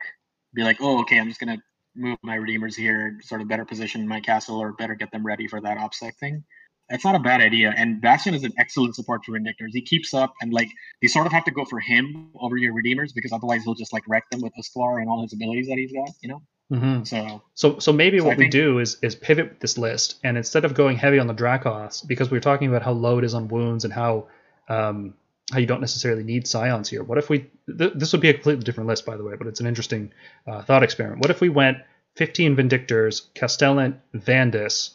[0.53, 1.63] be like, oh, okay, I'm just going to
[1.95, 5.47] move my redeemers here, sort of better position my castle or better get them ready
[5.47, 6.43] for that obsec thing.
[6.91, 7.73] It's not a bad idea.
[7.75, 9.69] And Bastion is an excellent support for Vindictors.
[9.73, 10.69] He keeps up and like
[11.01, 13.93] you sort of have to go for him over your redeemers because otherwise he'll just
[13.93, 16.41] like wreck them with Esclar and all his abilities that he's got, you know?
[16.71, 17.03] Mm-hmm.
[17.03, 19.77] So So so maybe So what I we think- do is is pivot with this
[19.77, 22.91] list, and instead of going heavy on the Drakos, because we were talking about how
[22.93, 24.27] low it is on wounds and how
[24.69, 25.15] um,
[25.51, 27.03] how you don't necessarily need Scions here.
[27.03, 27.47] What if we?
[27.77, 30.13] Th- this would be a completely different list, by the way, but it's an interesting
[30.47, 31.19] uh, thought experiment.
[31.21, 31.79] What if we went
[32.15, 34.91] 15 Vindictors, Castellant, Vandus,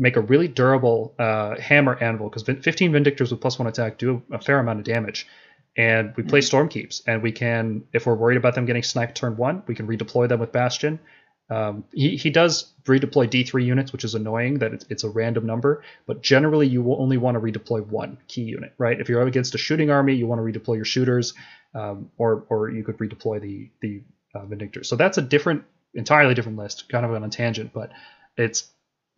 [0.00, 4.22] make a really durable uh, hammer anvil because 15 Vindictors with plus one attack do
[4.32, 5.26] a fair amount of damage.
[5.76, 9.16] And we play storm keeps and we can, if we're worried about them getting sniped
[9.16, 10.98] turn one, we can redeploy them with Bastion.
[11.50, 15.46] Um, he, he does redeploy D3 units, which is annoying that it's, it's a random
[15.46, 18.98] number, but generally you will only want to redeploy one key unit, right?
[18.98, 21.34] If you're up against a shooting army, you want to redeploy your shooters,
[21.74, 24.02] um, or or you could redeploy the the
[24.34, 24.86] uh, Vindictors.
[24.86, 27.90] So that's a different, entirely different list, kind of on a tangent, but
[28.36, 28.70] it's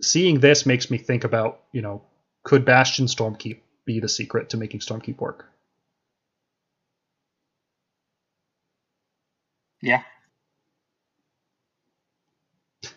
[0.03, 2.03] seeing this makes me think about, you know,
[2.43, 5.49] could Bastion Stormkeep be the secret to making Stormkeep work?
[9.81, 10.03] Yeah.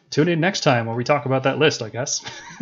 [0.09, 2.23] Tune in next time when we talk about that list, I guess.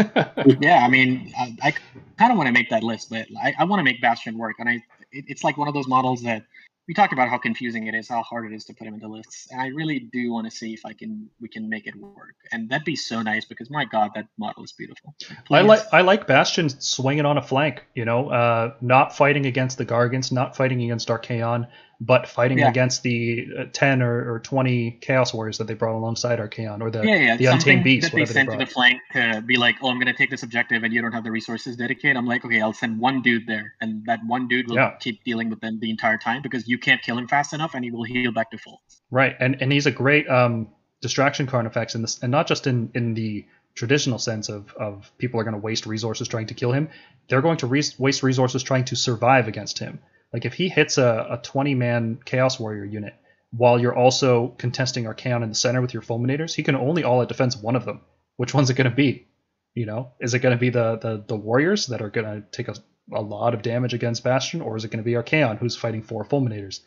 [0.60, 1.74] yeah, I mean, I, I
[2.18, 4.56] kind of want to make that list, but I, I want to make Bastion work,
[4.60, 6.44] and I it, it's like one of those models that
[6.88, 9.07] we talked about how confusing it is, how hard it is to put him into
[9.07, 11.95] lists, and I really do want to see if I can we can make it
[11.95, 15.15] work, and that'd be so nice because my god, that model is beautiful.
[15.19, 15.57] Please.
[15.57, 19.77] I like I like Bastion swinging on a flank, you know, uh, not fighting against
[19.77, 21.68] the Gargants, not fighting against Archaon,
[22.05, 22.69] but fighting yeah.
[22.69, 26.91] against the uh, 10 or, or 20 Chaos Warriors that they brought alongside Archaon or
[26.91, 27.38] the, yeah, yeah.
[27.38, 28.11] the Untamed Beast.
[28.11, 30.30] That they sent they to the flank to be like, oh, I'm going to take
[30.30, 32.17] this objective and you don't have the resources dedicated.
[32.17, 34.95] I'm like, okay, I'll send one dude there and that one dude will yeah.
[34.99, 37.85] keep dealing with them the entire time because you can't kill him fast enough and
[37.85, 38.81] he will heal back to full.
[39.09, 39.35] Right.
[39.39, 40.67] And and he's a great um,
[41.01, 45.39] distraction Carnifex in this, and not just in, in the traditional sense of, of people
[45.39, 46.89] are going to waste resources trying to kill him.
[47.27, 49.99] They're going to re- waste resources trying to survive against him.
[50.34, 53.14] Like if he hits a, a 20 man Chaos Warrior unit
[53.51, 57.22] while you're also contesting Archaon in the center with your Fulminators, he can only all
[57.22, 58.01] out defense one of them.
[58.35, 59.27] Which one's it going to be?
[59.76, 62.47] You know, is it going to be the, the the Warriors that are going to
[62.51, 62.76] take a,
[63.11, 66.01] a lot of damage against Bastion, or is it going to be Archaon who's fighting
[66.01, 66.81] four Fulminators?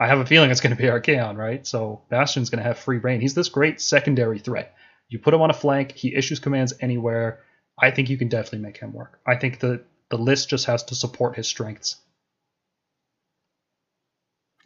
[0.00, 1.66] I have a feeling it's going to be Archaon, right?
[1.66, 3.20] So Bastion's going to have free reign.
[3.20, 4.74] He's this great secondary threat.
[5.08, 7.40] You put him on a flank, he issues commands anywhere.
[7.80, 9.20] I think you can definitely make him work.
[9.26, 11.96] I think the the list just has to support his strengths.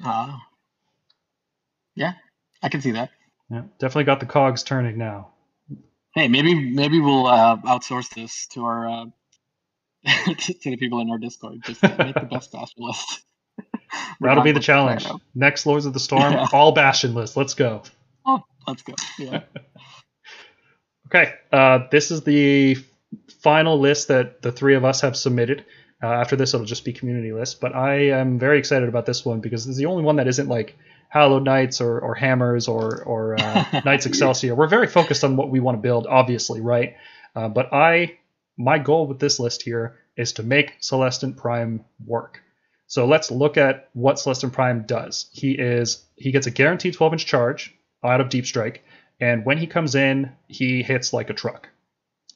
[0.02, 0.36] Ah.
[0.36, 0.38] Uh,
[1.94, 2.12] yeah,
[2.62, 3.10] I can see that.
[3.50, 5.28] Yeah, definitely got the cogs turning now.
[6.14, 9.04] Hey, maybe maybe we'll uh, outsource this to our uh,
[10.38, 11.62] to the people in our Discord.
[11.64, 13.22] Just make the best Bastion list.
[14.20, 15.06] That'll be the challenge.
[15.34, 16.46] Next Lords of the Storm, yeah.
[16.52, 17.36] all Bastion list.
[17.36, 17.82] Let's go.
[18.24, 18.94] Oh, let's go.
[19.18, 19.40] Yeah.
[21.08, 22.76] okay, uh, this is the
[23.40, 25.64] final list that the three of us have submitted.
[26.02, 27.60] Uh, after this, it'll just be community list.
[27.60, 30.48] But I am very excited about this one because it's the only one that isn't
[30.48, 30.76] like
[31.08, 34.54] Hallowed Knights or, or Hammers or, or uh, Knights Excelsior.
[34.54, 36.96] We're very focused on what we want to build, obviously, right?
[37.36, 38.18] Uh, but I,
[38.56, 42.42] my goal with this list here is to make Celestant Prime work.
[42.86, 45.30] So let's look at what Celestant Prime does.
[45.32, 47.74] He is he gets a guaranteed 12 inch charge
[48.04, 48.84] out of Deep Strike,
[49.18, 51.68] and when he comes in, he hits like a truck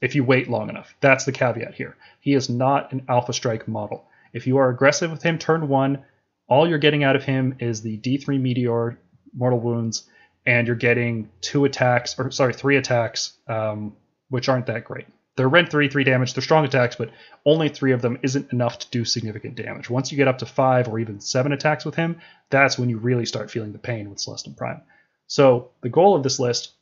[0.06, 0.94] if you wait long enough.
[1.00, 1.96] That's the caveat here.
[2.20, 4.06] He is not an Alpha Strike model.
[4.32, 6.04] If you are aggressive with him turn one,
[6.48, 8.98] all you're getting out of him is the D3 Meteor
[9.36, 10.04] mortal wounds,
[10.46, 13.96] and you're getting two attacks, or sorry, three attacks, um,
[14.30, 15.06] which aren't that great.
[15.34, 16.32] They're rend three, three damage.
[16.32, 17.10] They're strong attacks, but
[17.44, 19.90] only three of them isn't enough to do significant damage.
[19.90, 22.98] Once you get up to five or even seven attacks with him, that's when you
[22.98, 24.82] really start feeling the pain with Celestant Prime.
[25.26, 26.72] So the goal of this list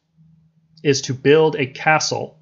[0.84, 2.38] is to build a castle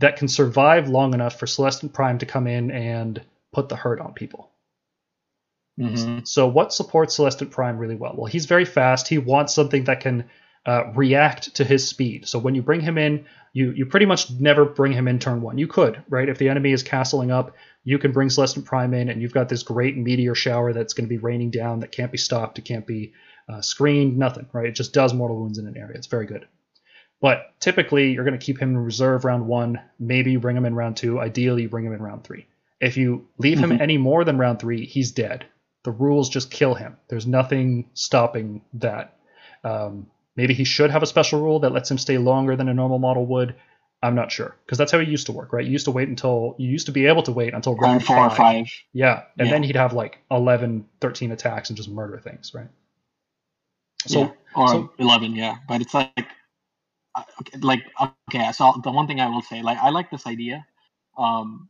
[0.00, 3.22] that can survive long enough for Celestant Prime to come in and
[3.52, 4.50] put the hurt on people.
[5.78, 6.20] Mm-hmm.
[6.24, 8.14] So, what supports Celestant Prime really well?
[8.16, 9.08] Well, he's very fast.
[9.08, 10.24] He wants something that can
[10.66, 12.28] uh, react to his speed.
[12.28, 15.42] So, when you bring him in, you you pretty much never bring him in turn
[15.42, 15.58] one.
[15.58, 16.28] You could, right?
[16.28, 19.48] If the enemy is castling up, you can bring Celestant Prime in, and you've got
[19.48, 22.58] this great meteor shower that's going to be raining down that can't be stopped.
[22.58, 23.12] It can't be
[23.48, 24.16] uh, screened.
[24.16, 24.66] Nothing, right?
[24.66, 25.96] It just does mortal wounds in an area.
[25.96, 26.46] It's very good.
[27.20, 29.80] But typically, you're going to keep him in reserve round one.
[29.98, 31.20] Maybe you bring him in round two.
[31.20, 32.46] Ideally, you bring him in round three.
[32.80, 33.72] If you leave mm-hmm.
[33.72, 35.46] him any more than round three, he's dead.
[35.84, 36.96] The rules just kill him.
[37.08, 39.16] There's nothing stopping that.
[39.62, 42.74] Um, maybe he should have a special rule that lets him stay longer than a
[42.74, 43.54] normal model would.
[44.02, 45.64] I'm not sure because that's how he used to work, right?
[45.64, 48.16] You used to wait until you used to be able to wait until round four
[48.16, 48.32] five.
[48.32, 48.66] or five.
[48.92, 49.54] Yeah, and yeah.
[49.54, 52.68] then he'd have like 11, 13 attacks and just murder things, right?
[54.06, 54.30] So, yeah.
[54.54, 55.56] or so, 11, yeah.
[55.66, 56.26] But it's like
[57.60, 57.82] like
[58.28, 60.64] okay so the one thing i will say like i like this idea
[61.18, 61.68] um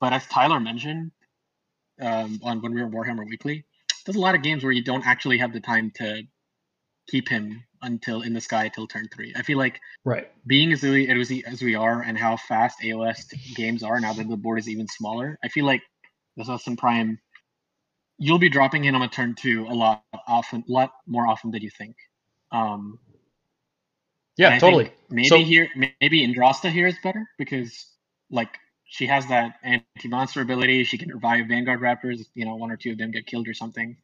[0.00, 1.12] but as tyler mentioned
[2.00, 3.64] um on when we were warhammer weekly
[4.04, 6.22] there's a lot of games where you don't actually have the time to
[7.08, 9.32] keep him until in the sky till turn three.
[9.36, 10.30] I feel like right.
[10.46, 14.12] being as we as we, as we are and how fast aos games are now
[14.12, 15.82] that the board is even smaller i feel like
[16.36, 17.18] the Celestant prime
[18.18, 21.50] you'll be dropping in on a turn two a lot often a lot more often
[21.50, 21.96] than you think.
[22.52, 22.98] Um
[24.40, 24.92] yeah, totally.
[25.08, 25.68] Maybe so, here,
[26.00, 27.86] maybe Yndrasta here is better because
[28.30, 30.84] like she has that anti-monster ability.
[30.84, 32.20] She can revive Vanguard Raptors.
[32.34, 33.96] You know, one or two of them get killed or something.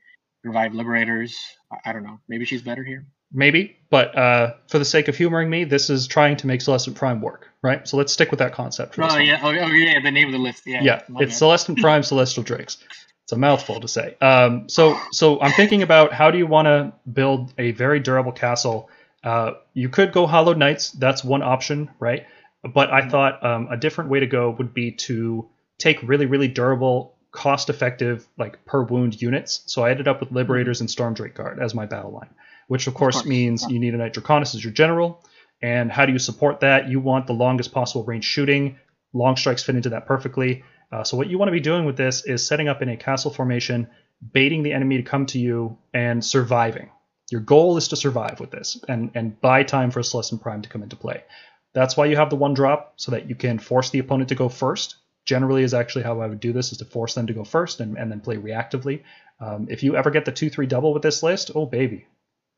[0.44, 1.36] Revive Liberators.
[1.72, 2.20] I, I don't know.
[2.28, 3.06] Maybe she's better here.
[3.32, 6.94] Maybe, but uh, for the sake of humoring me, this is trying to make Celestant
[6.94, 7.86] Prime work, right?
[7.86, 8.96] So let's stick with that concept.
[8.98, 10.62] oh yeah, oh, oh, yeah, the name of the list.
[10.64, 12.78] Yeah, yeah, it's Celestant Prime Celestial Drakes.
[13.24, 14.16] It's a mouthful to say.
[14.20, 18.30] Um, so, so I'm thinking about how do you want to build a very durable
[18.30, 18.88] castle
[19.26, 20.92] uh, you could go Hallowed Knights.
[20.92, 22.26] That's one option, right?
[22.72, 25.48] but I thought um, a different way to go would be to
[25.78, 29.62] take really, really durable, cost-effective, like per wound units.
[29.66, 32.30] So I ended up with Liberators and Stormdrake Guard as my battle line,
[32.68, 33.68] which of course, course, means yeah.
[33.74, 35.22] you need a Knight Draconis as your general.
[35.62, 36.88] And how do you support that?
[36.88, 38.78] You want the longest possible range shooting.
[39.12, 40.64] Long strikes fit into that perfectly.
[40.92, 42.96] Uh, so what you want to be doing with this is setting up in a
[42.96, 43.88] castle formation,
[44.32, 46.90] baiting the enemy to come to you, and surviving.
[47.30, 50.68] Your goal is to survive with this and, and buy time for Celestant Prime to
[50.68, 51.24] come into play.
[51.72, 54.34] That's why you have the one drop, so that you can force the opponent to
[54.34, 54.96] go first.
[55.24, 57.80] Generally, is actually how I would do this: is to force them to go first
[57.80, 59.02] and, and then play reactively.
[59.40, 62.06] Um, if you ever get the two three double with this list, oh baby,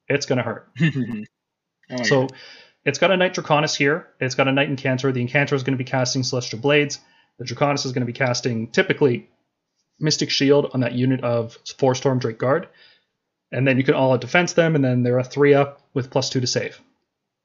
[0.08, 0.70] it's gonna hurt.
[1.90, 2.28] Oh, So yeah.
[2.84, 4.08] it's got a Knight Draconis here.
[4.20, 5.12] It's got a Knight Incantor.
[5.12, 7.00] The Incantor is going to be casting Celestial Blades.
[7.38, 9.30] The Draconis is going to be casting typically
[9.98, 12.68] Mystic Shield on that unit of four Stormdrake Guard.
[13.52, 16.10] And then you can all out defense them, and then they're a three up with
[16.10, 16.80] plus two to save.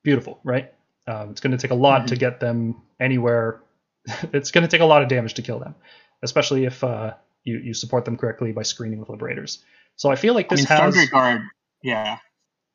[0.03, 0.73] Beautiful, right?
[1.07, 3.61] Um, it's going to take a lot to get them anywhere.
[4.33, 5.75] it's going to take a lot of damage to kill them,
[6.21, 7.13] especially if uh,
[7.43, 9.63] you, you support them correctly by screening with Liberators.
[9.95, 11.09] So I feel like I this mean, Storm has.
[11.09, 11.41] Guard,
[11.83, 12.17] yeah.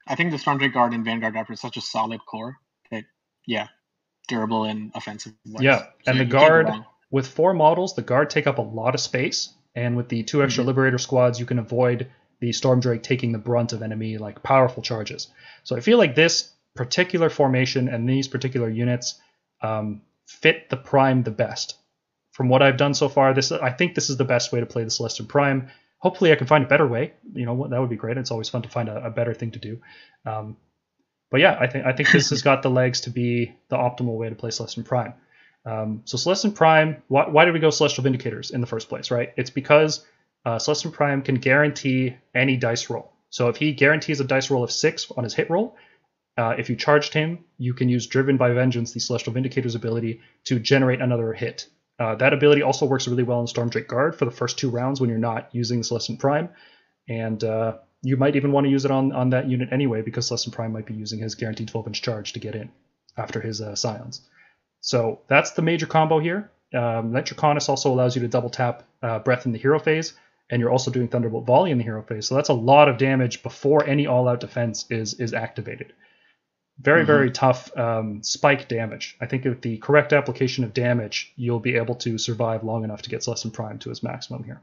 [0.06, 2.56] I think the Stormdrake Guard and Vanguard Raptor is such a solid core
[2.90, 3.04] that,
[3.46, 3.68] yeah,
[4.26, 5.34] durable and offensive.
[5.44, 5.62] wise.
[5.62, 8.56] Yeah, So and the you can't go guard with four models, the guard take up
[8.56, 10.68] a lot of space, and with the two extra Mhm.
[10.68, 14.82] Liberator squads, you can avoid the Storm Drake taking the brunt of enemy like powerful
[14.82, 15.28] charges.
[15.64, 19.20] So I feel like this particular formation and these particular units
[19.62, 21.76] um, fit the Prime the best.
[22.32, 24.66] From what I've done so far, this I think this is the best way to
[24.66, 25.68] play the Celestial Prime.
[25.98, 27.14] Hopefully, I can find a better way.
[27.32, 28.16] You know, that would be great.
[28.16, 29.80] It's always fun to find a, a better thing to do.
[30.24, 30.56] Um,
[31.30, 34.16] but yeah, I think I think this has got the legs to be the optimal
[34.16, 35.14] way to play Celestial Prime.
[35.66, 39.10] Um, so Celestial Prime, why, why did we go Celestial Vindicators in the first place,
[39.10, 39.32] right?
[39.36, 40.06] It's because
[40.44, 43.12] uh, Celestial Prime can guarantee any dice roll.
[43.30, 45.76] So if he guarantees a dice roll of six on his hit roll,
[46.38, 50.20] uh, if you charged him, you can use Driven by Vengeance, the Celestial Vindicator's ability,
[50.44, 51.66] to generate another hit.
[51.98, 55.00] Uh, that ability also works really well in Stormdrake Guard for the first two rounds
[55.00, 56.48] when you're not using Celestial Prime,
[57.08, 60.28] and uh, you might even want to use it on, on that unit anyway because
[60.28, 62.70] Celestial Prime might be using his guaranteed 12 inch charge to get in
[63.16, 64.20] after his uh, Scions.
[64.80, 66.50] So that's the major combo here.
[66.72, 70.12] Um, Knight Draconis also allows you to double tap uh, Breath in the hero phase,
[70.50, 72.26] and you're also doing Thunderbolt Volley in the hero phase.
[72.26, 75.92] So that's a lot of damage before any all-out defense is is activated.
[76.80, 77.06] Very Mhm.
[77.06, 79.16] very tough um, spike damage.
[79.20, 83.02] I think with the correct application of damage, you'll be able to survive long enough
[83.02, 84.60] to get Celestant Prime to his maximum here.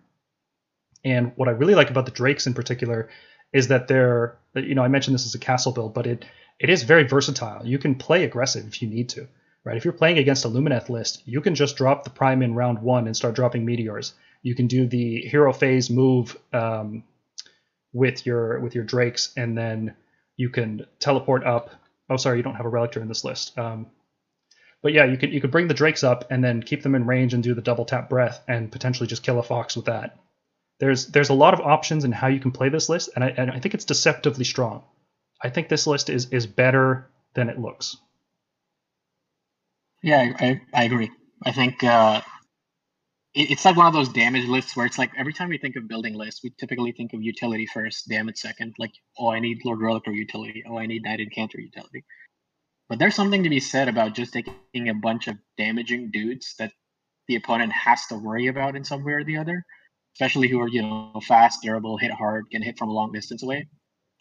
[1.03, 3.09] And what I really like about the Drakes in particular
[3.53, 6.25] is that they're, you know, I mentioned this as a castle build, but it
[6.57, 7.65] it is very versatile.
[7.65, 9.27] You can play aggressive if you need to,
[9.65, 9.75] right?
[9.75, 12.81] If you're playing against a Lumineth list, you can just drop the Prime in round
[12.81, 14.13] one and start dropping meteors.
[14.43, 17.03] You can do the hero phase move um,
[17.91, 19.95] with your with your Drakes, and then
[20.37, 21.71] you can teleport up.
[22.09, 23.57] Oh, sorry, you don't have a Relictor in this list.
[23.57, 23.87] Um,
[24.83, 27.07] but yeah, you could you could bring the Drakes up and then keep them in
[27.07, 30.19] range and do the double tap breath and potentially just kill a fox with that.
[30.79, 33.29] There's there's a lot of options in how you can play this list, and I,
[33.29, 34.83] and I think it's deceptively strong.
[35.41, 37.97] I think this list is is better than it looks.
[40.05, 41.09] Yeah, I, I, agree.
[41.47, 42.21] I think uh,
[43.33, 45.75] it, it's like one of those damage lists where it's like every time we think
[45.77, 48.75] of building lists, we typically think of utility first, damage second.
[48.77, 50.63] Like, oh, I need Lord Relictor utility.
[50.69, 52.05] Oh, I need Knight Incantor utility.
[52.87, 56.71] But there's something to be said about just taking a bunch of damaging dudes that
[57.27, 59.65] the opponent has to worry about in some way or the other,
[60.13, 63.41] especially who are you know fast, durable, hit hard, can hit from a long distance
[63.41, 63.67] away.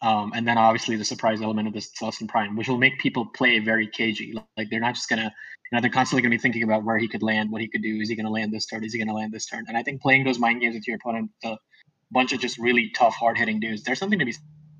[0.01, 3.25] Um, and then obviously the surprise element of this Celestant Prime, which will make people
[3.25, 4.33] play very cagey.
[4.57, 5.23] Like they're not just gonna,
[5.71, 7.83] you know, they're constantly gonna be thinking about where he could land, what he could
[7.83, 7.99] do.
[8.01, 8.83] Is he gonna land this turn?
[8.85, 9.65] Is he gonna land this turn?
[9.67, 11.57] And I think playing those mind games with your opponent, a
[12.11, 14.35] bunch of just really tough, hard hitting dudes, there's something to be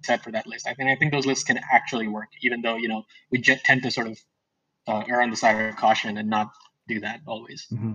[0.06, 0.68] said for that list.
[0.68, 3.62] I think I think those lists can actually work, even though you know we j-
[3.66, 4.20] tend to sort of
[4.88, 6.52] uh, err on the side of caution and not
[6.88, 7.68] do that always.
[7.70, 7.94] hmm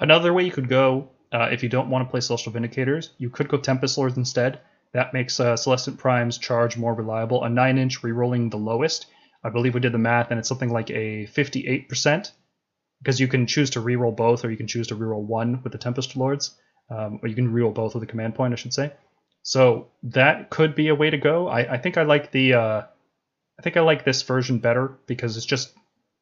[0.00, 3.30] Another way you could go, uh, if you don't want to play Celestial Vindicators, you
[3.30, 4.60] could go Tempest Lords instead.
[4.92, 7.44] That makes uh, Celestant Prime's charge more reliable.
[7.44, 9.06] A 9 inch rerolling the lowest.
[9.44, 12.30] I believe we did the math, and it's something like a 58%,
[13.00, 15.72] because you can choose to reroll both, or you can choose to reroll one with
[15.72, 16.56] the Tempest Lords,
[16.90, 18.92] um, or you can reroll both with a command point, I should say.
[19.42, 21.48] So that could be a way to go.
[21.48, 22.82] I, I think I like the, uh,
[23.58, 25.72] I think I like this version better because it's just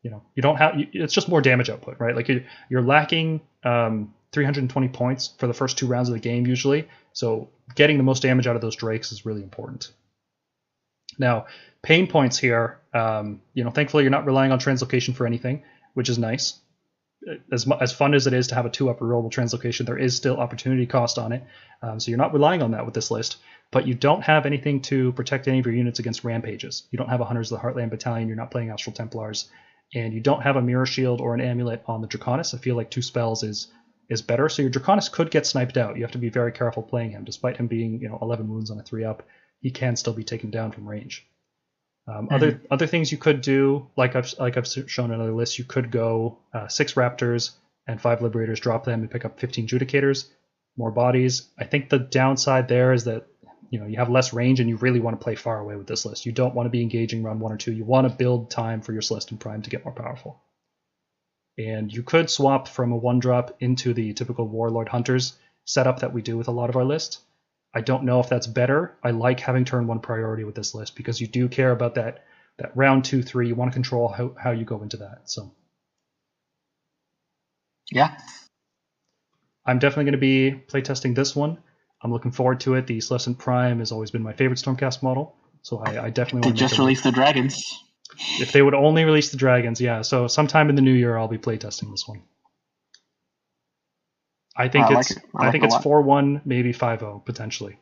[0.03, 3.41] you know you don't have it's just more damage output right like you're, you're lacking
[3.65, 6.89] um, 320 points for the first two rounds of the game usually.
[7.13, 9.91] So getting the most damage out of those drakes is really important.
[11.19, 11.47] Now
[11.83, 15.63] pain points here um, you know thankfully you're not relying on translocation for anything
[15.95, 16.59] which is nice.
[17.53, 20.17] As, as fun as it is to have a two up rollable translocation there is
[20.17, 21.45] still opportunity cost on it.
[21.83, 23.39] Um, so you're not relying on that with this list
[23.73, 26.89] but you don't have anything to protect any of your units against rampages.
[26.91, 29.49] You don't have a hunters of the heartland battalion you're not playing astral templars
[29.95, 32.77] and you don't have a mirror shield or an amulet on the Draconis, I feel
[32.77, 33.69] like two spells is
[34.11, 34.49] is better.
[34.49, 35.97] So your Draconis could get sniped out.
[35.97, 37.25] You have to be very careful playing him.
[37.25, 39.23] Despite him being, you know, 11 wounds on a 3 up,
[39.61, 41.27] he can still be taken down from range.
[42.09, 42.35] Um, mm-hmm.
[42.35, 45.65] Other other things you could do, like I've like I've shown in other lists, you
[45.65, 47.53] could go uh, six Raptors
[47.87, 50.29] and five Liberators, drop them and pick up 15 Judicators,
[50.77, 51.49] more bodies.
[51.59, 53.27] I think the downside there is that
[53.71, 55.87] you know you have less range and you really want to play far away with
[55.87, 56.27] this list.
[56.27, 57.73] You don't want to be engaging round one or two.
[57.73, 60.43] You want to build time for your Celestant Prime to get more powerful.
[61.59, 66.13] And you could swap from a one drop into the typical Warlord Hunters setup that
[66.13, 67.21] we do with a lot of our lists.
[67.75, 68.97] I don't know if that's better.
[69.05, 72.25] I like having turn one priority with this list because you do care about that
[72.59, 73.49] that round two, three.
[73.49, 75.31] You want to control how, how you go into that.
[75.31, 75.53] So
[77.91, 78.17] Yeah.
[79.65, 81.59] I'm definitely going to be playtesting this one.
[82.03, 82.87] I'm looking forward to it.
[82.87, 86.57] The Celestant Prime has always been my favorite Stormcast model, so I, I definitely want
[86.57, 87.85] to just release the dragons.
[88.39, 90.03] If they would only release the dragons, yeah.
[90.03, 92.23] So sometime in the new year, I'll be playtesting this one.
[94.57, 95.31] I think I it's like it.
[95.35, 97.79] I, I like think it's four one, maybe 5-0, potentially.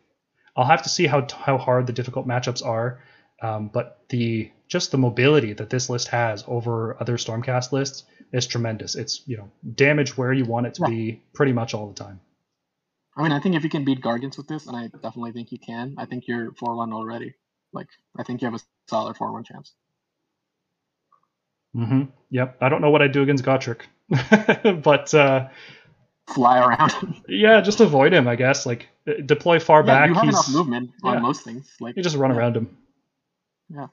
[0.57, 3.01] I'll have to see how how hard the difficult matchups are,
[3.43, 8.47] um, but the just the mobility that this list has over other Stormcast lists is
[8.47, 8.97] tremendous.
[8.97, 10.89] It's you know damage where you want it to yeah.
[10.89, 12.21] be pretty much all the time.
[13.17, 15.51] I mean, I think if you can beat Guardians with this, and I definitely think
[15.51, 17.35] you can, I think you're four one already.
[17.73, 19.75] Like, I think you have a solid four one chance.
[21.79, 22.03] Mm-hmm.
[22.31, 22.57] Yep.
[22.61, 23.83] I don't know what I'd do against Gotrek,
[24.83, 25.49] but uh,
[26.27, 27.23] fly around.
[27.29, 28.67] yeah, just avoid him, I guess.
[28.67, 30.09] Like uh, deploy far yeah, back.
[30.09, 31.21] You have he's, enough movement on yeah.
[31.21, 31.71] most things.
[31.81, 32.37] Like you just run yeah.
[32.37, 32.77] around him.
[33.71, 33.87] Yeah.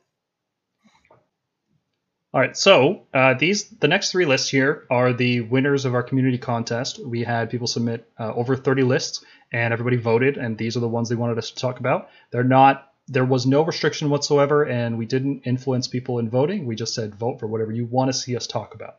[2.34, 6.04] All right, so uh, these the next three lists here are the winners of our
[6.04, 7.00] community contest.
[7.00, 10.88] We had people submit uh, over 30 lists, and everybody voted, and these are the
[10.90, 12.10] ones they wanted us to talk about.
[12.32, 16.66] They're not there was no restriction whatsoever, and we didn't influence people in voting.
[16.66, 18.98] We just said vote for whatever you want to see us talk about.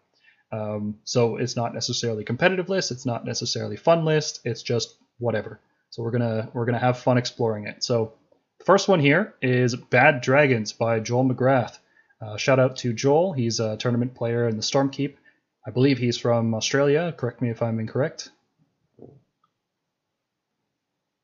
[0.52, 2.92] Um, so it's not necessarily competitive list.
[2.92, 4.40] It's not necessarily fun list.
[4.44, 5.60] It's just whatever.
[5.90, 7.82] So we're gonna we're gonna have fun exploring it.
[7.82, 8.12] So
[8.58, 11.78] the first one here is Bad Dragons by Joel McGrath.
[12.20, 13.32] Uh, shout out to Joel.
[13.32, 15.16] He's a tournament player in the Stormkeep.
[15.66, 17.12] I believe he's from Australia.
[17.16, 18.30] Correct me if I'm incorrect.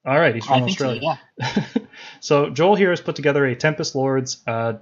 [0.04, 1.00] All right, he's from Australia.
[1.40, 1.64] So, yeah.
[2.22, 4.42] so, Joel here has put together a Tempest Lords.
[4.46, 4.74] Uh,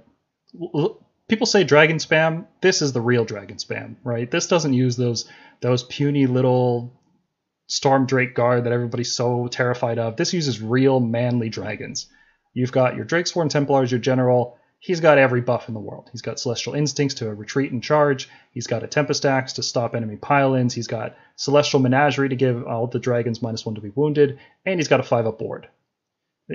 [1.27, 2.45] people say dragon spam.
[2.61, 4.29] This is the real dragon spam, right?
[4.29, 5.27] This doesn't use those
[5.59, 6.93] those puny little
[7.67, 10.17] Storm Drake guard that everybody's so terrified of.
[10.17, 12.07] This uses real manly dragons.
[12.53, 16.09] You've got your Drakesworn Templars, your general, he's got every buff in the world.
[16.11, 18.27] He's got Celestial Instincts to retreat and charge.
[18.51, 20.73] He's got a Tempest Axe to stop enemy pile-ins.
[20.73, 24.79] He's got Celestial Menagerie to give all the dragons minus one to be wounded, and
[24.79, 25.69] he's got a five up ward.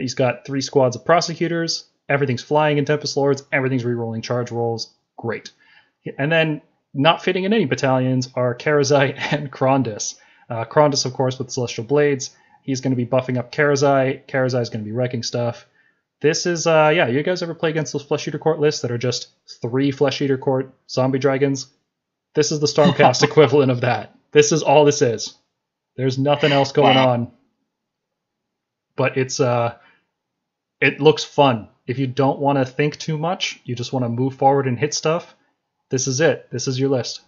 [0.01, 1.85] He's got three squads of prosecutors.
[2.09, 3.43] Everything's flying in Tempest Lords.
[3.52, 4.94] Everything's rerolling charge rolls.
[5.16, 5.51] Great.
[6.18, 6.62] And then
[6.94, 10.16] not fitting in any battalions are Karazai and Krondys.
[10.48, 10.68] Uh, of
[11.14, 12.31] course, with Celestial Blades.
[12.62, 14.27] He's going to be buffing up Karazai.
[14.27, 15.66] Karazai is going to be wrecking stuff.
[16.20, 18.90] This is, uh, yeah, you guys ever play against those Flesh Eater Court lists that
[18.90, 19.28] are just
[19.60, 21.66] three Flesh Eater Court zombie dragons?
[22.35, 24.16] This is the Stormcast equivalent of that.
[24.32, 25.35] This is all this is.
[25.97, 27.32] There's nothing else going on.
[28.97, 29.77] But it's, uh,
[30.81, 31.69] it looks fun.
[31.86, 34.78] If you don't want to think too much, you just want to move forward and
[34.78, 35.35] hit stuff,
[35.90, 36.48] this is it.
[36.51, 37.20] This is your list.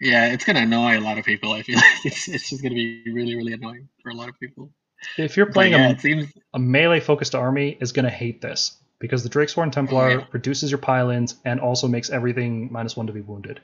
[0.00, 1.52] Yeah, it's gonna annoy a lot of people.
[1.52, 4.40] I feel like it's it's just gonna be really really annoying for a lot of
[4.40, 4.72] people.
[5.16, 6.32] If you're playing yeah, a, seems...
[6.54, 10.24] a melee focused army, is going to hate this because the Drakesworn Templar yeah.
[10.32, 13.60] reduces your pile-ins and also makes everything minus one to be wounded.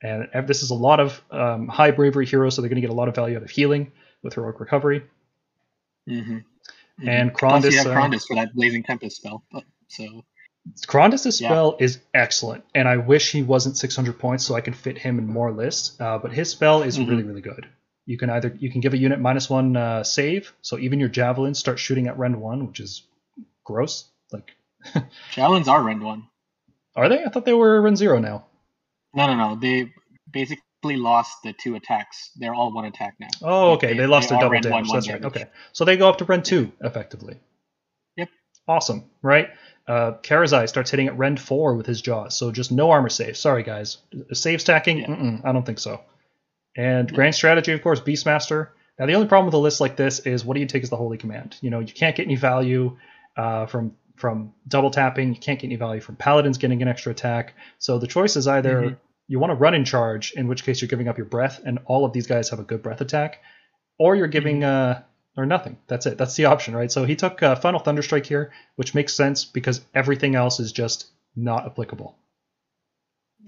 [0.00, 2.90] And this is a lot of um, high bravery heroes, so they're going to get
[2.90, 3.90] a lot of value out of healing
[4.22, 5.02] with heroic recovery.
[6.08, 6.38] Mm-hmm.
[6.98, 7.08] Mm-hmm.
[7.08, 9.44] And Krondys, Plus you have uh, uh, for that Blazing Tempest spell.
[9.52, 10.24] But, so
[10.86, 11.84] Krondys' spell yeah.
[11.84, 15.26] is excellent, and I wish he wasn't 600 points so I can fit him in
[15.26, 15.96] more lists.
[16.00, 17.10] Uh, but his spell is mm-hmm.
[17.10, 17.66] really, really good.
[18.06, 21.08] You can either you can give a unit minus one uh, save, so even your
[21.08, 23.06] javelins start shooting at rend one, which is
[23.64, 24.10] gross.
[24.32, 24.56] Like
[25.32, 26.26] javelins are rend one.
[26.96, 27.22] Are they?
[27.22, 28.46] I thought they were rend zero now.
[29.14, 29.56] No, no, no.
[29.56, 29.92] They
[30.30, 32.30] basically lost the two attacks.
[32.36, 33.28] They're all one attack now.
[33.42, 33.88] Oh, okay.
[33.88, 34.88] They, they lost they their double damage.
[34.88, 35.24] One, That's right.
[35.24, 37.38] Okay, so they go up to rend two effectively.
[38.16, 38.28] Yep.
[38.66, 39.50] Awesome, right?
[39.86, 43.36] Uh, Karazai starts hitting at rend four with his jaws, so just no armor save.
[43.36, 43.98] Sorry, guys.
[44.32, 44.98] Save stacking?
[44.98, 45.38] Yeah.
[45.44, 46.02] I don't think so.
[46.76, 48.68] And grand strategy, of course, Beastmaster.
[48.98, 50.90] Now, the only problem with a list like this is what do you take as
[50.90, 51.56] the holy command?
[51.60, 52.98] You know, you can't get any value
[53.36, 55.32] uh, from from double tapping.
[55.32, 57.54] You can't get any value from paladins getting an extra attack.
[57.78, 58.94] So the choice is either mm-hmm.
[59.28, 61.78] You want to run in charge, in which case you're giving up your breath, and
[61.84, 63.42] all of these guys have a good breath attack,
[63.98, 65.00] or you're giving mm-hmm.
[65.00, 65.02] uh,
[65.36, 65.78] or nothing.
[65.86, 66.18] That's it.
[66.18, 66.90] That's the option, right?
[66.90, 71.06] So he took uh, Final Thunderstrike here, which makes sense because everything else is just
[71.36, 72.16] not applicable.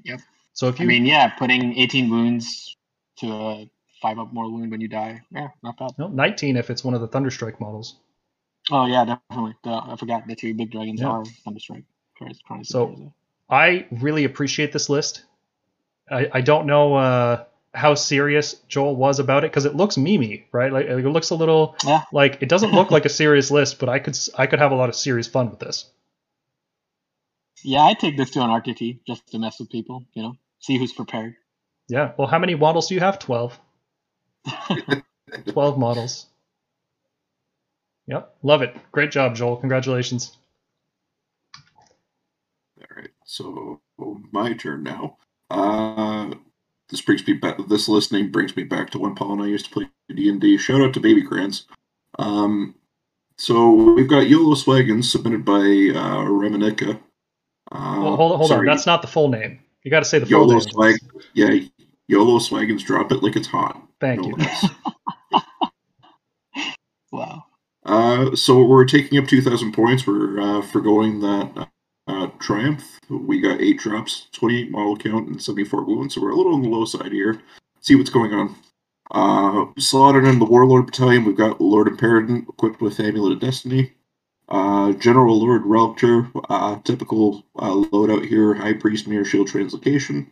[0.04, 0.20] Yep.
[0.52, 2.76] So if you, I mean, yeah, putting 18 wounds
[3.18, 3.70] to a
[4.00, 5.22] five up more wound when you die.
[5.30, 5.92] Yeah, not bad.
[5.98, 7.96] no, 19 if it's one of the Thunderstrike models.
[8.70, 9.56] Oh yeah, definitely.
[9.64, 11.08] The, I forgot the two big dragons Yeah.
[11.08, 11.84] are Thunderstrike.
[12.16, 13.12] Christ, Chronos So- Urza.
[13.52, 15.24] I really appreciate this list.
[16.10, 20.44] I, I don't know uh, how serious Joel was about it because it looks memey,
[20.52, 20.72] right?
[20.72, 22.02] Like it looks a little Yeah.
[22.12, 24.72] like it doesn't look like a serious list, but I could s- I could have
[24.72, 25.86] a lot of serious fun with this.
[27.64, 30.06] Yeah, I take this to an RTT just to mess with people.
[30.14, 31.36] You know, see who's prepared.
[31.88, 32.12] Yeah.
[32.18, 33.18] Well, how many models do you have?
[33.18, 33.58] Twelve.
[35.48, 36.26] Twelve models.
[38.08, 38.36] Yep.
[38.42, 38.76] Love it.
[38.92, 39.56] Great job, Joel.
[39.58, 40.36] Congratulations.
[42.80, 43.80] All right, so
[44.32, 45.18] my turn now.
[45.50, 46.34] Uh,
[46.88, 47.56] this brings me back.
[47.68, 50.40] This listening brings me back to when Paul and I used to play D and
[50.40, 50.58] D.
[50.58, 51.66] Shout out to Baby Grants.
[52.18, 52.74] Um,
[53.36, 56.96] so we've got YOLO Swaggins submitted by uh, Remenica.
[57.72, 58.64] Uh, Well, hold on, hold on.
[58.66, 59.60] That's not the full name.
[59.82, 60.60] You got to say the full YOLO name.
[60.60, 60.96] Swag.
[61.34, 61.58] Yeah,
[62.08, 62.84] YOLO Swaggins.
[62.84, 63.80] Drop it like it's hot.
[64.00, 64.36] Thank No you.
[67.12, 67.44] Wow.
[67.84, 70.06] Uh, so we're taking up 2,000 points.
[70.06, 71.68] We're uh, forgoing that
[72.06, 72.98] uh, triumph.
[73.08, 76.14] We got eight drops, 28 model count, and 74 wounds.
[76.14, 77.40] So we're a little on the low side here.
[77.80, 78.56] See what's going on.
[79.10, 83.92] Uh, slotted in the Warlord Battalion, we've got Lord Imperator equipped with Amulet of Destiny.
[84.48, 90.26] Uh, General Lord Relictor, uh, typical uh, loadout here, High Priest Mirror Shield Translocation.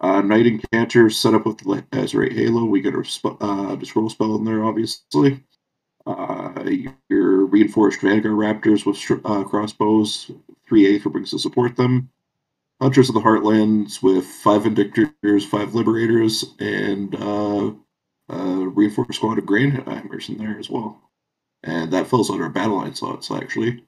[0.00, 2.64] Uh, Knight Incantor set up with the Azyrite Halo.
[2.64, 5.42] We got a sp- uh, Disroll spell in there, obviously.
[6.08, 6.64] Uh,
[7.10, 10.30] your reinforced Vanguard Raptors with uh, crossbows,
[10.66, 12.08] 3 Aether Wings to support them.
[12.80, 17.72] Hunters of the Heartlands with five Vindictors, five Liberators, and uh,
[18.32, 20.98] uh, reinforced squad of Grandhammers in there as well.
[21.64, 23.84] And that fills out our battle line slots, actually.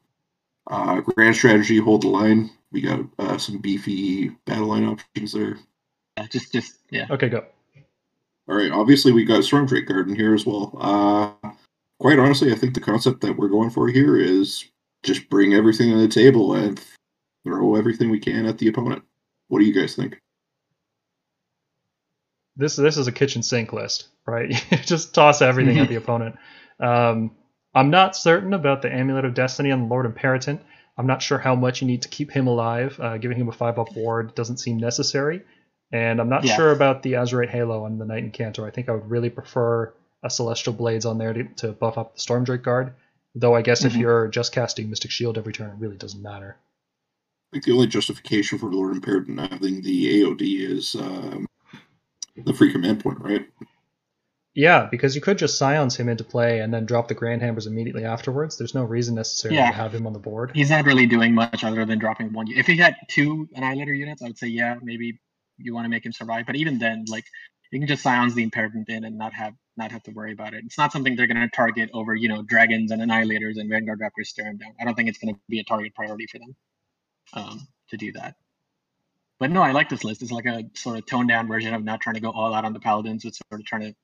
[0.70, 2.50] Uh, grand strategy, hold the line.
[2.70, 5.56] We got uh, some beefy battle line options there.
[6.18, 7.06] Yeah, just, just, yeah.
[7.10, 7.46] Okay, go.
[8.46, 10.76] All right, obviously we got Stormdrake Guard here as well.
[10.78, 11.50] Uh,
[12.00, 14.64] quite honestly, I think the concept that we're going for here is
[15.04, 16.80] just bring everything on the table and
[17.46, 19.02] throw everything we can at the opponent.
[19.48, 20.18] What do you guys think?
[22.56, 24.50] this this is a kitchen sink list, right?
[24.82, 26.36] Just toss everything at the opponent.
[26.78, 27.30] Um,
[27.74, 30.58] I'm not certain about the Amulet of Destiny and Lord Imperator.
[30.98, 32.98] I'm not sure how much you need to keep him alive.
[33.00, 35.40] Uh, giving him a five up ward doesn't seem necessary,
[35.90, 36.56] and I'm not Yeah.
[36.56, 38.66] sure about the Azyrite Halo and the Knight Incantor.
[38.66, 42.14] I think I would really prefer a Celestial Blades on there to, to buff up
[42.14, 42.94] the Storm Drake Guard.
[43.34, 44.00] Though I guess if Mhm.
[44.00, 46.56] you're just casting Mystic Shield every turn, it really doesn't matter.
[47.52, 51.46] I think the only justification for Lord Imperator not having the AOD is um,
[52.36, 53.48] the free command point, right?
[54.54, 57.68] Yeah, because you could just Scions him into play and then drop the Grand Hammers
[57.68, 58.58] immediately afterwards.
[58.58, 59.70] There's no reason necessarily Yeah.
[59.70, 60.50] to have him on the board.
[60.54, 62.48] He's not really doing much other than dropping one.
[62.50, 65.20] If he had two Annihilator units, I would say, yeah, maybe
[65.56, 66.46] you want to make him survive.
[66.46, 67.24] But even then, like,
[67.70, 70.54] you can just Scions the Imperator in and not have not have to worry about
[70.54, 70.62] it.
[70.64, 74.00] It's not something they're going to target over, you know, dragons and annihilators and Vanguard
[74.00, 74.72] Raptors stare him down.
[74.80, 76.56] I don't think it's going to be a target priority for them
[77.32, 78.36] um, to do that.
[79.38, 80.22] But no, I like this list.
[80.22, 82.64] It's like a sort of toned down version of not trying to go all out
[82.64, 83.94] on the paladins, but sort of trying to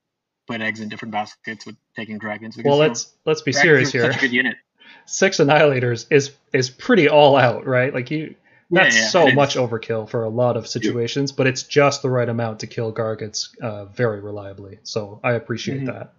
[0.46, 2.56] put eggs in different baskets with taking dragons.
[2.56, 4.02] because, Well, you know, let's let's be serious here.
[4.02, 4.56] Such a good unit.
[5.04, 7.92] Six Annihilators is is pretty all out, right?
[7.92, 8.34] Like you,
[8.70, 12.28] that's yeah, so much overkill for a lot of situations, but it's just the right
[12.28, 14.78] amount to kill Gargants uh, very reliably.
[14.82, 15.86] So I appreciate Mhm.
[15.86, 16.12] that.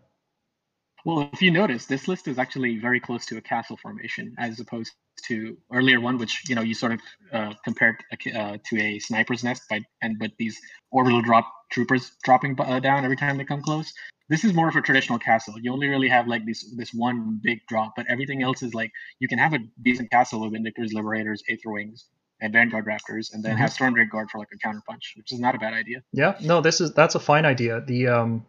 [1.06, 4.60] Well, if you notice, this list is actually very close to a castle formation, as
[4.60, 4.94] opposed
[5.26, 7.02] to earlier one, which you know you sort of
[7.32, 7.96] uh, compared
[8.36, 10.60] uh, to a sniper's nest by and with these
[10.92, 13.94] orbital drop troopers dropping uh, down every time they come close.
[14.30, 15.56] This is more of a traditional castle.
[15.58, 18.92] You only really have like this this one big drop, but everything else is like
[19.20, 22.06] you can have a decent castle with Vindictors, Liberators, Aether Wings,
[22.40, 25.56] and Vanguard Raptors, and then have Stormdrake Guard for like a counterpunch, which is not
[25.56, 26.04] a bad idea.
[26.14, 27.82] Yeah, no, this is that's a fine idea.
[27.82, 28.46] The um,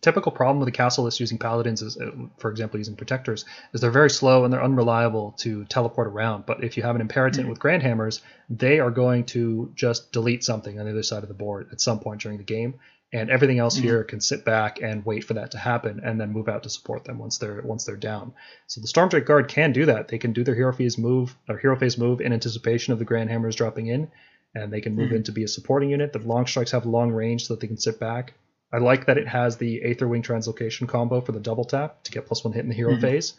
[0.00, 3.80] typical problem with the castle list using paladins is, uh, for example, using protectors, is
[3.80, 6.46] they're very slow and they're unreliable to teleport around.
[6.46, 7.48] But if you have an imperator Mhm.
[7.48, 8.20] with grand hammers,
[8.50, 11.80] they are going to just delete something on the other side of the board at
[11.80, 12.74] some point during the game,
[13.12, 13.82] and everything else Mhm.
[13.82, 16.70] here can sit back and wait for that to happen, and then move out to
[16.70, 18.32] support them once they're once they're down.
[18.66, 20.08] So the Stormdrake Guard can do that.
[20.08, 23.04] They can do their hero phase move or hero phase move in anticipation of the
[23.04, 24.10] grand hammers dropping in,
[24.54, 25.16] and they can move Mhm.
[25.16, 26.12] in to be a supporting unit.
[26.12, 28.34] The long strikes have long range so that they can sit back.
[28.72, 32.10] I like that it has the Aether Wing Translocation combo for the double tap to
[32.12, 33.00] get plus one hit in the hero Mhm.
[33.02, 33.34] phase.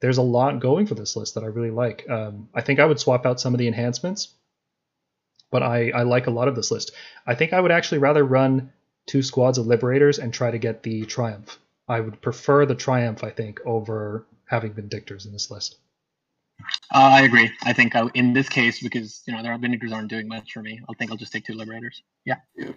[0.00, 2.08] There's a lot going for this list that I really like.
[2.08, 4.28] Um, I think I would swap out some of the enhancements,
[5.50, 6.92] but I, I like a lot of this list.
[7.26, 8.72] I think I would actually rather run
[9.10, 11.58] two squads of Liberators and try to get the Triumph.
[11.88, 15.78] I would prefer the Triumph, I think, over having Vindictors in this list.
[16.94, 17.50] Uh, I agree.
[17.64, 20.62] I think I, in this case, because you know their vindictors aren't doing much for
[20.62, 22.02] me, I think I'll just take two liberators.
[22.24, 22.36] Yeah.
[22.54, 22.72] Yeah.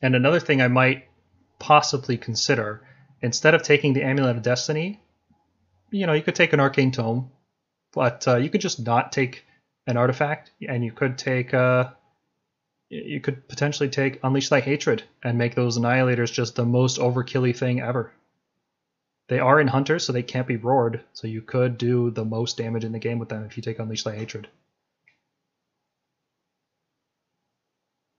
[0.00, 1.08] And another thing I might
[1.58, 2.86] possibly consider,
[3.20, 5.02] instead of taking the Amulet of Destiny,
[5.90, 7.30] you know, you could take an Arcane Tome,
[7.92, 9.44] but uh, you could just not take
[9.86, 11.90] an artifact, and you could take, uh,
[12.90, 17.56] you could potentially take Unleash Thy Hatred and make those Annihilators just the most overkilly
[17.56, 18.12] thing ever.
[19.28, 22.56] They are in Hunter, so they can't be roared, so you could do the most
[22.58, 24.48] damage in the game with them if you take Unleash Thy Hatred.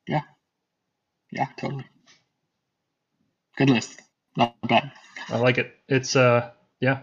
[0.07, 0.21] Yeah,
[1.31, 1.85] Yeah, totally.
[3.57, 4.01] Good list.
[4.37, 4.91] Not bad.
[5.29, 5.75] I like it.
[5.87, 7.01] It's uh yeah.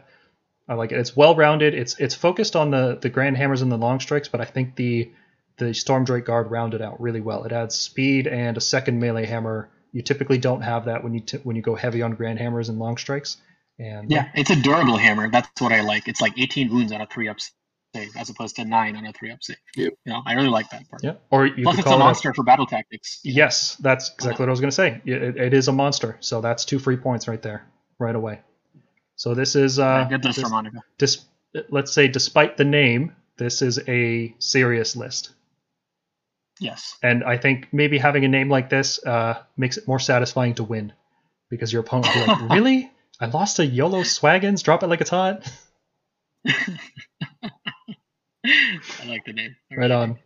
[0.69, 0.99] I like it.
[0.99, 1.75] It's well rounded.
[1.75, 4.77] It's it's focused on the the grand hammers and the long strikes, but I think
[4.77, 5.11] the
[5.67, 7.45] the storm drake guard rounded out really well.
[7.45, 9.71] It adds speed and a second melee hammer.
[9.93, 12.69] You typically don't have that when you t- when you go heavy on grand hammers
[12.69, 13.37] and long strikes.
[13.79, 15.31] And Yeah, it's a durable hammer.
[15.31, 16.09] That's what I like.
[16.09, 17.39] It's like 18 wounds on a three up
[17.95, 19.57] save as opposed to nine on a three up save.
[19.77, 19.93] Yep.
[20.07, 21.03] You know, I really like that part.
[21.05, 23.21] yeah, or you Plus, could it's a call it a- monster for battle tactics.
[23.25, 25.01] Yes, that's exactly what I was going to say.
[25.05, 27.67] It, it is a monster, so that's two free points right there,
[27.99, 28.41] right away.
[29.17, 30.79] So this is uh, Good list this- for Monica.
[30.99, 31.25] dis-
[31.69, 35.33] let's say, despite the name, this is a serious list,
[36.63, 36.97] Yes.
[37.03, 40.65] and I think maybe having a name like this uh, makes it more satisfying to
[40.65, 40.93] win,
[41.51, 42.91] because your opponent will be like, "Really?
[43.21, 44.63] I lost to YOLO Swaggins?
[44.63, 45.51] Drop it like it's hot."
[46.45, 46.79] I
[49.07, 49.57] like the name.
[49.77, 50.19] Right on.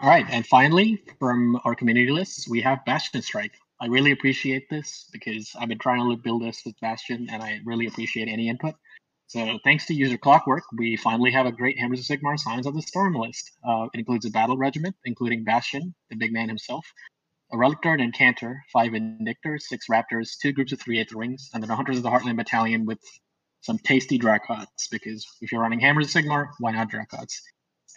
[0.00, 3.52] All right, and finally, from our community lists, we have Bastion Strike.
[3.80, 7.60] I really appreciate this because I've been trying to build this with Bastian, and I
[7.64, 8.74] really appreciate any input.
[9.34, 12.74] So, thanks to user Clockwork, we finally have a great Hammers of Sigmar Scions of
[12.74, 13.50] the Storm list.
[13.68, 16.86] Uh, it includes a battle regiment, including Bastian, the big man himself,
[17.52, 21.60] a Relictor and Cantor, five Vindictors, six Raptors, two groups of three Aether Wings, and
[21.60, 23.00] then a Hunters of the Heartland battalion with
[23.60, 24.86] some tasty Dracoths.
[24.88, 27.42] Because if you're running Hammers of Sigmar, why not Dracoths?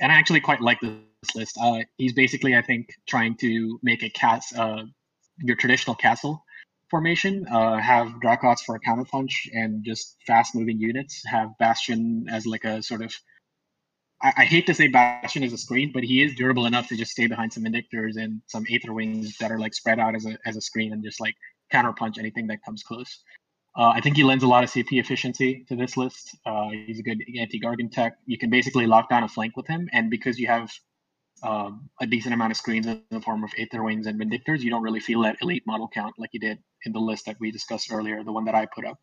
[0.02, 1.56] and I actually quite like this list.
[1.62, 4.86] Uh, he's basically, I think, trying to make a cast, uh,
[5.38, 6.44] your traditional castle
[6.90, 7.46] formation.
[7.48, 11.24] Uh, have Dracoths for a counterpunch and just fast-moving units.
[11.26, 13.14] Have Bastian as like a sort of.
[14.22, 16.96] I, I hate to say Bastian is a screen, but he is durable enough to
[16.96, 20.26] just stay behind some Vindictors and some Aether Wings that are like spread out as
[20.26, 21.36] a as a screen and just like
[21.74, 23.24] counterpunch anything that comes close.
[23.78, 26.36] Uh, I think he lends a lot of CP efficiency to this list.
[26.48, 28.18] Uh, he's a good anti-Gargant tech.
[28.26, 30.72] You can basically lock down a flank with him, and because you have
[31.44, 34.72] um, a decent amount of screens in the form of Aether Wings and Vindictors, you
[34.72, 37.52] don't really feel that elite model count like you did in the list that we
[37.52, 38.98] discussed earlier, the one that I put up.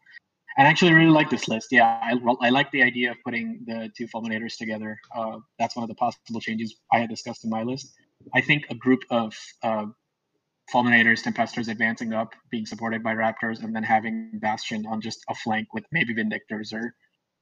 [0.57, 1.69] And I actually really like this list.
[1.73, 4.97] Yeah, I, I like the idea of putting the two Fulminators together.
[5.15, 7.93] Uh, that's one of the possible changes I had discussed in my list.
[8.35, 9.87] I think a group of uh,
[10.73, 15.35] Fulminators, Tempestors advancing up, being supported by Raptors, and then having Bastian on just a
[15.35, 16.95] flank with maybe Vindictors or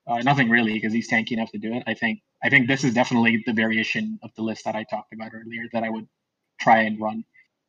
[0.06, 1.82] uh, nothing really because he's tanky enough to do it.
[1.86, 5.12] I think I think this is definitely the variation of the list that I talked
[5.12, 6.08] about earlier that I would
[6.60, 7.24] try and run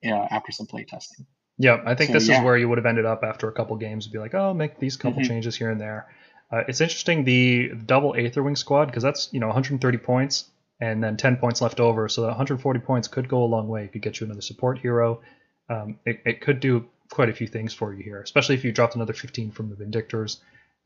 [0.05, 1.25] uh, after some play testing.
[1.57, 2.39] Yeah, I think So, this yeah.
[2.39, 4.07] is where you would have ended up after a couple games.
[4.07, 5.27] Be like, oh, make these couple Mhm.
[5.27, 6.07] changes here and there.
[6.51, 10.49] Uh, it's interesting the double Aetherwing squad because that's you know 130 points
[10.81, 12.09] and then 10 points left over.
[12.09, 13.85] So that 140 points could go a long way.
[13.85, 15.21] It could get you another support hero.
[15.69, 18.71] Um, it, it could do quite a few things for you here, especially if you
[18.71, 20.37] dropped another 15 from the Vindictors.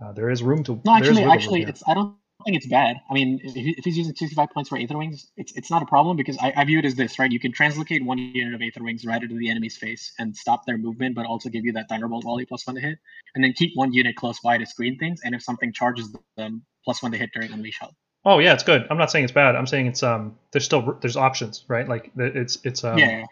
[0.04, 0.80] Uh, there is room to.
[0.86, 2.98] No, actually, actually, it's I don't think it's bad.
[3.10, 6.18] I mean, if, he's using 65 points for Aether Wings, it's it's not a problem
[6.18, 7.32] because I, I view it as this, right?
[7.32, 10.66] You can translocate one unit of Aether Wings right into the enemy's face and stop
[10.66, 13.00] their movement, but also give you that Thunderbolt volley plus one to hit,
[13.36, 15.22] and then keep one unit close by to screen things.
[15.24, 17.96] And if something charges them, plus one to hit during Unleash Hell.
[18.24, 18.86] Oh yeah, it's good.
[18.90, 19.56] I'm not saying it's bad.
[19.56, 20.38] I'm saying it's um.
[20.52, 21.88] There's still there's options, right?
[21.88, 22.98] Like it's it's um.
[22.98, 23.26] yeah,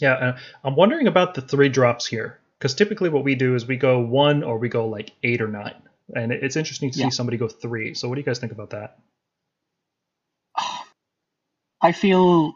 [0.00, 3.66] Yeah, uh, I'm wondering about the three drops here because typically what we do is
[3.66, 5.82] we go one or we go like eight or nine,
[6.14, 7.06] and it's interesting to Yeah.
[7.06, 7.94] see somebody go three.
[7.94, 8.98] So what do you guys think about that?
[11.80, 12.54] I feel,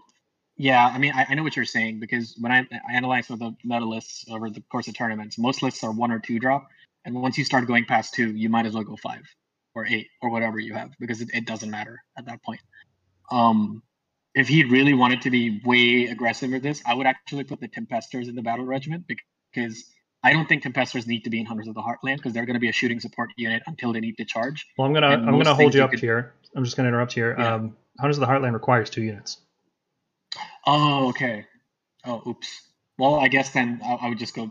[0.57, 0.87] yeah.
[0.87, 3.85] I mean, I, I know what you're saying because when I, I analyze the meta
[3.85, 6.69] lists over the course of tournaments, most lists are one or two drop,
[7.05, 9.23] and once you start going past two, you might as well go five
[9.75, 12.61] or eight or whatever you have because it, it doesn't matter at that point.
[13.31, 13.83] Um,
[14.35, 17.69] if he really wanted to be way aggressive with this, I would actually put the
[17.69, 19.85] Tempestors in the battle regiment because
[20.27, 22.55] I don't think Tempestors need to be in Hunters of the Heartland because they're going
[22.55, 24.67] to be a shooting support unit until they need to charge.
[24.77, 26.35] Well, I'm gonna And I'm gonna hold you up could- here.
[26.55, 27.35] I'm just gonna interrupt here.
[27.39, 27.55] Yeah.
[27.55, 29.39] Um, Hunters of the Heartland requires two units.
[30.67, 31.47] Oh, okay.
[32.05, 32.49] Oh, oops.
[32.99, 34.51] Well, I guess then I, I would just go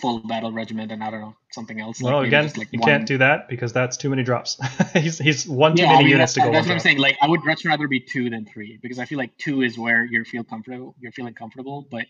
[0.00, 2.00] full battle regiment and I don't know something else.
[2.00, 4.58] well, maybe again, like, you one- can't do that because that's too many drops.
[4.94, 6.50] he's he's one too Yeah, I many mean, units to go.
[6.52, 6.98] that's what I'm saying.
[6.98, 9.78] Like, I would much rather be two than three because I feel like two is
[9.78, 10.94] where you feel comfortable.
[11.00, 12.06] You're feeling comfortable, but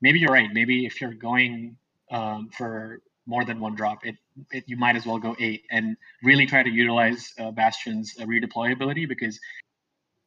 [0.00, 0.48] maybe you're right.
[0.52, 1.76] Maybe if you're going
[2.12, 4.16] um, for more than one drop, it,
[4.50, 8.24] it you might as well go eight and really try to utilize uh, Bastian's uh,
[8.24, 9.38] redeploy ability because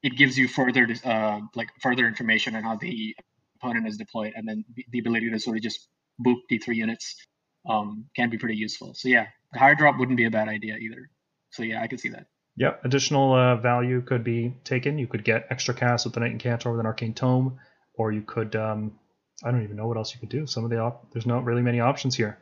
[0.04, 3.16] it gives you further uh, like further information on how the
[3.58, 5.88] opponent is deployed, and then the ability to sort of just
[6.26, 7.16] boop D3 units
[7.68, 8.94] um, can be pretty useful.
[8.94, 11.10] So yeah, the higher drop wouldn't be a bad idea either.
[11.52, 12.28] So yeah, I can see that.
[12.58, 14.98] Yep, additional uh, value could be taken.
[14.98, 17.60] You could get extra cast with the Knight Incantor with an Arcane Tome,
[17.96, 18.98] or you could, um,
[19.44, 20.48] I don't even know what else you could do.
[20.48, 22.38] Some of the, op- there's not really many options here.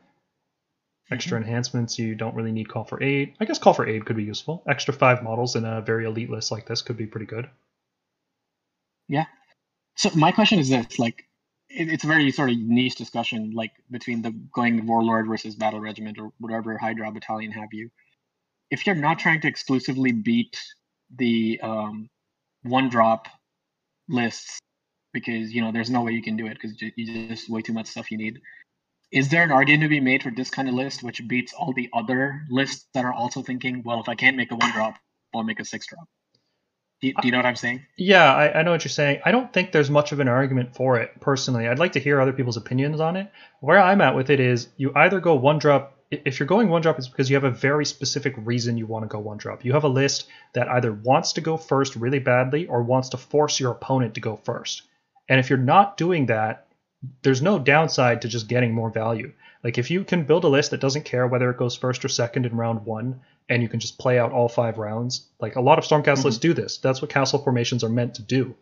[1.11, 1.48] Extra mm-hmm.
[1.48, 3.36] enhancements, you don't really need Call for Aid.
[3.40, 4.64] I guess Call for Aid could be useful.
[4.68, 7.49] Extra five models in a very elite list like this could be pretty good.
[9.07, 9.26] Yeah.
[9.95, 11.26] So my question is this, like,
[11.70, 15.80] it, it's a very sort of niche discussion, like between the going Warlord versus Battle
[15.80, 17.90] Regiment or whatever Hydra Battalion have you
[18.74, 20.60] if you're not trying to exclusively beat
[21.15, 22.10] the um,
[22.64, 23.28] one drop
[24.10, 24.57] lists
[25.14, 27.73] because you know there's no way you can do it because you just way too
[27.73, 28.41] much stuff you need.
[29.11, 31.72] Is there an argument to be made for this kind of list which beats all
[31.72, 34.95] the other lists that are also thinking well if i can't make a one drop
[35.34, 36.07] i'll make a six drop?
[37.02, 37.85] Do you, do you know what i'm saying?
[37.95, 39.22] Yeah I, I know what you're saying.
[39.23, 41.68] I don't think there's much of an argument for it personally.
[41.68, 43.31] I'd like to hear other people's opinions on it.
[43.60, 45.94] Where i'm at with it is you either go one drop
[46.26, 49.03] if you're going one drop, it's because you have a very specific reason you want
[49.03, 49.65] to go one drop.
[49.65, 53.18] You have a list that either wants to go first really badly or wants to
[53.18, 54.84] force your opponent to go first.
[55.34, 56.68] And if you're not doing that,
[57.23, 59.34] there's no downside to just getting more value.
[59.64, 62.07] Like if you can build a list that doesn't care whether it goes first or
[62.07, 65.27] second in round one, and you can just play out all five rounds.
[65.39, 66.26] Like a lot of Stormcast mm-hmm.
[66.26, 66.77] lists do this.
[66.77, 68.53] That's what castle formations are meant to do.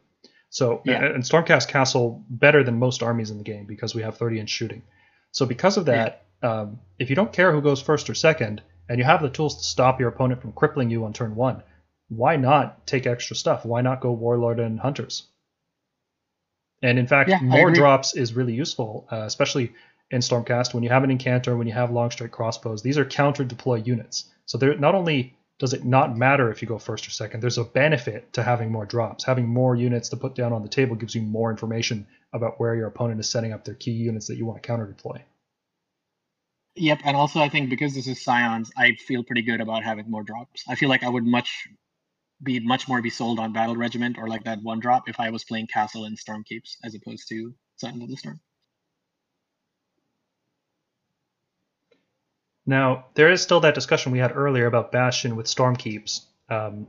[0.49, 1.03] So yeah.
[1.03, 4.49] and Stormcast castle better than most armies in the game because we have 30 inch
[4.49, 4.83] shooting.
[5.33, 8.97] So because of that, um, if you don't care who goes first or second, and
[8.97, 11.63] you have the tools to stop your opponent from crippling you on turn one,
[12.07, 13.65] why not take extra stuff?
[13.65, 15.27] Why not go Warlord and Hunters?
[16.81, 19.73] And in fact, yeah, more drops is really useful, uh, especially
[20.09, 22.81] in Stormcast when you have an Incantor, when you have longstrike crossbows.
[22.81, 24.31] These are counter deploy units.
[24.45, 27.59] So there, not only does it not matter if you go first or second, there's
[27.59, 29.23] a benefit to having more drops.
[29.23, 32.75] Having more units to put down on the table gives you more information about where
[32.75, 35.23] your opponent is setting up their key units that you want to counter deploy.
[36.75, 40.09] Yep, and also I think because this is Scions, I feel pretty good about having
[40.09, 40.63] more drops.
[40.67, 41.67] I feel like I would much
[42.41, 45.29] be much more be sold on Battle Regiment or like that one drop if I
[45.29, 48.39] was playing Castle and Stormkeeps as opposed to Scions of the Storm.
[52.65, 56.21] Now, there is still that discussion we had earlier about Bastian with Stormkeeps.
[56.49, 56.87] Um,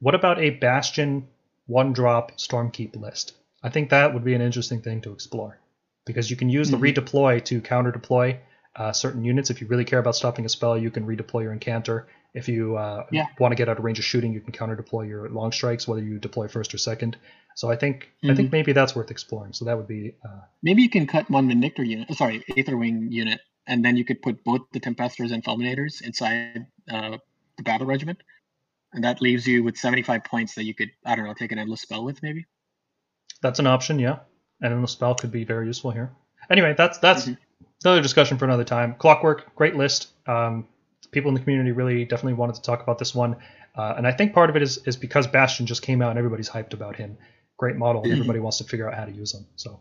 [0.00, 1.28] what about a Bastian
[1.66, 3.34] one drop Stormkeep list?
[3.62, 5.58] I think that would be an interesting thing to explore
[6.04, 6.80] because you can use mm-hmm.
[6.80, 8.40] the redeploy to counter deploy
[8.74, 9.50] uh, certain units.
[9.50, 12.06] If you really care about stopping a spell, you can redeploy your incantor.
[12.34, 13.26] If you uh, yeah.
[13.38, 15.86] want to get out of range of shooting, you can counter deploy your long strikes,
[15.86, 17.18] whether you deploy first or second.
[17.56, 18.30] So I think mm-hmm.
[18.30, 18.56] I think mm-hmm.
[18.56, 19.52] maybe that's worth exploring.
[19.52, 23.12] So that would be uh, maybe you can cut one Vindictor unit, oh, sorry, Aetherwing
[23.12, 27.18] unit, and then you could put both the Tempestors and Fulminators inside uh,
[27.58, 28.22] the battle regiment,
[28.94, 31.58] and that leaves you with 75 points that you could I don't know take an
[31.58, 32.46] endless spell with maybe.
[33.42, 34.20] That's an option, yeah.
[34.62, 36.12] An endless spell could be very useful here.
[36.48, 37.34] Anyway, that's that's mm-hmm
[37.84, 38.94] another discussion for another time.
[38.94, 40.08] Clockwork, great list.
[40.26, 40.66] Um,
[41.12, 43.36] people in the community really definitely wanted to talk about this one,
[43.76, 46.18] uh, and I think part of it is is because Bastian just came out and
[46.18, 47.16] everybody's hyped about him.
[47.56, 48.12] Great model, mm-hmm.
[48.12, 49.46] everybody wants to figure out how to use him.
[49.56, 49.80] So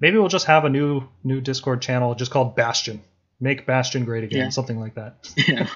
[0.00, 3.00] maybe we'll just have a new new Discord channel just called Bastian.
[3.40, 4.48] Make Bastian great again, yeah.
[4.50, 5.28] something like that.
[5.48, 5.66] yeah.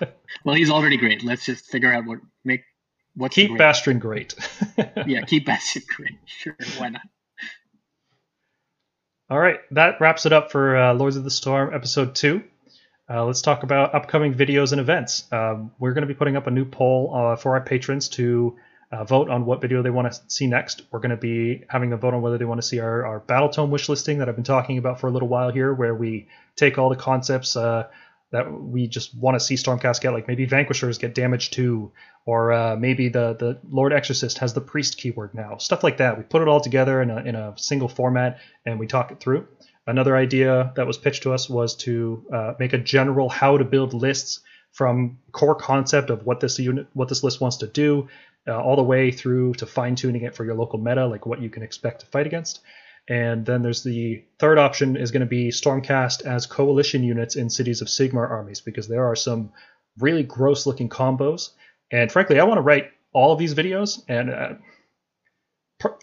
[0.44, 1.24] Well, he's already great.
[1.24, 2.62] Let's just figure out what make
[3.14, 3.58] what keep great.
[3.58, 4.34] Bastian great.
[5.06, 6.12] yeah, keep Bastian great.
[6.26, 7.02] Sure, why not?
[9.28, 12.44] All right, that wraps it up for uh, Lords of the Storm episode two.
[13.08, 15.30] Uh, let's talk about upcoming videos and events.
[15.30, 18.56] Um, we're going to be putting up a new poll uh, for our patrons to
[18.90, 20.82] uh, vote on what video they want to see next.
[20.90, 23.20] We're going to be having a vote on whether they want to see our, our
[23.20, 25.94] Battle Tome wish listing that I've been talking about for a little while here, where
[25.94, 27.86] we take all the concepts uh,
[28.32, 31.92] that we just want to see Stormcast get, like maybe Vanquishers get damage too,
[32.24, 36.18] or uh, maybe the the Lord Exorcist has the priest keyword now, stuff like that.
[36.18, 39.20] We put it all together in a in a single format and we talk it
[39.20, 39.46] through.
[39.86, 43.64] Another idea that was pitched to us was to uh, make a general how to
[43.64, 44.40] build lists
[44.72, 48.08] from core concept of what this unit what this list wants to do,
[48.48, 51.40] uh, all the way through to fine tuning it for your local meta, like what
[51.40, 52.60] you can expect to fight against.
[53.08, 57.48] And then there's the third option is going to be Stormcast as coalition units in
[57.48, 59.52] Cities of Sigmar armies because there are some
[59.98, 61.50] really gross looking combos.
[61.90, 64.54] And frankly, I want to write all of these videos, and uh,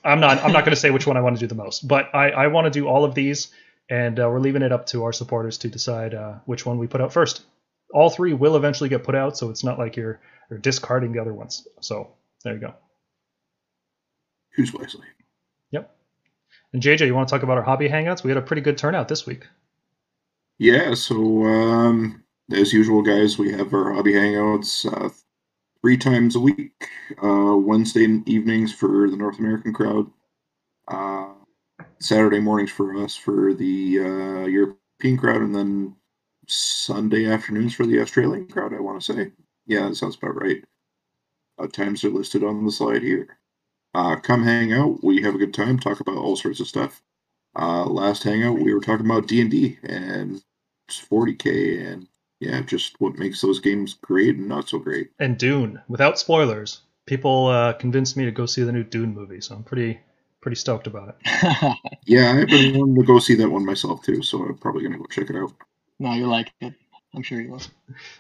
[0.04, 1.88] I'm not I'm not going to say which one I want to do the most,
[1.88, 3.52] but I, I want to do all of these,
[3.90, 6.88] and uh, we're leaving it up to our supporters to decide uh, which one we
[6.88, 7.44] put out first.
[7.94, 10.20] All three will eventually get put out, so it's not like you're
[10.50, 11.68] you're discarding the other ones.
[11.82, 12.12] So
[12.44, 12.74] there you go.
[14.56, 15.06] Who's wisely.
[15.72, 15.96] Yep.
[16.74, 18.24] And JJ, you want to talk about our hobby hangouts?
[18.24, 19.48] We had a pretty good turnout this week.
[20.60, 25.10] Yeah, so um, as usual, guys, we have our hobby hangouts uh,
[25.82, 26.88] three times a week.
[27.22, 30.10] Uh, Wednesday evenings for the North American crowd.
[32.04, 35.96] Saturday mornings for us for the uh, European crowd, and then
[36.48, 38.74] Sunday afternoons for the Australian crowd.
[38.74, 39.32] I want to say,
[39.66, 40.64] yeah, that sounds about right.
[41.58, 43.38] Uh, times are listed on the slide here.
[43.94, 45.04] Uh, come hang out.
[45.04, 45.80] We have a good time.
[45.80, 47.02] Talk about all sorts of stuff.
[47.56, 50.44] Uh, last hangout, we were talking about D and D and
[50.90, 52.08] 40k and
[52.40, 55.12] yeah, just what makes those games great and not so great.
[55.20, 59.40] And Dune, without spoilers, people uh, convinced me to go see the new Dune movie,
[59.40, 60.02] so I'm pretty
[60.44, 61.78] pretty stoked about it.
[62.06, 64.98] yeah, I've been wanting to go see that one myself too, so I'm probably gonna
[64.98, 65.54] go check it out.
[66.00, 66.74] No, you like it.
[67.16, 67.62] I'm sure you will.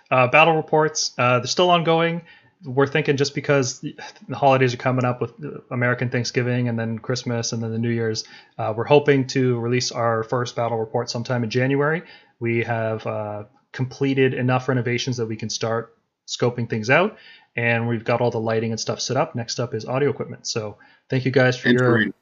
[0.10, 2.22] Uh, battle reports, uh, they're still ongoing
[2.66, 3.95] we're thinking just because the
[4.32, 5.34] holidays are coming up with
[5.72, 8.24] American Thanksgiving and then Christmas and then the New Year's,
[8.58, 12.04] uh, we're hoping to release our first battle report sometime in January.
[12.40, 15.98] We have uh, completed enough renovations that we can start
[16.28, 17.18] scoping things out,
[17.56, 19.36] and we've got all the lighting and stuff set up.
[19.36, 20.48] Next up is audio equipment.
[20.48, 20.78] So
[21.10, 22.14] thank you guys for and your terrain.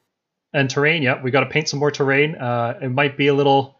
[0.52, 1.02] and terrain.
[1.02, 2.34] Yeah, we got to paint some more terrain.
[2.34, 3.78] Uh, it might be a little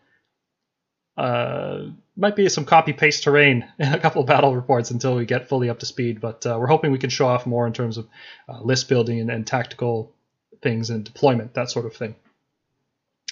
[1.16, 1.86] uh,
[2.16, 5.48] might be some copy paste terrain in a couple of battle reports until we get
[5.48, 6.20] fully up to speed.
[6.20, 8.08] But uh, we're hoping we can show off more in terms of
[8.48, 10.12] uh, list building and, and, tactical
[10.62, 12.14] things and deployment, that sort of thing.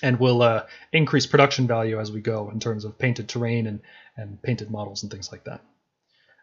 [0.03, 3.81] And we'll uh, increase production value as we go in terms of painted terrain and,
[4.17, 5.61] and painted models and things like that.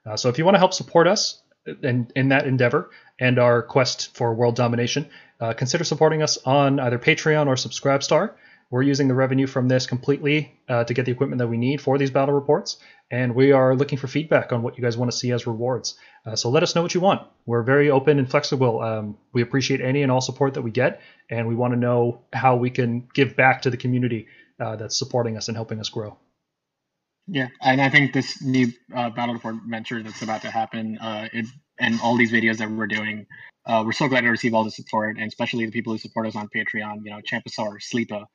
[0.07, 1.41] Uh, so if you want to help support us
[1.83, 2.89] in, in that endeavor
[3.19, 5.09] and our quest for world domination,
[5.39, 8.33] uh, consider supporting us on either Patreon or Subscribestar.
[8.69, 11.79] We're using the revenue from this completely uh, to get the equipment that we need
[11.81, 12.77] for these battle reports,
[13.09, 15.95] and we are looking for feedback on what you guys want to see as rewards.
[16.25, 17.25] Uh, so let us know what you want.
[17.45, 18.81] We're very open and flexible.
[18.81, 22.23] Um, we appreciate any and all support that we get, and we want to know
[22.33, 24.27] how we can give back to the community
[24.59, 26.17] uh, that's supporting us and helping us grow.
[27.27, 31.27] Yeah, and I think this new uh, battle report venture that's about to happen, uh,
[31.33, 31.45] it,
[31.79, 33.25] and all these videos that we're doing,
[33.65, 36.25] uh, we're so glad to receive all the support, and especially the people who support
[36.27, 36.99] us on Patreon.
[37.03, 38.25] You know, Champasar, Sleepa,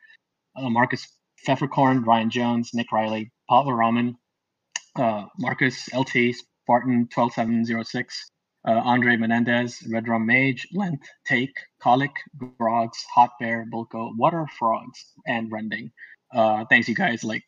[0.57, 1.09] uh, Marcus
[1.47, 4.17] Pfeffercorn, Ryan Jones, Nick Riley, Paul Raman,
[4.97, 8.31] uh, Marcus LT, Spartan 12706,
[8.69, 15.05] uh, Andre Menendez, Red Rum Mage, Length, Take, Colic, Grogs, Hot Bear, Bulko, Water Frogs,
[15.27, 15.91] and Rending.
[16.71, 17.25] Thanks, you guys.
[17.25, 17.45] Like,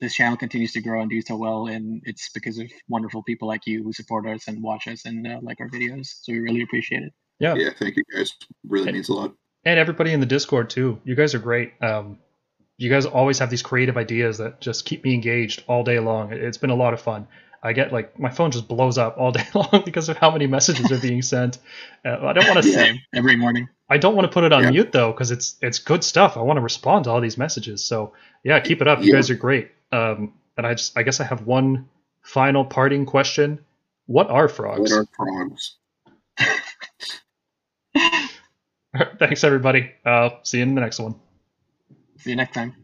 [0.00, 3.48] this channel continues to grow and do so well, and it's because of wonderful people
[3.48, 6.06] like you who support us and watch us and uh, like our videos.
[6.22, 7.12] So we really appreciate it.
[7.40, 7.54] Yeah.
[7.54, 8.32] Yeah, thank you guys.
[8.64, 9.34] Really means a lot
[9.64, 11.00] and everybody in the Discord too.
[11.04, 11.72] You guys are great.
[11.82, 12.18] Um,
[12.76, 16.32] you guys always have these creative ideas that just keep me engaged all day long.
[16.32, 17.26] It's been a lot of fun.
[17.60, 20.46] I get like my phone just blows up all day long because of how many
[20.46, 21.58] messages are being sent.
[22.04, 23.68] Uh, I don't want to say every morning.
[23.90, 24.70] I don't want to put it on yeah.
[24.70, 26.36] mute though because it's it's good stuff.
[26.36, 27.84] I want to respond to all these messages.
[27.84, 28.12] So
[28.44, 29.00] yeah, keep it up.
[29.00, 29.14] You yeah.
[29.14, 29.70] guys are great.
[29.92, 31.88] Um, and I just I guess I have one
[32.22, 33.64] final parting question.
[34.06, 34.90] What are frogs?
[34.90, 35.76] What are frogs?
[39.18, 39.92] Thanks, everybody.
[40.04, 41.14] Uh, see you in the next one.
[42.18, 42.74] See you next time.